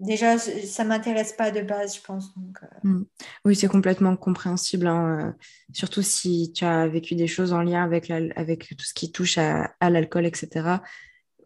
déjà, 0.00 0.38
ça 0.38 0.82
m'intéresse 0.82 1.32
pas 1.32 1.52
de 1.52 1.60
base, 1.60 1.96
je 1.96 2.00
pense. 2.00 2.34
Euh. 2.36 2.66
Mm. 2.82 3.06
Oui, 3.44 3.54
c'est 3.54 3.68
complètement 3.68 4.16
compréhensible, 4.16 4.88
hein, 4.88 5.20
euh, 5.20 5.32
surtout 5.72 6.02
si 6.02 6.52
tu 6.52 6.64
as 6.64 6.88
vécu 6.88 7.14
des 7.14 7.28
choses 7.28 7.52
en 7.52 7.62
lien 7.62 7.84
avec, 7.84 8.10
avec 8.10 8.74
tout 8.76 8.84
ce 8.84 8.92
qui 8.92 9.12
touche 9.12 9.38
à, 9.38 9.72
l'alcool, 9.80 10.26
etc. 10.26 10.80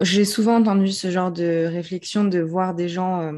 J'ai 0.00 0.24
souvent 0.24 0.56
entendu 0.56 0.92
ce 0.92 1.10
genre 1.10 1.30
de 1.30 1.66
réflexion 1.70 2.24
de 2.24 2.38
voir 2.38 2.74
des 2.74 2.88
gens, 2.88 3.32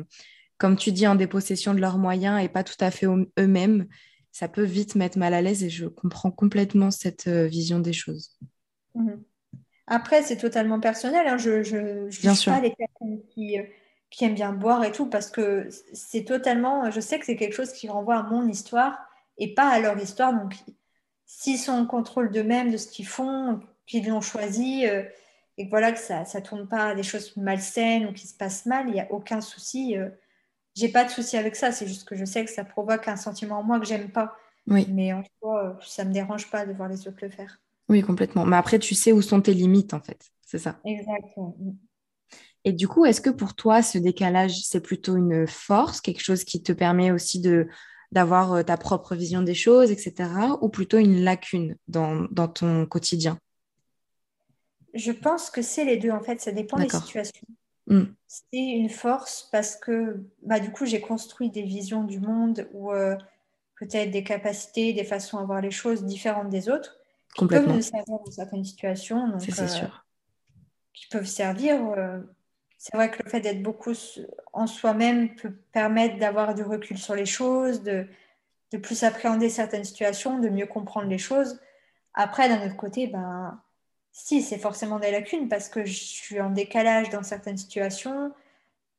comme 0.58 0.76
tu 0.76 0.92
dis, 0.92 1.08
en 1.08 1.16
dépossession 1.16 1.74
de 1.74 1.80
leurs 1.80 1.98
moyens 1.98 2.40
et 2.40 2.48
pas 2.48 2.62
tout 2.62 2.76
à 2.78 2.92
fait 2.92 3.06
eux-mêmes. 3.06 3.88
Ça 4.32 4.48
peut 4.48 4.62
vite 4.62 4.94
mettre 4.94 5.18
mal 5.18 5.34
à 5.34 5.42
l'aise 5.42 5.64
et 5.64 5.70
je 5.70 5.86
comprends 5.86 6.30
complètement 6.30 6.90
cette 6.90 7.28
vision 7.28 7.80
des 7.80 7.92
choses. 7.92 8.38
Mm-hmm. 8.96 9.18
Après, 9.86 10.22
c'est 10.22 10.36
totalement 10.36 10.80
personnel. 10.80 11.26
Hein. 11.26 11.36
Je 11.36 12.06
ne 12.06 12.34
sûr. 12.34 12.52
pas 12.52 12.60
les 12.60 12.74
personnes 12.74 13.20
qui 13.34 13.56
qui 14.10 14.24
aiment 14.24 14.34
bien 14.34 14.52
boire 14.52 14.84
et 14.84 14.92
tout, 14.92 15.06
parce 15.06 15.30
que 15.30 15.68
c'est 15.92 16.24
totalement, 16.24 16.90
je 16.90 17.00
sais 17.00 17.18
que 17.18 17.26
c'est 17.26 17.36
quelque 17.36 17.54
chose 17.54 17.72
qui 17.72 17.88
renvoie 17.88 18.16
à 18.16 18.22
mon 18.24 18.46
histoire 18.48 18.98
et 19.38 19.54
pas 19.54 19.68
à 19.68 19.78
leur 19.78 19.96
histoire. 19.98 20.34
Donc, 20.34 20.54
s'ils 21.24 21.58
sont 21.58 21.72
en 21.72 21.86
contrôle 21.86 22.30
d'eux-mêmes, 22.30 22.72
de 22.72 22.76
ce 22.76 22.88
qu'ils 22.88 23.06
font, 23.06 23.60
qu'ils 23.86 24.08
l'ont 24.08 24.20
choisi, 24.20 24.86
euh, 24.86 25.04
et 25.56 25.66
que 25.66 25.70
voilà, 25.70 25.92
que 25.92 25.98
ça 25.98 26.22
ne 26.22 26.40
tourne 26.40 26.68
pas 26.68 26.88
à 26.88 26.94
des 26.94 27.02
choses 27.02 27.36
malsaines 27.36 28.06
ou 28.06 28.12
qui 28.12 28.26
se 28.26 28.36
passent 28.36 28.66
mal, 28.66 28.88
il 28.88 28.94
n'y 28.94 29.00
a 29.00 29.10
aucun 29.12 29.40
souci. 29.40 29.96
Euh, 29.96 30.08
j'ai 30.74 30.88
pas 30.88 31.04
de 31.04 31.10
souci 31.10 31.36
avec 31.36 31.56
ça, 31.56 31.72
c'est 31.72 31.86
juste 31.86 32.08
que 32.08 32.16
je 32.16 32.24
sais 32.24 32.44
que 32.44 32.50
ça 32.50 32.64
provoque 32.64 33.08
un 33.08 33.16
sentiment 33.16 33.58
en 33.58 33.62
moi 33.62 33.80
que 33.80 33.86
j'aime 33.86 34.10
pas. 34.10 34.36
Oui. 34.66 34.86
Mais 34.90 35.12
en 35.12 35.22
soi, 35.40 35.78
ça 35.82 36.04
me 36.04 36.12
dérange 36.12 36.50
pas 36.50 36.66
de 36.66 36.72
voir 36.72 36.88
les 36.88 37.06
autres 37.08 37.18
le 37.22 37.30
faire. 37.30 37.60
Oui, 37.88 38.02
complètement. 38.02 38.44
Mais 38.44 38.56
après, 38.56 38.78
tu 38.78 38.94
sais 38.94 39.12
où 39.12 39.20
sont 39.20 39.40
tes 39.40 39.54
limites, 39.54 39.94
en 39.94 40.00
fait. 40.00 40.30
C'est 40.46 40.58
ça. 40.58 40.80
Exactement. 40.84 41.56
Et 42.64 42.72
du 42.72 42.86
coup, 42.86 43.04
est-ce 43.04 43.20
que 43.20 43.30
pour 43.30 43.54
toi, 43.54 43.82
ce 43.82 43.98
décalage, 43.98 44.60
c'est 44.64 44.80
plutôt 44.80 45.16
une 45.16 45.46
force, 45.46 46.00
quelque 46.00 46.22
chose 46.22 46.44
qui 46.44 46.62
te 46.62 46.72
permet 46.72 47.10
aussi 47.10 47.40
de 47.40 47.68
d'avoir 48.12 48.54
euh, 48.54 48.62
ta 48.64 48.76
propre 48.76 49.14
vision 49.14 49.40
des 49.40 49.54
choses, 49.54 49.92
etc., 49.92 50.28
ou 50.60 50.68
plutôt 50.68 50.98
une 50.98 51.22
lacune 51.22 51.76
dans, 51.86 52.26
ton 52.48 52.84
quotidien? 52.84 53.38
Je 54.94 55.12
pense 55.12 55.48
que 55.48 55.62
c'est 55.62 55.84
les 55.84 55.96
deux, 55.96 56.10
en 56.10 56.20
fait, 56.20 56.40
ça 56.40 56.50
dépend 56.50 56.76
des 56.76 56.88
situations. 56.88 57.46
Hmm. 57.90 58.04
C'est 58.26 58.56
une 58.56 58.88
force 58.88 59.48
parce 59.52 59.76
que 59.76 60.24
bah, 60.42 60.60
du 60.60 60.72
coup, 60.72 60.86
j'ai 60.86 61.00
construit 61.00 61.50
des 61.50 61.62
visions 61.62 62.04
du 62.04 62.20
monde 62.20 62.66
ou 62.72 62.92
euh, 62.92 63.16
peut-être 63.78 64.10
des 64.10 64.24
capacités, 64.24 64.94
des 64.94 65.04
façons 65.04 65.38
à 65.38 65.44
voir 65.44 65.60
les 65.60 65.70
choses 65.70 66.04
différentes 66.04 66.48
des 66.48 66.70
autres, 66.70 66.96
qui 67.36 67.46
peuvent 67.46 67.68
nous 67.68 67.82
servir 67.82 68.18
dans 68.24 68.30
certaines 68.30 68.64
situations. 68.64 69.38
C'est 69.38 69.60
euh, 69.60 69.68
sûr. 69.68 70.06
Qui 70.94 71.06
peuvent 71.08 71.26
servir 71.26 71.78
c'est 72.80 72.96
vrai 72.96 73.10
que 73.10 73.22
le 73.22 73.28
fait 73.28 73.42
d'être 73.42 73.62
beaucoup 73.62 73.92
en 74.54 74.66
soi-même 74.66 75.34
peut 75.34 75.52
permettre 75.70 76.16
d'avoir 76.16 76.54
du 76.54 76.62
recul 76.62 76.96
sur 76.96 77.14
les 77.14 77.26
choses, 77.26 77.82
de, 77.82 78.08
plus 78.82 79.02
appréhender 79.02 79.50
certaines 79.50 79.84
situations, 79.84 80.38
de 80.38 80.48
mieux 80.48 80.64
comprendre 80.64 81.06
les 81.06 81.18
choses. 81.18 81.60
Après, 82.14 82.48
d'un 82.48 82.64
autre 82.64 82.78
côté, 82.78 83.06
ben, 83.06 83.60
si, 84.12 84.42
c'est 84.42 84.58
forcément 84.58 84.98
des 84.98 85.10
lacunes 85.10 85.48
parce 85.48 85.68
que 85.68 85.84
je 85.84 85.92
suis 85.94 86.40
en 86.40 86.50
décalage 86.50 87.10
dans 87.10 87.22
certaines 87.22 87.56
situations 87.56 88.32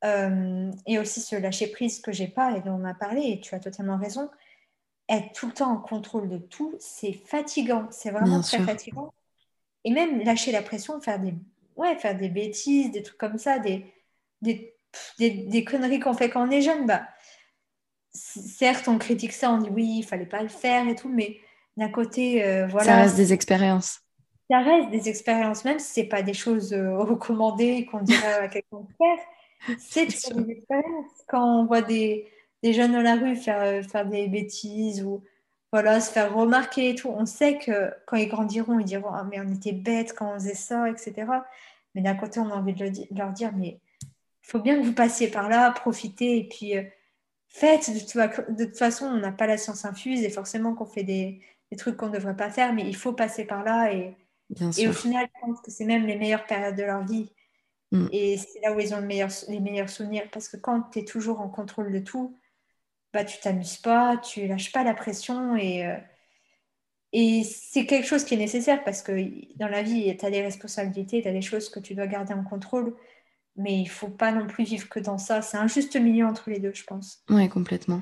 euh, 0.04 0.71
et 0.88 1.00
aussi 1.00 1.21
ce 1.21 1.36
lâcher-prise 1.36 2.00
que 2.00 2.12
j'ai 2.12 2.28
pas 2.28 2.58
et 2.58 2.62
dont 2.62 2.80
on 2.82 2.86
a 2.86 2.93
parlé, 2.93 3.21
et 3.24 3.39
tu 3.39 3.54
as 3.54 3.60
totalement 3.60 3.97
raison. 3.97 4.30
Être 5.10 5.34
tout 5.34 5.47
le 5.47 5.54
temps 5.54 5.71
en 5.71 5.78
contrôle 5.78 6.30
de 6.30 6.38
tout, 6.38 6.74
c'est 6.80 7.13
fatigant, 7.13 7.88
c'est 7.91 8.12
vraiment 8.12 8.41
très 8.41 8.60
fatigant. 8.60 9.13
Et 9.84 9.91
même 9.91 10.24
lâcher 10.24 10.52
la 10.52 10.62
pression, 10.62 11.02
faire 11.02 11.19
des 11.19 11.34
ouais, 11.76 11.97
faire 11.97 12.15
des 12.15 12.30
bêtises, 12.30 12.91
des 12.91 13.04
trucs 13.04 13.17
comme 13.17 13.38
ça, 13.38 13.60
des, 13.60 13.86
des, 14.41 14.74
des, 15.19 15.63
conneries 15.63 16.00
qu'on 16.00 16.13
fait 16.13 16.30
quand 16.30 16.47
on 16.47 16.52
est 16.52 16.62
jeune, 16.62 16.86
bah, 16.86 17.08
certes, 18.13 18.88
on 18.88 18.97
critique 18.97 19.34
ça, 19.34 19.52
on 19.52 19.58
dit 19.58 19.69
oui, 19.69 19.97
il 20.00 20.04
fallait 20.04 20.26
pas 20.26 20.41
le 20.41 20.50
faire 20.50 20.88
et 20.88 20.95
tout, 20.95 21.10
mais 21.10 21.39
d'un 21.78 21.89
côté, 21.89 22.43
euh, 22.45 22.67
voilà. 22.67 22.86
Ça 22.86 22.95
reste 22.97 23.15
des 23.15 23.34
expériences. 23.34 24.02
Ça 24.51 24.59
reste 24.59 24.89
des 24.89 25.07
expériences, 25.07 25.63
même 25.63 25.79
si 25.79 25.93
c'est 25.93 26.03
pas 26.03 26.23
des 26.23 26.33
choses 26.33 26.73
euh, 26.73 26.97
recommandées 26.97 27.85
qu'on 27.85 28.01
dirait 28.01 28.33
à 28.33 28.47
quelqu'un 28.49 28.81
de 28.81 28.93
faire. 28.97 29.77
C'est 29.79 30.07
des 30.07 30.51
expériences. 30.51 31.11
Quand 31.29 31.61
on 31.61 31.65
voit 31.65 31.81
des, 31.81 32.27
des, 32.61 32.73
jeunes 32.73 32.91
dans 32.91 33.01
la 33.01 33.15
rue 33.15 33.37
faire, 33.37 33.61
euh, 33.61 33.81
faire 33.81 34.05
des 34.05 34.27
bêtises 34.27 35.03
ou 35.03 35.23
voilà, 35.71 36.01
se 36.01 36.11
faire 36.11 36.35
remarquer 36.35 36.89
et 36.89 36.95
tout. 36.95 37.07
On 37.07 37.25
sait 37.25 37.59
que 37.59 37.93
quand 38.05 38.17
ils 38.17 38.27
grandiront, 38.27 38.77
ils 38.79 38.85
diront 38.85 39.11
Ah, 39.13 39.23
mais 39.23 39.39
on 39.39 39.49
était 39.53 39.71
bêtes 39.71 40.13
quand 40.13 40.31
on 40.31 40.33
faisait 40.33 40.53
ça, 40.53 40.89
etc. 40.89 41.13
Mais 41.95 42.01
d'un 42.01 42.15
côté, 42.15 42.41
on 42.41 42.49
a 42.49 42.55
envie 42.55 42.73
de, 42.73 42.91
leur 43.15 43.31
dire 43.31 43.51
Mais 43.55 43.79
il 44.43 44.49
faut 44.49 44.59
bien 44.59 44.77
que 44.81 44.85
vous 44.85 44.93
passiez 44.93 45.29
par 45.29 45.47
là, 45.47 45.71
profitez 45.71 46.39
et 46.39 46.43
puis 46.49 46.77
euh, 46.77 46.83
faites. 47.47 47.89
De, 47.89 48.65
toute 48.65 48.77
façon, 48.77 49.05
on 49.05 49.17
n'a 49.17 49.31
pas 49.31 49.47
la 49.47 49.57
science 49.57 49.85
infuse 49.85 50.23
et 50.23 50.29
forcément 50.29 50.73
qu'on 50.75 50.85
fait 50.85 51.03
des, 51.03 51.39
trucs 51.77 51.95
qu'on 51.95 52.07
ne 52.07 52.15
devrait 52.15 52.35
pas 52.35 52.49
faire, 52.49 52.73
mais 52.73 52.83
il 52.85 52.97
faut 52.97 53.13
passer 53.13 53.45
par 53.45 53.63
là. 53.63 53.93
Et, 53.93 54.13
et 54.77 54.87
au 54.87 54.93
final, 54.93 55.27
je 55.33 55.41
pense 55.41 55.61
que 55.61 55.71
c'est 55.71 55.85
même 55.85 56.05
les 56.05 56.17
meilleures 56.17 56.45
périodes 56.45 56.75
de 56.75 56.83
leur 56.83 57.05
vie. 57.05 57.31
Mm. 57.91 58.07
Et 58.11 58.37
c'est 58.37 58.59
là 58.61 58.73
où 58.73 58.79
ils 58.79 58.93
ont 58.93 58.99
les 59.01 59.59
meilleurs 59.59 59.89
souvenirs. 59.89 60.29
Parce 60.31 60.49
que 60.49 60.57
quand 60.57 60.81
tu 60.91 60.99
es 60.99 61.05
toujours 61.05 61.41
en 61.41 61.49
contrôle 61.49 61.91
de 61.91 61.99
tout, 61.99 62.37
bah, 63.13 63.25
tu 63.25 63.39
t'amuses 63.39 63.77
pas, 63.77 64.17
tu 64.17 64.47
lâches 64.47 64.71
pas 64.71 64.83
la 64.83 64.93
pression 64.93 65.55
et, 65.55 65.85
euh, 65.85 65.97
et 67.13 67.43
c'est 67.43 67.85
quelque 67.85 68.07
chose 68.07 68.23
qui 68.23 68.35
est 68.35 68.37
nécessaire 68.37 68.83
parce 68.83 69.01
que 69.01 69.11
dans 69.57 69.67
la 69.67 69.83
vie, 69.83 70.15
tu 70.17 70.25
as 70.25 70.31
des 70.31 70.41
responsabilités, 70.41 71.21
tu 71.21 71.27
as 71.27 71.33
des 71.33 71.41
choses 71.41 71.69
que 71.69 71.79
tu 71.79 71.93
dois 71.93 72.07
garder 72.07 72.33
en 72.33 72.43
contrôle, 72.43 72.95
mais 73.57 73.81
il 73.81 73.89
faut 73.89 74.07
pas 74.07 74.31
non 74.31 74.47
plus 74.47 74.63
vivre 74.63 74.87
que 74.87 74.99
dans 74.99 75.17
ça. 75.17 75.41
C'est 75.41 75.57
un 75.57 75.67
juste 75.67 75.97
milieu 75.97 76.25
entre 76.25 76.49
les 76.49 76.59
deux, 76.59 76.73
je 76.73 76.85
pense. 76.85 77.23
Oui, 77.29 77.49
complètement. 77.49 78.01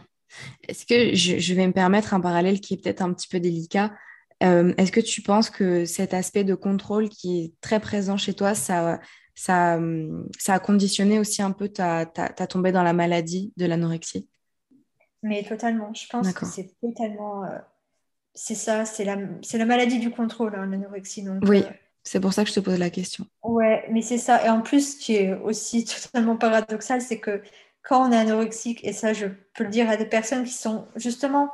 Est-ce 0.68 0.86
que 0.86 1.16
je, 1.16 1.54
vais 1.56 1.66
me 1.66 1.74
permettre 1.74 2.14
un 2.14 2.22
parallèle 2.22 2.62
qui 2.62 2.76
est 2.76 2.78
peut-être 2.78 3.02
un 3.02 3.12
petit 3.14 3.28
peu 3.28 3.40
délicat? 3.40 3.92
Euh, 4.44 4.74
Est-ce 4.78 4.92
que 4.92 5.00
tu 5.00 5.22
penses 5.22 5.50
que 5.50 5.86
cet 5.86 6.14
aspect 6.14 6.44
de 6.44 6.56
contrôle 6.56 7.10
qui 7.10 7.42
est 7.42 7.54
très 7.62 7.80
présent 7.80 8.18
chez 8.18 8.34
toi, 8.34 8.56
ça, 8.56 9.00
ça, 9.36 9.80
ça 10.38 10.54
a 10.54 10.60
conditionné 10.60 11.20
aussi 11.20 11.42
un 11.42 11.52
peu 11.52 11.70
ta, 11.70 12.06
ta, 12.06 12.30
ta 12.30 12.48
tombée 12.48 12.72
dans 12.72 12.84
la 12.84 12.94
maladie 12.94 13.54
de 13.58 13.66
l'anorexie? 13.66 14.28
Mais 15.24 15.44
totalement. 15.44 15.94
Je 15.94 16.08
pense 16.08 16.32
que 16.32 16.46
c'est 16.46 16.74
totalement. 16.82 17.44
Euh, 17.44 17.58
c'est 18.34 18.56
ça, 18.56 18.86
c'est 18.86 19.04
la, 19.04 19.18
la 19.18 19.66
maladie 19.66 20.00
du 20.00 20.12
contrôle, 20.12 20.56
hein, 20.56 20.66
l'anorexie. 20.66 21.26
oui, 21.44 21.64
euh, 21.64 21.72
c'est 22.04 22.20
pour 22.20 22.34
ça 22.34 22.44
que 22.44 22.50
je 22.50 22.56
te 22.56 22.60
pose 22.60 22.80
la 22.80 22.90
question. 22.90 23.26
Ouais, 23.44 23.86
mais 23.92 24.02
c'est 24.02 24.18
ça. 24.18 24.46
Et 24.46 24.50
en 24.50 24.62
plus, 24.62 24.94
ce 24.94 24.98
qui 24.98 25.16
est 25.16 25.34
aussi 25.34 25.86
totalement 26.04 26.38
paradoxal, 26.38 27.02
c'est 27.02 27.20
que 27.20 27.42
quand 27.82 28.08
on 28.08 28.12
est 28.12 28.18
anorexique, 28.18 28.84
et 28.86 28.94
ça, 28.94 29.14
je 29.14 29.28
peux 29.54 29.64
le 29.64 29.70
dire 29.70 29.90
à 29.90 29.98
des 29.98 30.06
personnes 30.06 30.44
qui 30.44 30.54
sont 30.54 30.88
justement 30.96 31.50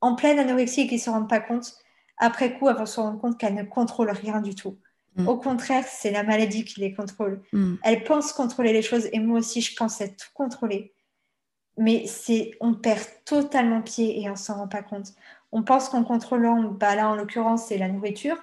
en 0.00 0.14
pleine 0.14 0.38
anorexie 0.38 0.82
et 0.82 0.86
qui 0.86 0.96
ne 0.96 1.00
se 1.00 1.10
rendent 1.10 1.28
pas 1.28 1.40
compte, 1.40 1.74
après 2.22 2.58
coup, 2.58 2.68
elles 2.68 2.76
vont 2.76 2.86
se 2.86 3.00
rendre 3.00 3.20
compte 3.20 3.38
qu'elles 3.38 3.54
ne 3.54 3.62
contrôlent 3.62 4.10
rien 4.10 4.40
du 4.40 4.54
tout. 4.54 4.78
Mm. 5.16 5.28
Au 5.28 5.36
contraire, 5.36 5.84
c'est 5.86 6.10
la 6.10 6.22
maladie 6.22 6.64
qui 6.64 6.80
les 6.80 6.94
contrôle. 6.94 7.42
Mm. 7.52 7.74
Elles 7.82 8.04
pensent 8.04 8.32
contrôler 8.32 8.72
les 8.72 8.82
choses 8.82 9.08
et 9.12 9.18
moi 9.18 9.38
aussi, 9.40 9.60
je 9.60 9.76
pensais 9.76 10.08
tout 10.08 10.28
contrôler 10.34 10.94
mais 11.78 12.04
c'est 12.06 12.50
on 12.60 12.74
perd 12.74 13.00
totalement 13.24 13.80
pied 13.80 14.20
et 14.20 14.28
on 14.28 14.36
s'en 14.36 14.56
rend 14.56 14.68
pas 14.68 14.82
compte. 14.82 15.14
On 15.52 15.62
pense 15.62 15.88
qu'en 15.88 16.04
contrôlant, 16.04 16.62
bah 16.64 16.94
là 16.94 17.08
en 17.08 17.16
l'occurrence 17.16 17.64
c'est 17.68 17.78
la 17.78 17.88
nourriture. 17.88 18.36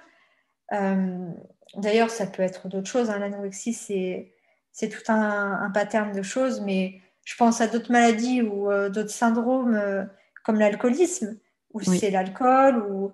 Euh, 0.74 1.30
D'ailleurs, 1.78 2.10
ça 2.10 2.26
peut 2.26 2.42
être 2.44 2.68
d'autres 2.68 2.90
choses. 2.90 3.10
Hein. 3.10 3.20
L'anorexie, 3.20 3.74
c'est, 3.74 4.32
c'est 4.72 4.90
tout 4.90 5.12
un, 5.12 5.62
un, 5.62 5.70
pattern 5.70 6.12
de 6.12 6.22
choses, 6.22 6.62
mais 6.62 7.02
je 7.26 7.36
pense 7.36 7.62
à 7.62 7.68
d'autres 7.68 7.92
maladies 7.92 8.42
ou 8.42 8.72
euh, 8.72 8.90
d'autres 8.90 9.12
syndromes 9.12 9.76
euh, 9.76 10.04
comme 10.44 10.58
l'alcoolisme, 10.58 11.38
où 11.74 11.82
c'est 11.82 12.10
l'alcool, 12.10 12.84
ou, 12.90 13.12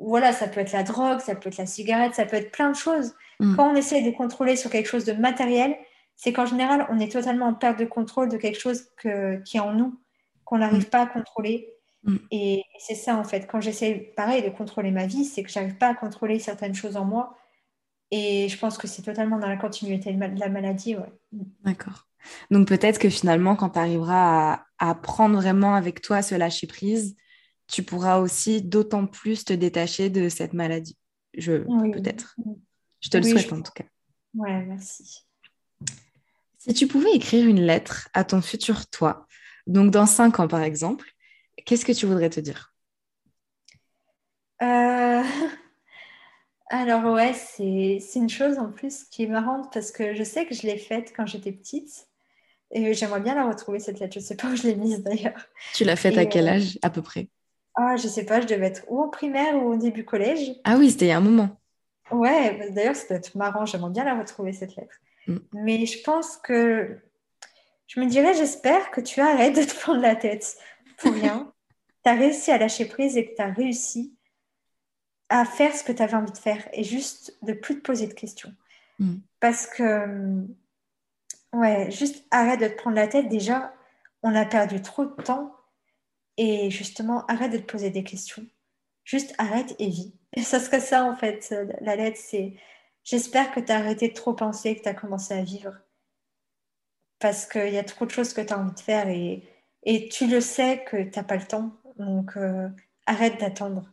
voilà, 0.00 0.32
ça 0.32 0.48
peut 0.48 0.60
être 0.60 0.72
la 0.72 0.82
drogue, 0.82 1.20
ça 1.20 1.34
peut 1.34 1.48
être 1.48 1.58
la 1.58 1.66
cigarette, 1.66 2.14
ça 2.14 2.24
peut 2.24 2.36
être 2.36 2.50
plein 2.50 2.70
de 2.70 2.76
choses. 2.76 3.14
Mm. 3.38 3.54
Quand 3.54 3.70
on 3.70 3.76
essaie 3.76 4.02
de 4.02 4.10
contrôler 4.10 4.56
sur 4.56 4.70
quelque 4.70 4.88
chose 4.88 5.04
de 5.04 5.12
matériel, 5.12 5.76
c'est 6.16 6.32
qu'en 6.32 6.46
général, 6.46 6.86
on 6.90 6.98
est 6.98 7.12
totalement 7.12 7.46
en 7.46 7.54
perte 7.54 7.78
de 7.78 7.84
contrôle 7.84 8.28
de 8.30 8.38
quelque 8.38 8.58
chose 8.58 8.86
que, 8.96 9.42
qui 9.42 9.58
est 9.58 9.60
en 9.60 9.74
nous, 9.74 9.98
qu'on 10.44 10.58
n'arrive 10.58 10.86
mm. 10.86 10.90
pas 10.90 11.02
à 11.02 11.06
contrôler. 11.06 11.68
Mm. 12.04 12.16
Et 12.30 12.64
c'est 12.78 12.94
ça, 12.94 13.16
en 13.16 13.24
fait. 13.24 13.46
Quand 13.46 13.60
j'essaie, 13.60 14.12
pareil, 14.16 14.42
de 14.42 14.48
contrôler 14.48 14.90
ma 14.90 15.06
vie, 15.06 15.24
c'est 15.24 15.42
que 15.42 15.50
j'arrive 15.50 15.76
pas 15.76 15.88
à 15.88 15.94
contrôler 15.94 16.38
certaines 16.38 16.74
choses 16.74 16.96
en 16.96 17.04
moi. 17.04 17.36
Et 18.10 18.48
je 18.48 18.58
pense 18.58 18.78
que 18.78 18.88
c'est 18.88 19.02
totalement 19.02 19.38
dans 19.38 19.48
la 19.48 19.56
continuité 19.56 20.12
de 20.12 20.40
la 20.40 20.48
maladie. 20.48 20.96
Ouais. 20.96 21.12
D'accord. 21.62 22.06
Donc 22.50 22.66
peut-être 22.66 22.98
que 22.98 23.08
finalement, 23.08 23.54
quand 23.54 23.70
tu 23.70 23.78
arriveras 23.78 24.64
à, 24.78 24.90
à, 24.90 24.94
prendre 24.94 25.36
vraiment 25.36 25.74
avec 25.74 26.00
toi 26.00 26.20
ce 26.22 26.34
lâcher 26.34 26.66
prise, 26.66 27.16
tu 27.70 27.82
pourras 27.82 28.18
aussi 28.18 28.62
d'autant 28.62 29.06
plus 29.06 29.44
te 29.44 29.52
détacher 29.52 30.10
de 30.10 30.28
cette 30.28 30.52
maladie. 30.52 30.96
Je 31.34 31.58
peut-être. 31.92 32.36
Je 33.00 33.08
te 33.08 33.16
le 33.16 33.22
souhaite 33.22 33.52
en 33.52 33.62
tout 33.62 33.72
cas. 33.72 33.84
Ouais, 34.34 34.64
merci. 34.64 35.26
Si 36.58 36.74
tu 36.74 36.86
pouvais 36.86 37.12
écrire 37.12 37.46
une 37.46 37.60
lettre 37.60 38.08
à 38.12 38.24
ton 38.24 38.42
futur 38.42 38.86
toi, 38.90 39.26
donc 39.66 39.90
dans 39.90 40.06
cinq 40.06 40.40
ans 40.40 40.48
par 40.48 40.62
exemple, 40.62 41.08
qu'est-ce 41.64 41.84
que 41.84 41.92
tu 41.92 42.06
voudrais 42.06 42.30
te 42.30 42.40
dire? 42.40 42.74
Euh... 44.62 45.22
Alors 46.72 47.12
ouais, 47.12 47.32
c'est 47.34 48.00
une 48.14 48.28
chose 48.28 48.58
en 48.58 48.70
plus 48.70 49.04
qui 49.04 49.24
est 49.24 49.26
marrante 49.26 49.72
parce 49.72 49.90
que 49.90 50.14
je 50.14 50.22
sais 50.22 50.46
que 50.46 50.54
je 50.54 50.62
l'ai 50.62 50.78
faite 50.78 51.12
quand 51.16 51.26
j'étais 51.26 51.50
petite 51.50 52.06
et 52.70 52.94
j'aimerais 52.94 53.20
bien 53.20 53.34
la 53.34 53.48
retrouver 53.48 53.80
cette 53.80 53.98
lettre. 53.98 54.14
Je 54.14 54.20
ne 54.20 54.24
sais 54.24 54.36
pas 54.36 54.48
où 54.48 54.54
je 54.54 54.62
l'ai 54.62 54.76
mise 54.76 55.02
d'ailleurs. 55.02 55.48
Tu 55.74 55.84
l'as 55.84 55.96
faite 55.96 56.16
à 56.16 56.26
quel 56.26 56.46
euh, 56.46 56.52
âge 56.52 56.78
à 56.82 56.90
peu 56.90 57.02
près? 57.02 57.28
Ah, 57.74 57.96
je 57.96 58.08
sais 58.08 58.24
pas, 58.24 58.40
je 58.40 58.46
devais 58.46 58.66
être 58.66 58.84
ou 58.88 59.00
en 59.00 59.08
primaire 59.08 59.56
ou 59.56 59.72
au 59.72 59.76
début 59.76 60.04
collège. 60.04 60.52
Ah 60.64 60.76
oui, 60.76 60.90
c'était 60.90 61.06
il 61.06 61.08
y 61.08 61.12
a 61.12 61.18
un 61.18 61.20
moment. 61.20 61.60
Ouais, 62.10 62.56
bah, 62.58 62.70
d'ailleurs, 62.70 62.96
ça 62.96 63.08
doit 63.08 63.16
être 63.18 63.34
marrant. 63.36 63.64
J'aimerais 63.66 63.90
bien 63.90 64.04
la 64.04 64.18
retrouver 64.18 64.52
cette 64.52 64.76
lettre. 64.76 64.94
Mm. 65.26 65.36
Mais 65.52 65.86
je 65.86 66.02
pense 66.02 66.36
que 66.36 66.98
je 67.86 68.00
me 68.00 68.06
dirais, 68.06 68.34
j'espère 68.34 68.90
que 68.90 69.00
tu 69.00 69.20
arrêtes 69.20 69.56
de 69.56 69.62
te 69.62 69.74
prendre 69.74 70.00
la 70.00 70.16
tête 70.16 70.56
pour 70.98 71.12
rien. 71.12 71.52
tu 72.04 72.10
as 72.10 72.14
réussi 72.14 72.50
à 72.50 72.58
lâcher 72.58 72.86
prise 72.86 73.16
et 73.16 73.26
que 73.26 73.34
tu 73.34 73.42
as 73.42 73.52
réussi 73.52 74.16
à 75.28 75.44
faire 75.44 75.74
ce 75.74 75.84
que 75.84 75.92
tu 75.92 76.02
avais 76.02 76.14
envie 76.14 76.32
de 76.32 76.38
faire 76.38 76.68
et 76.72 76.82
juste 76.82 77.38
de 77.42 77.52
plus 77.52 77.76
te 77.76 77.82
poser 77.82 78.08
de 78.08 78.14
questions. 78.14 78.52
Mm. 78.98 79.18
Parce 79.38 79.66
que, 79.66 80.44
ouais, 81.52 81.90
juste 81.90 82.24
arrête 82.30 82.60
de 82.60 82.66
te 82.66 82.76
prendre 82.76 82.96
la 82.96 83.06
tête. 83.06 83.28
Déjà, 83.28 83.72
on 84.22 84.34
a 84.34 84.44
perdu 84.44 84.82
trop 84.82 85.04
de 85.04 85.22
temps 85.22 85.54
et 86.40 86.70
justement, 86.70 87.26
arrête 87.26 87.52
de 87.52 87.58
te 87.58 87.70
poser 87.70 87.90
des 87.90 88.04
questions. 88.04 88.46
Juste 89.04 89.34
arrête 89.38 89.74
et 89.78 89.88
vis. 89.88 90.14
Et 90.36 90.42
ça 90.42 90.60
serait 90.60 90.80
ça, 90.80 91.04
en 91.04 91.16
fait, 91.16 91.54
la 91.80 91.96
lettre, 91.96 92.18
c'est 92.22 92.54
j'espère 93.04 93.52
que 93.52 93.60
tu 93.60 93.72
as 93.72 93.76
arrêté 93.76 94.08
de 94.08 94.14
trop 94.14 94.34
penser, 94.34 94.76
que 94.76 94.82
tu 94.82 94.88
as 94.88 94.94
commencé 94.94 95.34
à 95.34 95.42
vivre. 95.42 95.74
Parce 97.18 97.46
qu'il 97.46 97.72
y 97.72 97.78
a 97.78 97.84
trop 97.84 98.06
de 98.06 98.10
choses 98.10 98.32
que 98.32 98.40
tu 98.40 98.52
as 98.52 98.58
envie 98.58 98.74
de 98.74 98.80
faire 98.80 99.08
et, 99.08 99.42
et 99.84 100.08
tu 100.08 100.26
le 100.26 100.40
sais 100.40 100.84
que 100.84 101.02
tu 101.02 101.18
n'as 101.18 101.24
pas 101.24 101.36
le 101.36 101.46
temps. 101.46 101.72
Donc, 101.98 102.36
euh, 102.36 102.68
arrête 103.06 103.40
d'attendre 103.40 103.84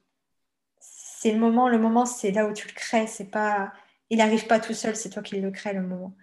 c'est 1.19 1.31
le 1.31 1.39
moment, 1.39 1.67
le 1.67 1.79
moment, 1.79 2.05
c'est 2.05 2.31
là 2.31 2.45
où 2.47 2.53
tu 2.53 2.67
le 2.67 2.73
crées. 2.73 3.07
C'est 3.07 3.31
pas, 3.31 3.73
il 4.09 4.19
n'arrive 4.19 4.45
pas 4.45 4.59
tout 4.59 4.73
seul, 4.73 4.95
c'est 4.95 5.09
toi 5.09 5.23
qui 5.23 5.39
le 5.41 5.49
crée 5.49 5.73
le 5.73 5.81
moment. 5.81 6.15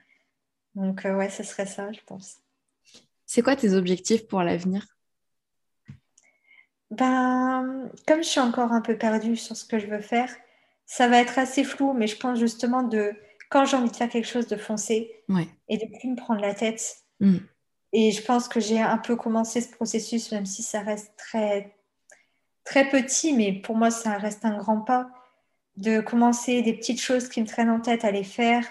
Donc 0.77 1.05
euh, 1.05 1.17
ouais, 1.17 1.31
ce 1.31 1.43
serait 1.43 1.67
ça, 1.67 1.91
je 1.93 2.01
pense. 2.07 2.39
C'est 3.27 3.43
quoi 3.43 3.57
tes 3.57 3.75
objectifs 3.75 4.27
pour 4.29 4.43
l'avenir? 4.43 4.94
Ben, 6.97 7.91
comme 8.07 8.23
je 8.23 8.29
suis 8.29 8.41
encore 8.41 8.73
un 8.73 8.81
peu 8.81 8.97
perdue 8.97 9.37
sur 9.37 9.57
ce 9.57 9.65
que 9.65 9.79
je 9.79 9.87
veux 9.87 10.01
faire, 10.01 10.31
ça 10.87 11.09
va 11.09 11.21
être 11.21 11.39
assez 11.39 11.65
flou, 11.65 11.93
mais 11.93 12.07
je 12.07 12.17
pense 12.17 12.39
justement 12.39 12.83
de 12.83 13.15
quand 13.51 13.65
j'ai 13.65 13.77
envie 13.77 13.91
de 13.91 13.97
faire 13.97 14.09
quelque 14.09 14.29
chose, 14.29 14.47
de 14.47 14.57
foncer 14.57 15.11
et 15.69 15.77
de 15.77 15.99
plus 15.99 16.09
me 16.09 16.17
prendre 16.17 16.41
la 16.41 16.55
tête. 16.55 16.99
Mm. 17.21 17.39
Et 17.93 18.11
je 18.11 18.23
pense 18.23 18.49
que 18.49 18.61
j'ai 18.61 18.81
un 18.81 18.99
peu 18.99 19.17
commencé 19.17 19.61
ce 19.61 19.71
processus, 19.71 20.33
même 20.33 20.47
si 20.47 20.63
ça 20.63 20.81
reste 20.81 21.13
très 21.17 21.75
très 22.65 22.89
petit, 22.89 23.33
mais 23.33 23.53
pour 23.53 23.77
moi, 23.77 23.91
ça 23.91 24.17
reste 24.17 24.45
un 24.45 24.57
grand 24.57 24.81
pas, 24.81 25.11
de 25.77 26.01
commencer 26.01 26.63
des 26.63 26.73
petites 26.73 27.01
choses 27.01 27.29
qui 27.29 27.41
me 27.41 27.47
traînent 27.47 27.71
en 27.71 27.81
tête 27.81 28.05
à 28.05 28.11
les 28.11 28.25
faire, 28.25 28.67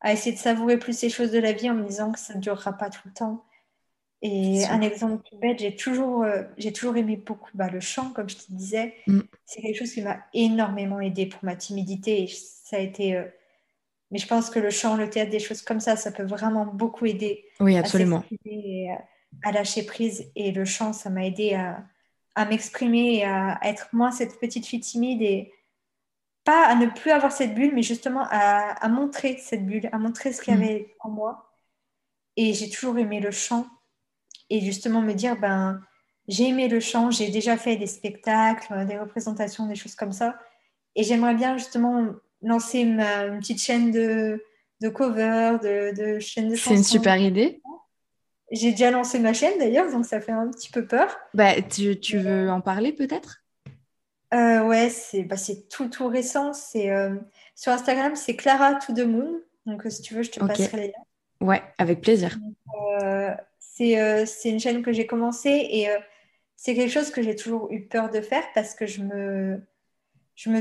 à 0.00 0.12
essayer 0.12 0.32
de 0.32 0.40
savourer 0.40 0.78
plus 0.78 0.96
ces 0.96 1.10
choses 1.10 1.30
de 1.30 1.38
la 1.38 1.52
vie 1.52 1.70
en 1.70 1.74
me 1.74 1.86
disant 1.86 2.12
que 2.12 2.18
ça 2.18 2.34
ne 2.34 2.40
durera 2.40 2.72
pas 2.72 2.90
tout 2.90 3.02
le 3.06 3.12
temps. 3.12 3.44
Et 4.22 4.66
un 4.66 4.82
exemple 4.82 5.22
tout 5.28 5.38
bête, 5.38 5.60
j'ai 5.60 5.74
toujours, 5.74 6.24
euh, 6.24 6.42
j'ai 6.58 6.72
toujours 6.72 6.96
aimé 6.96 7.16
beaucoup 7.16 7.50
bah, 7.54 7.70
le 7.70 7.80
chant, 7.80 8.10
comme 8.10 8.28
je 8.28 8.36
te 8.36 8.52
disais. 8.52 8.94
Mm. 9.06 9.20
C'est 9.46 9.62
quelque 9.62 9.78
chose 9.78 9.92
qui 9.92 10.02
m'a 10.02 10.18
énormément 10.34 11.00
aidé 11.00 11.26
pour 11.26 11.42
ma 11.42 11.56
timidité. 11.56 12.24
Et 12.24 12.26
ça 12.26 12.76
a 12.76 12.80
été, 12.80 13.16
euh, 13.16 13.24
mais 14.10 14.18
je 14.18 14.26
pense 14.26 14.50
que 14.50 14.58
le 14.58 14.68
chant, 14.70 14.96
le 14.96 15.08
théâtre, 15.08 15.30
des 15.30 15.40
choses 15.40 15.62
comme 15.62 15.80
ça, 15.80 15.96
ça 15.96 16.12
peut 16.12 16.24
vraiment 16.24 16.66
beaucoup 16.66 17.06
aider. 17.06 17.46
Oui, 17.60 17.78
absolument. 17.78 18.22
À, 19.42 19.48
à 19.48 19.52
lâcher 19.52 19.84
prise. 19.84 20.30
Et 20.36 20.52
le 20.52 20.66
chant, 20.66 20.92
ça 20.92 21.08
m'a 21.08 21.24
aidé 21.24 21.54
à, 21.54 21.82
à 22.34 22.44
m'exprimer 22.44 23.16
et 23.16 23.24
à, 23.24 23.58
être 23.62 23.88
moins 23.92 24.10
cette 24.10 24.38
petite 24.38 24.66
fille 24.66 24.80
timide 24.80 25.22
et 25.22 25.52
pas 26.44 26.66
à 26.66 26.74
ne 26.74 26.86
plus 26.86 27.10
avoir 27.10 27.32
cette 27.32 27.54
bulle, 27.54 27.74
mais 27.74 27.82
justement 27.82 28.26
à, 28.30 28.88
montrer 28.88 29.36
cette 29.38 29.66
bulle, 29.66 29.88
à 29.92 29.98
montrer 29.98 30.32
ce 30.32 30.42
qu'il 30.42 30.54
y 30.54 30.56
mm. 30.56 30.62
avait 30.62 30.94
en 31.00 31.10
moi. 31.10 31.50
Et 32.36 32.54
j'ai 32.54 32.70
toujours 32.70 32.98
aimé 32.98 33.20
le 33.20 33.30
chant 33.30 33.66
et 34.50 34.60
justement 34.60 35.00
me 35.00 35.14
dire, 35.14 35.38
ben, 35.38 35.80
j'ai 36.28 36.48
aimé 36.48 36.68
le 36.68 36.80
chant, 36.80 37.10
j'ai 37.10 37.30
déjà 37.30 37.56
fait 37.56 37.76
des 37.76 37.86
spectacles, 37.86 38.86
des 38.86 38.98
représentations, 38.98 39.66
des 39.66 39.74
choses 39.74 39.94
comme 39.94 40.12
ça. 40.12 40.38
Et 40.96 41.02
j'aimerais 41.02 41.34
bien 41.34 41.56
justement 41.56 42.06
lancer 42.42 42.84
ma, 42.84 43.24
une 43.26 43.38
petite 43.38 43.62
chaîne 43.62 43.90
de, 43.90 44.42
de 44.80 44.88
cover, 44.88 45.58
de, 45.62 45.94
de 45.96 46.18
chaîne 46.18 46.48
de 46.48 46.56
chansons. 46.56 46.70
C'est 46.70 46.76
une 46.76 46.84
super 46.84 47.16
idée. 47.16 47.62
J'ai 48.50 48.72
déjà 48.72 48.90
lancé 48.90 49.20
ma 49.20 49.32
chaîne 49.32 49.58
d'ailleurs, 49.58 49.90
donc 49.92 50.04
ça 50.04 50.20
fait 50.20 50.32
un 50.32 50.50
petit 50.50 50.70
peu 50.70 50.84
peur. 50.84 51.16
Bah, 51.34 51.62
tu, 51.62 51.98
tu 52.00 52.18
veux 52.18 52.50
en 52.50 52.60
parler 52.60 52.92
peut-être? 52.92 53.44
Euh, 54.34 54.62
Ouais, 54.62 54.88
c'est 54.90 55.22
bah, 55.22 55.36
tout, 55.70 55.88
tout 55.88 56.08
récent. 56.08 56.52
C'est 56.52 56.90
euh, 56.90 57.14
Sur 57.54 57.72
Instagram, 57.72 58.16
c'est 58.16 58.36
Clara 58.36 58.74
to 58.74 58.92
the 58.92 59.06
Moon. 59.06 59.40
Donc 59.66 59.86
euh, 59.86 59.90
si 59.90 60.02
tu 60.02 60.14
veux, 60.14 60.22
je 60.22 60.30
te 60.30 60.40
passerai 60.40 60.76
les 60.76 60.86
liens. 60.88 61.46
Ouais, 61.46 61.62
avec 61.78 62.00
plaisir. 62.00 62.38
Euh, 63.02 63.34
c'est 63.74 64.50
une 64.50 64.60
chaîne 64.60 64.82
que 64.82 64.92
j'ai 64.92 65.06
commencée 65.06 65.66
et 65.70 65.88
c'est 66.56 66.74
quelque 66.74 66.90
chose 66.90 67.10
que 67.10 67.22
j'ai 67.22 67.34
toujours 67.34 67.68
eu 67.70 67.86
peur 67.86 68.10
de 68.10 68.20
faire 68.20 68.44
parce 68.54 68.74
que 68.74 68.86
je 68.86 69.02
me, 69.02 69.62
je 70.34 70.50
me, 70.50 70.60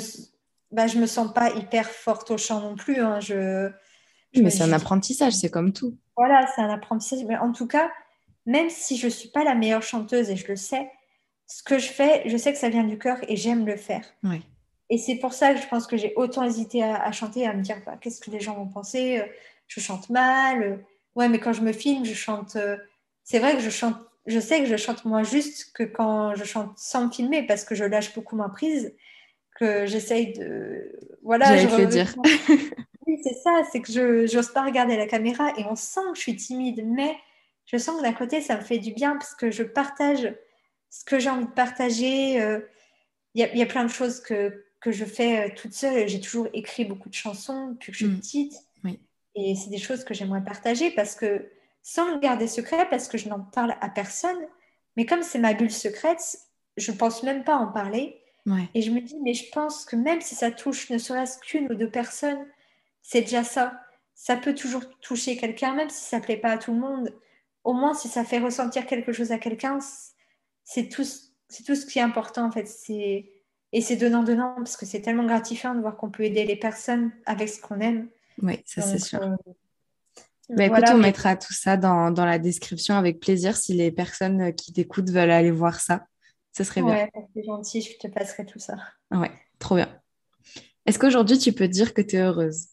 bah, 0.71 0.87
je 0.87 0.97
me 0.97 1.05
sens 1.05 1.33
pas 1.33 1.49
hyper 1.49 1.89
forte 1.89 2.31
au 2.31 2.37
chant 2.37 2.61
non 2.61 2.75
plus. 2.75 2.99
Hein. 2.99 3.19
Je, 3.19 3.69
mais 4.35 4.49
c'est 4.49 4.63
un 4.63 4.71
apprentissage, 4.71 5.33
c'est 5.33 5.49
comme 5.49 5.73
tout. 5.73 5.97
Voilà, 6.15 6.47
c'est 6.55 6.61
un 6.61 6.69
apprentissage. 6.69 7.25
Mais 7.25 7.37
en 7.37 7.51
tout 7.51 7.67
cas, 7.67 7.91
même 8.45 8.69
si 8.69 8.97
je 8.97 9.07
ne 9.07 9.11
suis 9.11 9.29
pas 9.29 9.43
la 9.43 9.55
meilleure 9.55 9.83
chanteuse 9.83 10.29
et 10.29 10.35
je 10.35 10.47
le 10.47 10.55
sais, 10.55 10.89
ce 11.47 11.63
que 11.63 11.79
je 11.79 11.87
fais, 11.87 12.23
je 12.27 12.37
sais 12.37 12.53
que 12.53 12.59
ça 12.59 12.69
vient 12.69 12.83
du 12.83 12.97
cœur 12.97 13.17
et 13.27 13.35
j'aime 13.35 13.65
le 13.65 13.75
faire. 13.75 14.05
Et 14.89 14.97
c'est 14.97 15.15
pour 15.15 15.33
ça 15.33 15.53
que 15.53 15.61
je 15.61 15.67
pense 15.67 15.87
que 15.87 15.97
j'ai 15.97 16.13
autant 16.15 16.43
hésité 16.43 16.83
à, 16.83 17.11
chanter, 17.11 17.45
à 17.45 17.53
me 17.53 17.61
dire 17.61 17.77
bah, 17.85 17.97
qu'est-ce 17.99 18.21
que 18.21 18.31
les 18.31 18.39
gens 18.39 18.55
vont 18.55 18.67
penser 18.67 19.19
euh, 19.19 19.25
Je 19.67 19.79
chante 19.79 20.09
mal. 20.09 20.63
Euh. 20.63 20.77
ouais, 21.15 21.27
mais 21.27 21.39
quand 21.39 21.53
je 21.53 21.61
me 21.61 21.71
filme, 21.71 22.05
je 22.05 22.13
chante. 22.13 22.55
Euh, 22.55 22.77
c'est 23.29 23.37
vrai 23.37 23.55
que 23.55 23.61
je 23.61 23.69
chante. 23.69 23.95
Je 24.25 24.39
sais 24.39 24.59
que 24.59 24.65
je 24.65 24.75
chante 24.75 25.05
moins 25.05 25.23
juste 25.23 25.71
que 25.73 25.83
quand 25.83 26.35
je 26.35 26.43
chante 26.43 26.77
sans 26.77 27.05
me 27.05 27.11
filmer 27.11 27.45
parce 27.45 27.63
que 27.63 27.75
je 27.75 27.83
lâche 27.83 28.13
beaucoup 28.15 28.35
ma 28.35 28.49
prise, 28.49 28.95
que 29.55 29.85
j'essaye 29.85 30.33
de. 30.33 30.99
Voilà, 31.21 31.55
je 31.57 31.67
te 31.67 31.81
dire. 31.83 32.15
c'est 33.23 33.33
ça, 33.43 33.61
c'est 33.71 33.81
que 33.81 33.91
je 33.91 34.35
n'ose 34.35 34.51
pas 34.51 34.63
regarder 34.63 34.97
la 34.97 35.05
caméra 35.05 35.51
et 35.57 35.65
on 35.65 35.75
sent 35.75 36.01
que 36.11 36.15
je 36.15 36.21
suis 36.21 36.35
timide, 36.35 36.83
mais 36.85 37.15
je 37.65 37.77
sens 37.77 37.97
que 37.97 38.03
d'un 38.03 38.13
côté, 38.13 38.41
ça 38.41 38.57
me 38.57 38.61
fait 38.61 38.79
du 38.79 38.93
bien 38.93 39.13
parce 39.13 39.35
que 39.35 39.51
je 39.51 39.61
partage 39.61 40.33
ce 40.89 41.05
que 41.05 41.19
j'ai 41.19 41.29
envie 41.29 41.45
de 41.45 41.51
partager. 41.51 42.33
Il 42.33 42.41
euh, 42.41 42.59
y, 43.35 43.43
a, 43.43 43.55
y, 43.55 43.61
a 43.61 43.65
plein 43.67 43.83
de 43.83 43.91
choses 43.91 44.21
que, 44.21 44.65
que 44.81 44.91
je 44.91 45.05
fais 45.05 45.49
euh, 45.49 45.53
toute 45.55 45.73
seule. 45.73 46.07
J'ai 46.07 46.19
toujours 46.19 46.47
écrit 46.53 46.83
beaucoup 46.85 47.09
de 47.09 47.15
chansons 47.15 47.67
depuis 47.73 47.91
que 47.91 47.97
je 47.97 48.05
suis 48.05 48.13
mm. 48.13 48.19
petite. 48.19 48.53
Et 49.35 49.55
c'est 49.55 49.69
des 49.69 49.77
choses 49.77 50.03
que 50.03 50.15
j'aimerais 50.15 50.43
partager 50.43 50.89
parce 50.89 51.13
que, 51.13 51.47
sans 51.81 52.13
le 52.13 52.19
garder 52.19 52.47
secret, 52.47 52.87
parce 52.89 53.07
que 53.07 53.17
je 53.17 53.29
n'en 53.29 53.39
parle 53.39 53.75
à 53.81 53.89
personne, 53.89 54.39
mais 54.95 55.05
comme 55.05 55.23
c'est 55.23 55.39
ma 55.39 55.53
bulle 55.53 55.71
secrète, 55.71 56.39
je 56.77 56.91
ne 56.91 56.97
pense 56.97 57.23
même 57.23 57.43
pas 57.43 57.55
en 57.55 57.67
parler. 57.67 58.21
Et 58.73 58.81
je 58.81 58.89
me 58.89 58.99
dis, 58.99 59.15
mais 59.21 59.35
je 59.35 59.51
pense 59.51 59.85
que 59.85 59.95
même 59.95 60.21
si 60.21 60.33
ça 60.33 60.49
touche 60.49 60.89
ne 60.89 60.97
serait-ce 60.97 61.37
qu'une 61.39 61.71
ou 61.71 61.75
deux 61.75 61.89
personnes, 61.89 62.47
c'est 63.03 63.21
déjà 63.21 63.43
ça. 63.43 63.79
Ça 64.15 64.35
peut 64.35 64.55
toujours 64.55 64.83
toucher 65.01 65.37
quelqu'un, 65.37 65.75
même 65.75 65.89
si 65.89 66.03
ça 66.03 66.17
ne 66.17 66.23
plaît 66.23 66.37
pas 66.37 66.51
à 66.51 66.57
tout 66.57 66.73
le 66.73 66.79
monde. 66.79 67.13
Au 67.63 67.73
moins, 67.73 67.93
si 67.93 68.07
ça 68.07 68.23
fait 68.23 68.39
ressentir 68.39 68.87
quelque 68.87 69.13
chose 69.13 69.31
à 69.31 69.37
quelqu'un, 69.37 69.77
c'est 70.63 70.89
tout, 70.89 71.03
c'est 71.47 71.63
tout 71.63 71.75
ce 71.75 71.85
qui 71.85 71.99
est 71.99 72.01
important 72.01 72.45
en 72.45 72.51
fait. 72.51 72.65
C'est 72.65 73.31
et 73.71 73.81
c'est 73.81 73.97
donnant-donnant 73.97 74.55
parce 74.55 74.77
que 74.77 74.85
c'est 74.85 75.01
tellement 75.01 75.25
gratifiant 75.25 75.75
de 75.75 75.81
voir 75.81 75.95
qu'on 75.95 76.09
peut 76.09 76.23
aider 76.23 76.43
les 76.43 76.55
personnes 76.55 77.11
avec 77.25 77.49
ce 77.49 77.61
qu'on 77.61 77.79
aime. 77.79 78.09
Oui, 78.41 78.59
ça 78.65 78.81
c'est 78.81 78.97
sûr. 78.97 79.21
Euh, 79.21 79.35
bah, 80.49 80.65
écoute, 80.65 80.83
on 80.91 80.97
mettra 80.97 81.35
tout 81.35 81.53
ça 81.53 81.77
dans, 81.77 82.11
dans, 82.11 82.25
la 82.25 82.39
description 82.39 82.95
avec 82.95 83.19
plaisir 83.19 83.55
si 83.55 83.73
les 83.73 83.91
personnes 83.91 84.53
qui 84.53 84.73
t'écoutent 84.73 85.09
veulent 85.09 85.31
aller 85.31 85.51
voir 85.51 85.79
ça. 85.79 86.05
Ce 86.57 86.63
serait 86.63 86.81
bien. 86.81 86.93
Ouais, 86.93 87.11
c'est 87.35 87.43
gentil, 87.43 87.81
je 87.81 87.97
te 87.97 88.11
passerai 88.11 88.45
tout 88.45 88.59
ça. 88.59 88.75
Ouais, 89.11 89.31
trop 89.59 89.75
bien. 89.75 89.89
Est-ce 90.85 90.97
qu'aujourd'hui 90.97 91.37
tu 91.37 91.53
peux 91.53 91.67
dire 91.67 91.93
que 91.93 92.01
tu 92.01 92.15
es 92.15 92.19
heureuse? 92.19 92.67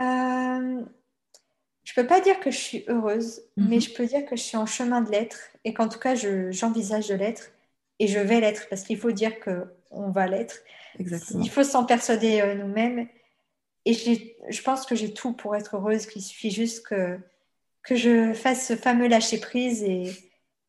Euh, 0.00 0.82
Je 1.82 1.94
peux 1.94 2.06
pas 2.06 2.20
dire 2.20 2.38
que 2.40 2.50
je 2.50 2.58
suis 2.58 2.84
heureuse, 2.88 3.40
mhm. 3.56 3.68
mais 3.68 3.80
je 3.80 3.92
peux 3.92 4.06
dire 4.06 4.24
que 4.24 4.36
je 4.36 4.42
suis 4.42 4.56
en 4.56 4.66
chemin 4.66 5.00
de 5.00 5.10
l'être 5.10 5.38
et 5.64 5.74
qu'en 5.74 5.88
tout 5.88 5.98
cas 5.98 6.14
j'envisage 6.14 7.08
de 7.08 7.14
l'être 7.14 7.50
et 7.98 8.06
je 8.06 8.18
vais 8.18 8.40
l'être 8.40 8.68
parce 8.68 8.82
qu'il 8.82 8.98
faut 8.98 9.12
dire 9.12 9.32
qu'on 9.40 10.10
va 10.10 10.26
l'être. 10.26 10.56
Il 10.98 11.50
faut 11.50 11.64
s'en 11.64 11.84
persuader 11.84 12.40
euh, 12.40 12.54
nous-mêmes. 12.54 13.08
Et 13.86 13.94
je 13.94 14.62
pense 14.62 14.86
que 14.86 14.94
j'ai 14.94 15.12
tout 15.12 15.32
pour 15.34 15.56
être 15.56 15.76
heureuse, 15.76 16.06
qu'il 16.06 16.22
suffit 16.22 16.50
juste 16.50 16.86
que, 16.86 17.18
que 17.82 17.96
je 17.96 18.32
fasse 18.32 18.66
ce 18.66 18.76
fameux 18.76 19.08
lâcher 19.08 19.38
prise 19.40 19.82
et, 19.82 20.10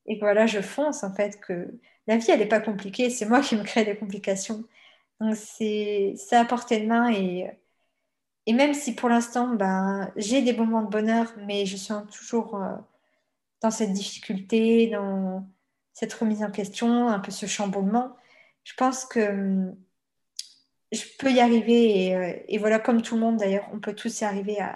et 0.05 0.19
voilà, 0.19 0.47
je 0.47 0.61
fonce 0.61 1.03
en 1.03 1.13
fait, 1.13 1.39
que 1.39 1.79
la 2.07 2.17
vie, 2.17 2.31
elle 2.31 2.39
n'est 2.39 2.47
pas 2.47 2.59
compliquée, 2.59 3.09
c'est 3.09 3.25
moi 3.25 3.41
qui 3.43 3.55
me 3.55 3.63
crée 3.63 3.85
des 3.85 3.97
complications. 3.97 4.63
Donc 5.19 5.35
c'est 5.35 6.15
à 6.31 6.45
portée 6.45 6.81
de 6.81 6.87
main 6.87 7.09
et, 7.11 7.49
et 8.45 8.53
même 8.53 8.73
si 8.73 8.95
pour 8.95 9.09
l'instant, 9.09 9.55
ben, 9.55 10.11
j'ai 10.17 10.41
des 10.41 10.53
moments 10.53 10.83
de 10.83 10.89
bonheur, 10.89 11.33
mais 11.45 11.65
je 11.65 11.77
suis 11.77 11.93
toujours 12.11 12.55
euh, 12.57 12.75
dans 13.61 13.71
cette 13.71 13.93
difficulté, 13.93 14.87
dans 14.87 15.47
cette 15.93 16.13
remise 16.13 16.43
en 16.43 16.51
question, 16.51 17.07
un 17.07 17.19
peu 17.19 17.31
ce 17.31 17.45
chamboulement, 17.45 18.15
je 18.65 18.73
pense 18.75 19.05
que 19.05 19.19
hum, 19.19 19.77
je 20.95 21.05
peux 21.17 21.31
y 21.31 21.39
arriver. 21.39 22.15
Euh, 22.15 22.33
et, 22.47 22.57
voilà, 22.57 22.79
comme 22.79 23.01
tout 23.01 23.15
le 23.15 23.21
monde 23.21 23.37
d'ailleurs, 23.37 23.67
on 23.73 23.79
peut 23.79 23.93
tous 23.93 24.21
y 24.21 24.23
arriver 24.25 24.59
à, 24.59 24.73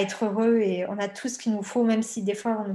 être 0.00 0.26
heureux 0.26 0.58
et 0.58 0.86
on 0.86 0.98
a 0.98 1.08
tout 1.08 1.28
ce 1.28 1.38
qu'il 1.38 1.52
nous 1.52 1.62
faut, 1.62 1.82
même 1.82 2.02
si 2.02 2.22
des 2.22 2.34
fois 2.34 2.66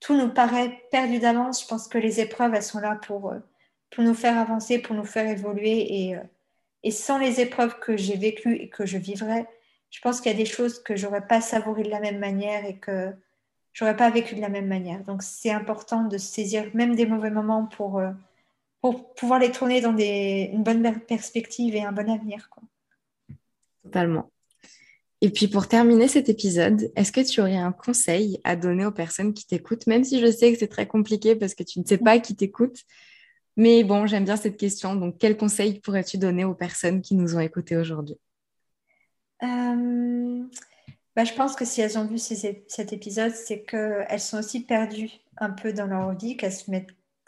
tout 0.00 0.16
nous 0.16 0.30
paraît 0.30 0.80
perdu 0.90 1.18
d'avance. 1.18 1.62
Je 1.62 1.68
pense 1.68 1.86
que 1.86 1.98
les 1.98 2.20
épreuves, 2.20 2.54
elles 2.54 2.62
sont 2.62 2.80
là 2.80 2.96
pour, 3.06 3.32
euh, 3.32 3.38
nous 3.98 4.14
faire 4.14 4.38
avancer, 4.38 4.78
pour 4.78 4.96
nous 4.96 5.04
faire 5.04 5.28
évoluer. 5.28 6.06
Et, 6.08 6.16
euh, 6.16 6.22
et 6.82 6.90
sans 6.90 7.18
les 7.18 7.40
épreuves 7.40 7.78
que 7.80 7.96
j'ai 7.96 8.16
vécues 8.16 8.56
et 8.56 8.70
que 8.70 8.86
je 8.86 8.96
vivrai, 8.96 9.46
je 9.90 10.00
pense 10.00 10.20
qu'il 10.20 10.32
y 10.32 10.34
a 10.34 10.38
des 10.38 10.46
choses 10.46 10.82
que 10.82 10.96
j'aurais 10.96 11.26
pas 11.26 11.42
savourées 11.42 11.82
de 11.82 11.90
la 11.90 12.00
même 12.00 12.18
manière 12.18 12.64
et 12.64 12.78
que 12.78 13.12
j'aurais 13.74 13.96
pas 13.96 14.08
vécu 14.10 14.34
de 14.34 14.40
la 14.40 14.48
même 14.48 14.68
manière. 14.68 15.04
Donc 15.04 15.22
c'est 15.22 15.50
important 15.50 16.04
de 16.04 16.16
saisir 16.16 16.70
même 16.74 16.94
des 16.94 17.06
mauvais 17.06 17.30
moments 17.30 17.66
pour, 17.66 18.00
pour 18.80 19.14
pouvoir 19.14 19.38
les 19.38 19.50
tourner 19.50 19.80
dans 19.80 19.92
des, 19.92 20.50
une 20.52 20.62
bonne 20.62 21.00
perspective 21.00 21.74
et 21.74 21.82
un 21.82 21.92
bon 21.92 22.08
avenir. 22.10 22.48
Quoi. 22.50 22.62
Totalement. 23.82 24.30
Et 25.22 25.30
puis 25.30 25.48
pour 25.48 25.68
terminer 25.68 26.08
cet 26.08 26.30
épisode, 26.30 26.90
est-ce 26.96 27.12
que 27.12 27.20
tu 27.20 27.40
aurais 27.40 27.56
un 27.56 27.72
conseil 27.72 28.40
à 28.42 28.56
donner 28.56 28.86
aux 28.86 28.92
personnes 28.92 29.34
qui 29.34 29.46
t'écoutent, 29.46 29.86
même 29.86 30.02
si 30.02 30.18
je 30.18 30.30
sais 30.30 30.50
que 30.52 30.58
c'est 30.58 30.68
très 30.68 30.86
compliqué 30.86 31.36
parce 31.36 31.54
que 31.54 31.62
tu 31.62 31.78
ne 31.78 31.84
sais 31.84 31.98
pas 31.98 32.18
qui 32.18 32.34
t'écoute, 32.34 32.84
mais 33.56 33.84
bon, 33.84 34.06
j'aime 34.06 34.24
bien 34.24 34.36
cette 34.36 34.56
question. 34.56 34.94
Donc, 34.94 35.16
quel 35.18 35.36
conseil 35.36 35.80
pourrais-tu 35.80 36.16
donner 36.16 36.44
aux 36.44 36.54
personnes 36.54 37.02
qui 37.02 37.14
nous 37.14 37.36
ont 37.36 37.40
écoutés 37.40 37.76
aujourd'hui? 37.76 38.16
Euh, 39.42 40.44
bah, 41.14 41.24
je 41.24 41.34
pense 41.34 41.54
que 41.54 41.66
si 41.66 41.82
elles 41.82 41.98
ont 41.98 42.06
vu 42.06 42.16
cet 42.16 42.92
épisode, 42.92 43.34
c'est 43.34 43.62
qu'elles 43.62 44.20
sont 44.20 44.38
aussi 44.38 44.60
perdues 44.60 45.10
un 45.36 45.50
peu 45.50 45.74
dans 45.74 45.86
leur 45.86 46.16
vie, 46.16 46.38
qu'elles 46.38 46.52
se 46.52 46.70
mettent 46.70 46.94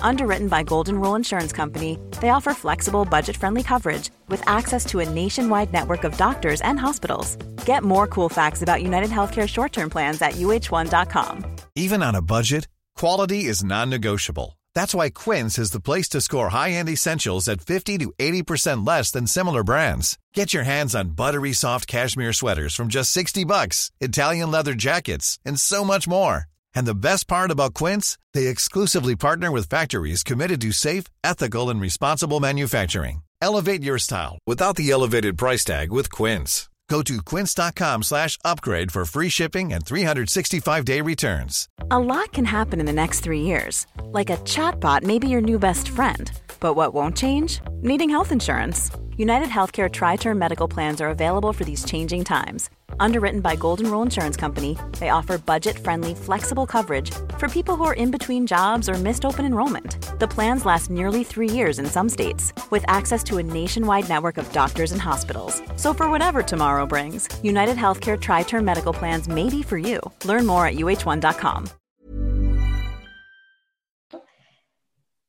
Underwritten 0.00 0.48
by 0.48 0.62
Golden 0.62 1.00
Rule 1.00 1.16
Insurance 1.16 1.52
Company, 1.52 1.98
they 2.20 2.28
offer 2.28 2.54
flexible, 2.54 3.04
budget 3.04 3.36
friendly 3.36 3.62
coverage 3.62 4.10
with 4.28 4.42
access 4.46 4.84
to 4.86 5.00
a 5.00 5.08
nationwide 5.08 5.72
network 5.72 6.04
of 6.04 6.16
doctors 6.16 6.60
and 6.60 6.78
hospitals. 6.78 7.36
Get 7.66 7.82
more 7.82 8.06
cool 8.06 8.28
facts 8.28 8.62
about 8.62 8.82
United 8.82 9.10
Healthcare 9.10 9.48
short 9.48 9.72
term 9.72 9.90
plans 9.90 10.22
at 10.22 10.34
uh1.com. 10.34 11.56
Even 11.74 12.02
on 12.02 12.14
a 12.14 12.22
budget, 12.22 12.68
quality 12.96 13.44
is 13.46 13.64
non 13.64 13.90
negotiable. 13.90 14.58
That's 14.74 14.94
why 14.94 15.10
Quince 15.10 15.58
is 15.58 15.70
the 15.70 15.80
place 15.80 16.08
to 16.10 16.20
score 16.20 16.48
high 16.50 16.70
end 16.72 16.88
essentials 16.88 17.48
at 17.48 17.60
50 17.60 17.98
to 17.98 18.12
80% 18.18 18.86
less 18.86 19.10
than 19.10 19.26
similar 19.26 19.62
brands. 19.64 20.18
Get 20.34 20.54
your 20.54 20.64
hands 20.64 20.94
on 20.94 21.10
buttery 21.10 21.52
soft 21.52 21.86
cashmere 21.86 22.32
sweaters 22.32 22.74
from 22.74 22.88
just 22.88 23.10
60 23.12 23.44
bucks, 23.44 23.90
Italian 24.00 24.50
leather 24.50 24.74
jackets, 24.74 25.38
and 25.44 25.58
so 25.58 25.84
much 25.84 26.06
more. 26.08 26.46
And 26.74 26.86
the 26.86 26.94
best 26.94 27.26
part 27.26 27.50
about 27.50 27.74
Quince, 27.74 28.18
they 28.32 28.46
exclusively 28.46 29.16
partner 29.16 29.50
with 29.50 29.68
factories 29.68 30.22
committed 30.22 30.60
to 30.60 30.72
safe, 30.72 31.04
ethical, 31.22 31.70
and 31.70 31.80
responsible 31.80 32.40
manufacturing. 32.40 33.22
Elevate 33.42 33.82
your 33.82 33.98
style 33.98 34.38
without 34.46 34.76
the 34.76 34.90
elevated 34.90 35.36
price 35.36 35.64
tag 35.64 35.92
with 35.92 36.10
Quince. 36.10 36.68
Go 36.88 37.02
to 37.02 37.22
quince.com 37.22 38.02
slash 38.02 38.38
upgrade 38.44 38.92
for 38.92 39.04
free 39.04 39.28
shipping 39.28 39.72
and 39.72 39.84
365-day 39.84 41.00
returns. 41.00 41.68
A 41.90 41.98
lot 41.98 42.32
can 42.32 42.44
happen 42.44 42.78
in 42.78 42.86
the 42.86 42.92
next 42.92 43.20
three 43.20 43.40
years. 43.40 43.86
Like 44.04 44.30
a 44.30 44.36
chatbot 44.38 45.02
may 45.02 45.18
be 45.18 45.28
your 45.28 45.40
new 45.40 45.58
best 45.58 45.88
friend. 45.88 46.30
But 46.60 46.74
what 46.74 46.94
won't 46.94 47.16
change? 47.16 47.60
Needing 47.82 48.10
health 48.10 48.32
insurance. 48.32 48.90
United 49.16 49.48
Healthcare 49.48 49.90
Tri-Term 49.90 50.38
Medical 50.38 50.68
Plans 50.68 51.00
are 51.00 51.08
available 51.08 51.52
for 51.52 51.64
these 51.64 51.84
changing 51.84 52.24
times. 52.24 52.68
Underwritten 53.00 53.40
by 53.40 53.56
Golden 53.56 53.90
Rule 53.90 54.02
Insurance 54.02 54.36
Company, 54.36 54.76
they 54.98 55.10
offer 55.10 55.38
budget-friendly, 55.38 56.14
flexible 56.14 56.66
coverage 56.66 57.10
for 57.38 57.48
people 57.48 57.76
who 57.76 57.84
are 57.84 57.94
in 57.94 58.10
between 58.10 58.46
jobs 58.46 58.88
or 58.88 58.94
missed 58.94 59.24
open 59.24 59.44
enrollment. 59.44 60.18
The 60.18 60.28
plans 60.28 60.64
last 60.64 60.90
nearly 60.90 61.24
three 61.24 61.48
years 61.48 61.78
in 61.78 61.86
some 61.86 62.08
states, 62.08 62.52
with 62.70 62.84
access 62.88 63.22
to 63.24 63.38
a 63.38 63.42
nationwide 63.42 64.08
network 64.08 64.38
of 64.38 64.52
doctors 64.52 64.92
and 64.92 65.00
hospitals. 65.00 65.62
So 65.76 65.94
for 65.94 66.10
whatever 66.10 66.42
tomorrow 66.42 66.86
brings, 66.86 67.28
United 67.42 67.76
Healthcare 67.76 68.20
Tri-Term 68.20 68.64
Medical 68.64 68.92
Plans 68.92 69.28
may 69.28 69.48
be 69.48 69.62
for 69.62 69.78
you. 69.78 70.00
Learn 70.24 70.46
more 70.46 70.66
at 70.66 70.74
uh1.com. 70.74 71.68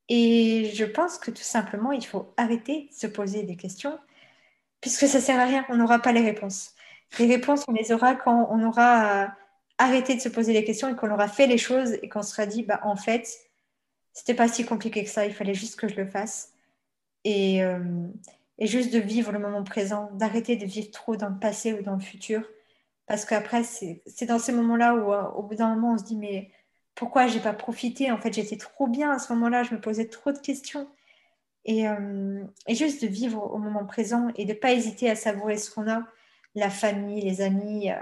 Et 0.08 0.72
je 0.76 0.86
pense 0.86 1.18
que 1.18 1.32
tout 1.32 1.42
simplement, 1.42 1.92
il 1.92 2.06
faut 2.06 2.32
arrêter 2.38 2.90
de 2.92 2.94
se 2.94 3.08
poser 3.08 3.42
des 3.42 3.56
questions, 3.56 3.98
puisque 4.80 5.08
ça 5.08 5.20
sert 5.20 5.40
à 5.40 5.46
rien, 5.46 5.66
on 5.70 5.78
n'aura 5.78 5.98
pas 5.98 6.12
les 6.12 6.22
réponses. 6.22 6.75
Les 7.20 7.28
réponses, 7.28 7.64
on 7.68 7.74
les 7.74 7.92
aura 7.92 8.16
quand 8.16 8.48
on 8.52 8.64
aura 8.64 9.24
euh, 9.24 9.28
arrêté 9.78 10.16
de 10.16 10.22
se 10.22 10.30
poser 10.30 10.54
les 10.54 10.64
questions 10.64 10.90
et 10.90 10.96
qu'on 10.96 11.12
aura 11.12 11.28
fait 11.28 11.48
les 11.48 11.58
choses 11.58 11.94
et 12.02 12.10
qu'on 12.10 12.24
sera 12.24 12.46
dit, 12.46 12.64
bah, 12.64 12.82
en 12.84 12.96
fait, 12.96 13.28
c'était 14.14 14.34
pas 14.34 14.48
si 14.48 14.66
compliqué 14.66 15.04
que 15.04 15.10
ça, 15.10 15.26
il 15.26 15.34
fallait 15.34 15.54
juste 15.54 15.80
que 15.80 15.88
je 15.88 15.96
le 15.96 16.06
fasse. 16.06 16.54
Et, 17.24 17.64
euh, 17.64 18.08
et 18.60 18.68
juste 18.68 18.94
de 18.94 19.00
vivre 19.00 19.32
le 19.32 19.40
moment 19.40 19.64
présent, 19.64 20.10
d'arrêter 20.14 20.56
de 20.58 20.66
vivre 20.66 20.92
trop 20.92 21.16
dans 21.16 21.30
le 21.30 21.40
passé 21.40 21.74
ou 21.74 21.82
dans 21.82 21.96
le 21.96 22.02
futur. 22.02 22.44
Parce 23.08 23.26
qu'après, 23.26 23.64
c'est 23.64 24.26
dans 24.26 24.40
ces 24.40 24.52
moments-là 24.52 24.96
où, 24.96 25.14
euh, 25.14 25.24
au 25.32 25.44
bout 25.44 25.56
d'un 25.56 25.76
moment, 25.76 25.94
on 25.94 25.98
se 25.98 26.04
dit, 26.04 26.18
mais 26.18 26.52
pourquoi 26.96 27.28
j'ai 27.28 27.40
pas 27.40 27.54
profité? 27.54 28.12
En 28.12 28.18
fait, 28.18 28.34
j'étais 28.34 28.58
trop 28.58 28.88
bien 28.88 29.12
à 29.12 29.20
ce 29.20 29.34
moment-là, 29.34 29.64
je 29.64 29.74
me 29.74 29.82
posais 29.82 30.08
trop 30.08 30.32
de 30.32 30.40
questions. 30.40 30.88
Et, 31.66 31.86
et, 32.68 32.76
juste 32.76 33.02
de 33.02 33.08
vivre 33.08 33.52
au 33.52 33.58
moment 33.58 33.86
présent 33.86 34.28
et 34.36 34.46
de 34.46 34.54
ne 34.54 34.58
pas 34.58 34.74
hésiter 34.74 35.10
à 35.10 35.16
savourer 35.16 35.58
ce 35.58 35.72
qu'on 35.72 35.90
a 35.90 36.04
la 36.56 36.70
famille, 36.70 37.22
les 37.22 37.42
amis, 37.42 37.92
euh, 37.92 38.02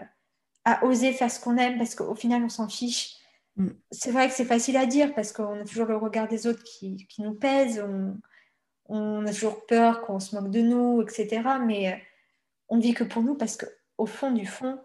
à 0.66 0.86
oser 0.86 1.12
faire 1.12 1.32
ce 1.32 1.40
qu'on 1.40 1.58
aime 1.58 1.78
parce 1.78 1.96
qu'au 1.96 2.16
final, 2.16 2.44
on 2.44 2.50
s'en 2.50 2.70
fiche. 2.70 3.16
Mm. 3.58 3.70
C'est 3.92 4.12
vrai 4.12 4.28
que 4.28 4.34
c'est 4.34 4.46
facile 4.46 4.78
à 4.78 4.86
dire 4.86 5.14
parce 5.14 5.34
qu'on 5.34 5.62
a 5.62 5.66
toujours 5.66 5.88
le 5.88 5.98
regard 5.98 6.28
des 6.28 6.48
autres 6.48 6.64
qui, 6.64 7.08
nous 7.20 7.34
pèse, 7.34 7.84
on, 8.88 9.26
a 9.26 9.32
toujours 9.32 9.66
peur 9.66 10.02
qu'on 10.02 10.20
se 10.20 10.36
moque 10.36 10.52
de 10.52 10.62
nous, 10.62 11.02
etc. 11.02 11.42
Mais 11.66 11.94
euh, 11.94 11.98
on 12.70 12.80
vit 12.80 12.94
que 12.94 13.04
pour 13.04 13.24
nous 13.24 13.36
parce 13.36 13.58
qu'au 13.58 14.06
fond 14.06 14.32
du 14.32 14.46
fond, 14.46 14.80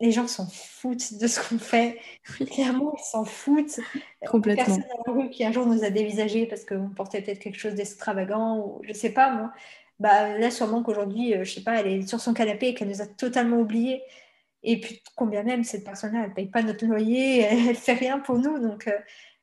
les 0.00 0.12
gens 0.12 0.28
s'en 0.28 0.46
foutent 0.46 1.18
de 1.18 1.26
ce 1.26 1.40
qu'on 1.40 1.58
fait. 1.58 2.00
Clairement, 2.52 2.94
ils 2.96 3.04
s'en 3.04 3.24
foutent. 3.24 3.80
Complètement. 4.26 4.64
Personne 4.64 4.84
dans 5.06 5.12
la 5.12 5.20
rue 5.20 5.30
qui 5.30 5.44
un 5.44 5.52
jour 5.52 5.66
nous 5.66 5.82
a 5.82 5.90
dévisagé 5.90 6.46
parce 6.46 6.64
qu'on 6.64 6.90
portait 6.90 7.20
peut-être 7.20 7.40
quelque 7.40 7.58
chose 7.58 7.74
d'extravagant 7.74 8.58
ou 8.58 8.80
je 8.84 8.92
sais 8.92 9.10
pas 9.10 9.32
moi 9.32 9.52
bah, 9.98 10.38
là, 10.38 10.50
sûrement 10.50 10.82
qu'aujourd'hui, 10.82 11.34
euh, 11.34 11.44
je 11.44 11.54
sais 11.54 11.62
pas, 11.62 11.80
elle 11.80 11.86
est 11.88 12.06
sur 12.06 12.20
son 12.20 12.34
canapé 12.34 12.68
et 12.68 12.74
qu'elle 12.74 12.88
nous 12.88 13.02
a 13.02 13.06
totalement 13.06 13.58
oubliés. 13.58 14.02
Et 14.62 14.80
puis, 14.80 15.02
combien 15.16 15.42
même 15.42 15.64
cette 15.64 15.84
personne-là, 15.84 16.22
elle 16.24 16.30
ne 16.30 16.34
paye 16.34 16.46
pas 16.46 16.62
notre 16.62 16.84
loyer, 16.86 17.40
elle 17.50 17.66
ne 17.66 17.74
fait 17.74 17.94
rien 17.94 18.18
pour 18.20 18.38
nous. 18.38 18.58
Donc, 18.58 18.86
euh, 18.86 18.98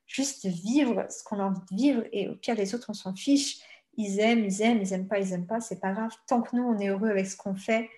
juste 0.07 0.45
vivre 0.45 1.05
ce 1.09 1.23
qu'on 1.23 1.39
a 1.39 1.43
envie 1.43 1.59
de 1.71 1.75
vivre. 1.75 2.03
Et 2.11 2.29
au 2.29 2.35
pire, 2.35 2.55
les 2.55 2.73
autres, 2.75 2.87
on 2.89 2.93
s'en 2.93 3.13
fiche. 3.15 3.59
Ils 3.97 4.19
aiment, 4.19 4.45
ils 4.45 4.61
aiment, 4.61 4.81
ils 4.81 4.89
n'aiment 4.89 5.07
pas, 5.07 5.19
ils 5.19 5.29
n'aiment 5.29 5.47
pas. 5.47 5.61
C'est 5.61 5.79
pas 5.79 5.91
grave. 5.93 6.11
Tant 6.27 6.41
que 6.41 6.55
nous, 6.55 6.63
on 6.63 6.79
est 6.79 6.89
heureux 6.89 7.09
avec 7.09 7.27
ce 7.27 7.37
qu'on 7.37 7.55
fait 7.55 7.89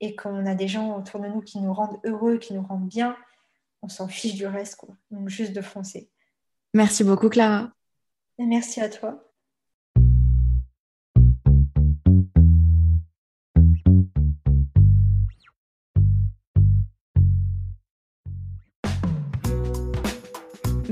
et 0.00 0.16
qu'on 0.16 0.46
a 0.46 0.54
des 0.54 0.68
gens 0.68 0.98
autour 0.98 1.20
de 1.20 1.28
nous 1.28 1.42
qui 1.42 1.60
nous 1.60 1.72
rendent 1.72 2.00
heureux, 2.04 2.38
qui 2.38 2.54
nous 2.54 2.62
rendent 2.62 2.88
bien, 2.88 3.16
on 3.82 3.88
s'en 3.88 4.08
fiche 4.08 4.34
du 4.34 4.46
reste, 4.46 4.76
quoi. 4.76 4.96
Donc 5.10 5.28
juste 5.28 5.52
de 5.52 5.60
foncer. 5.60 6.10
Merci 6.74 7.04
beaucoup, 7.04 7.28
Clara. 7.28 7.70
Et 8.38 8.46
merci 8.46 8.80
à 8.80 8.88
toi. 8.88 9.29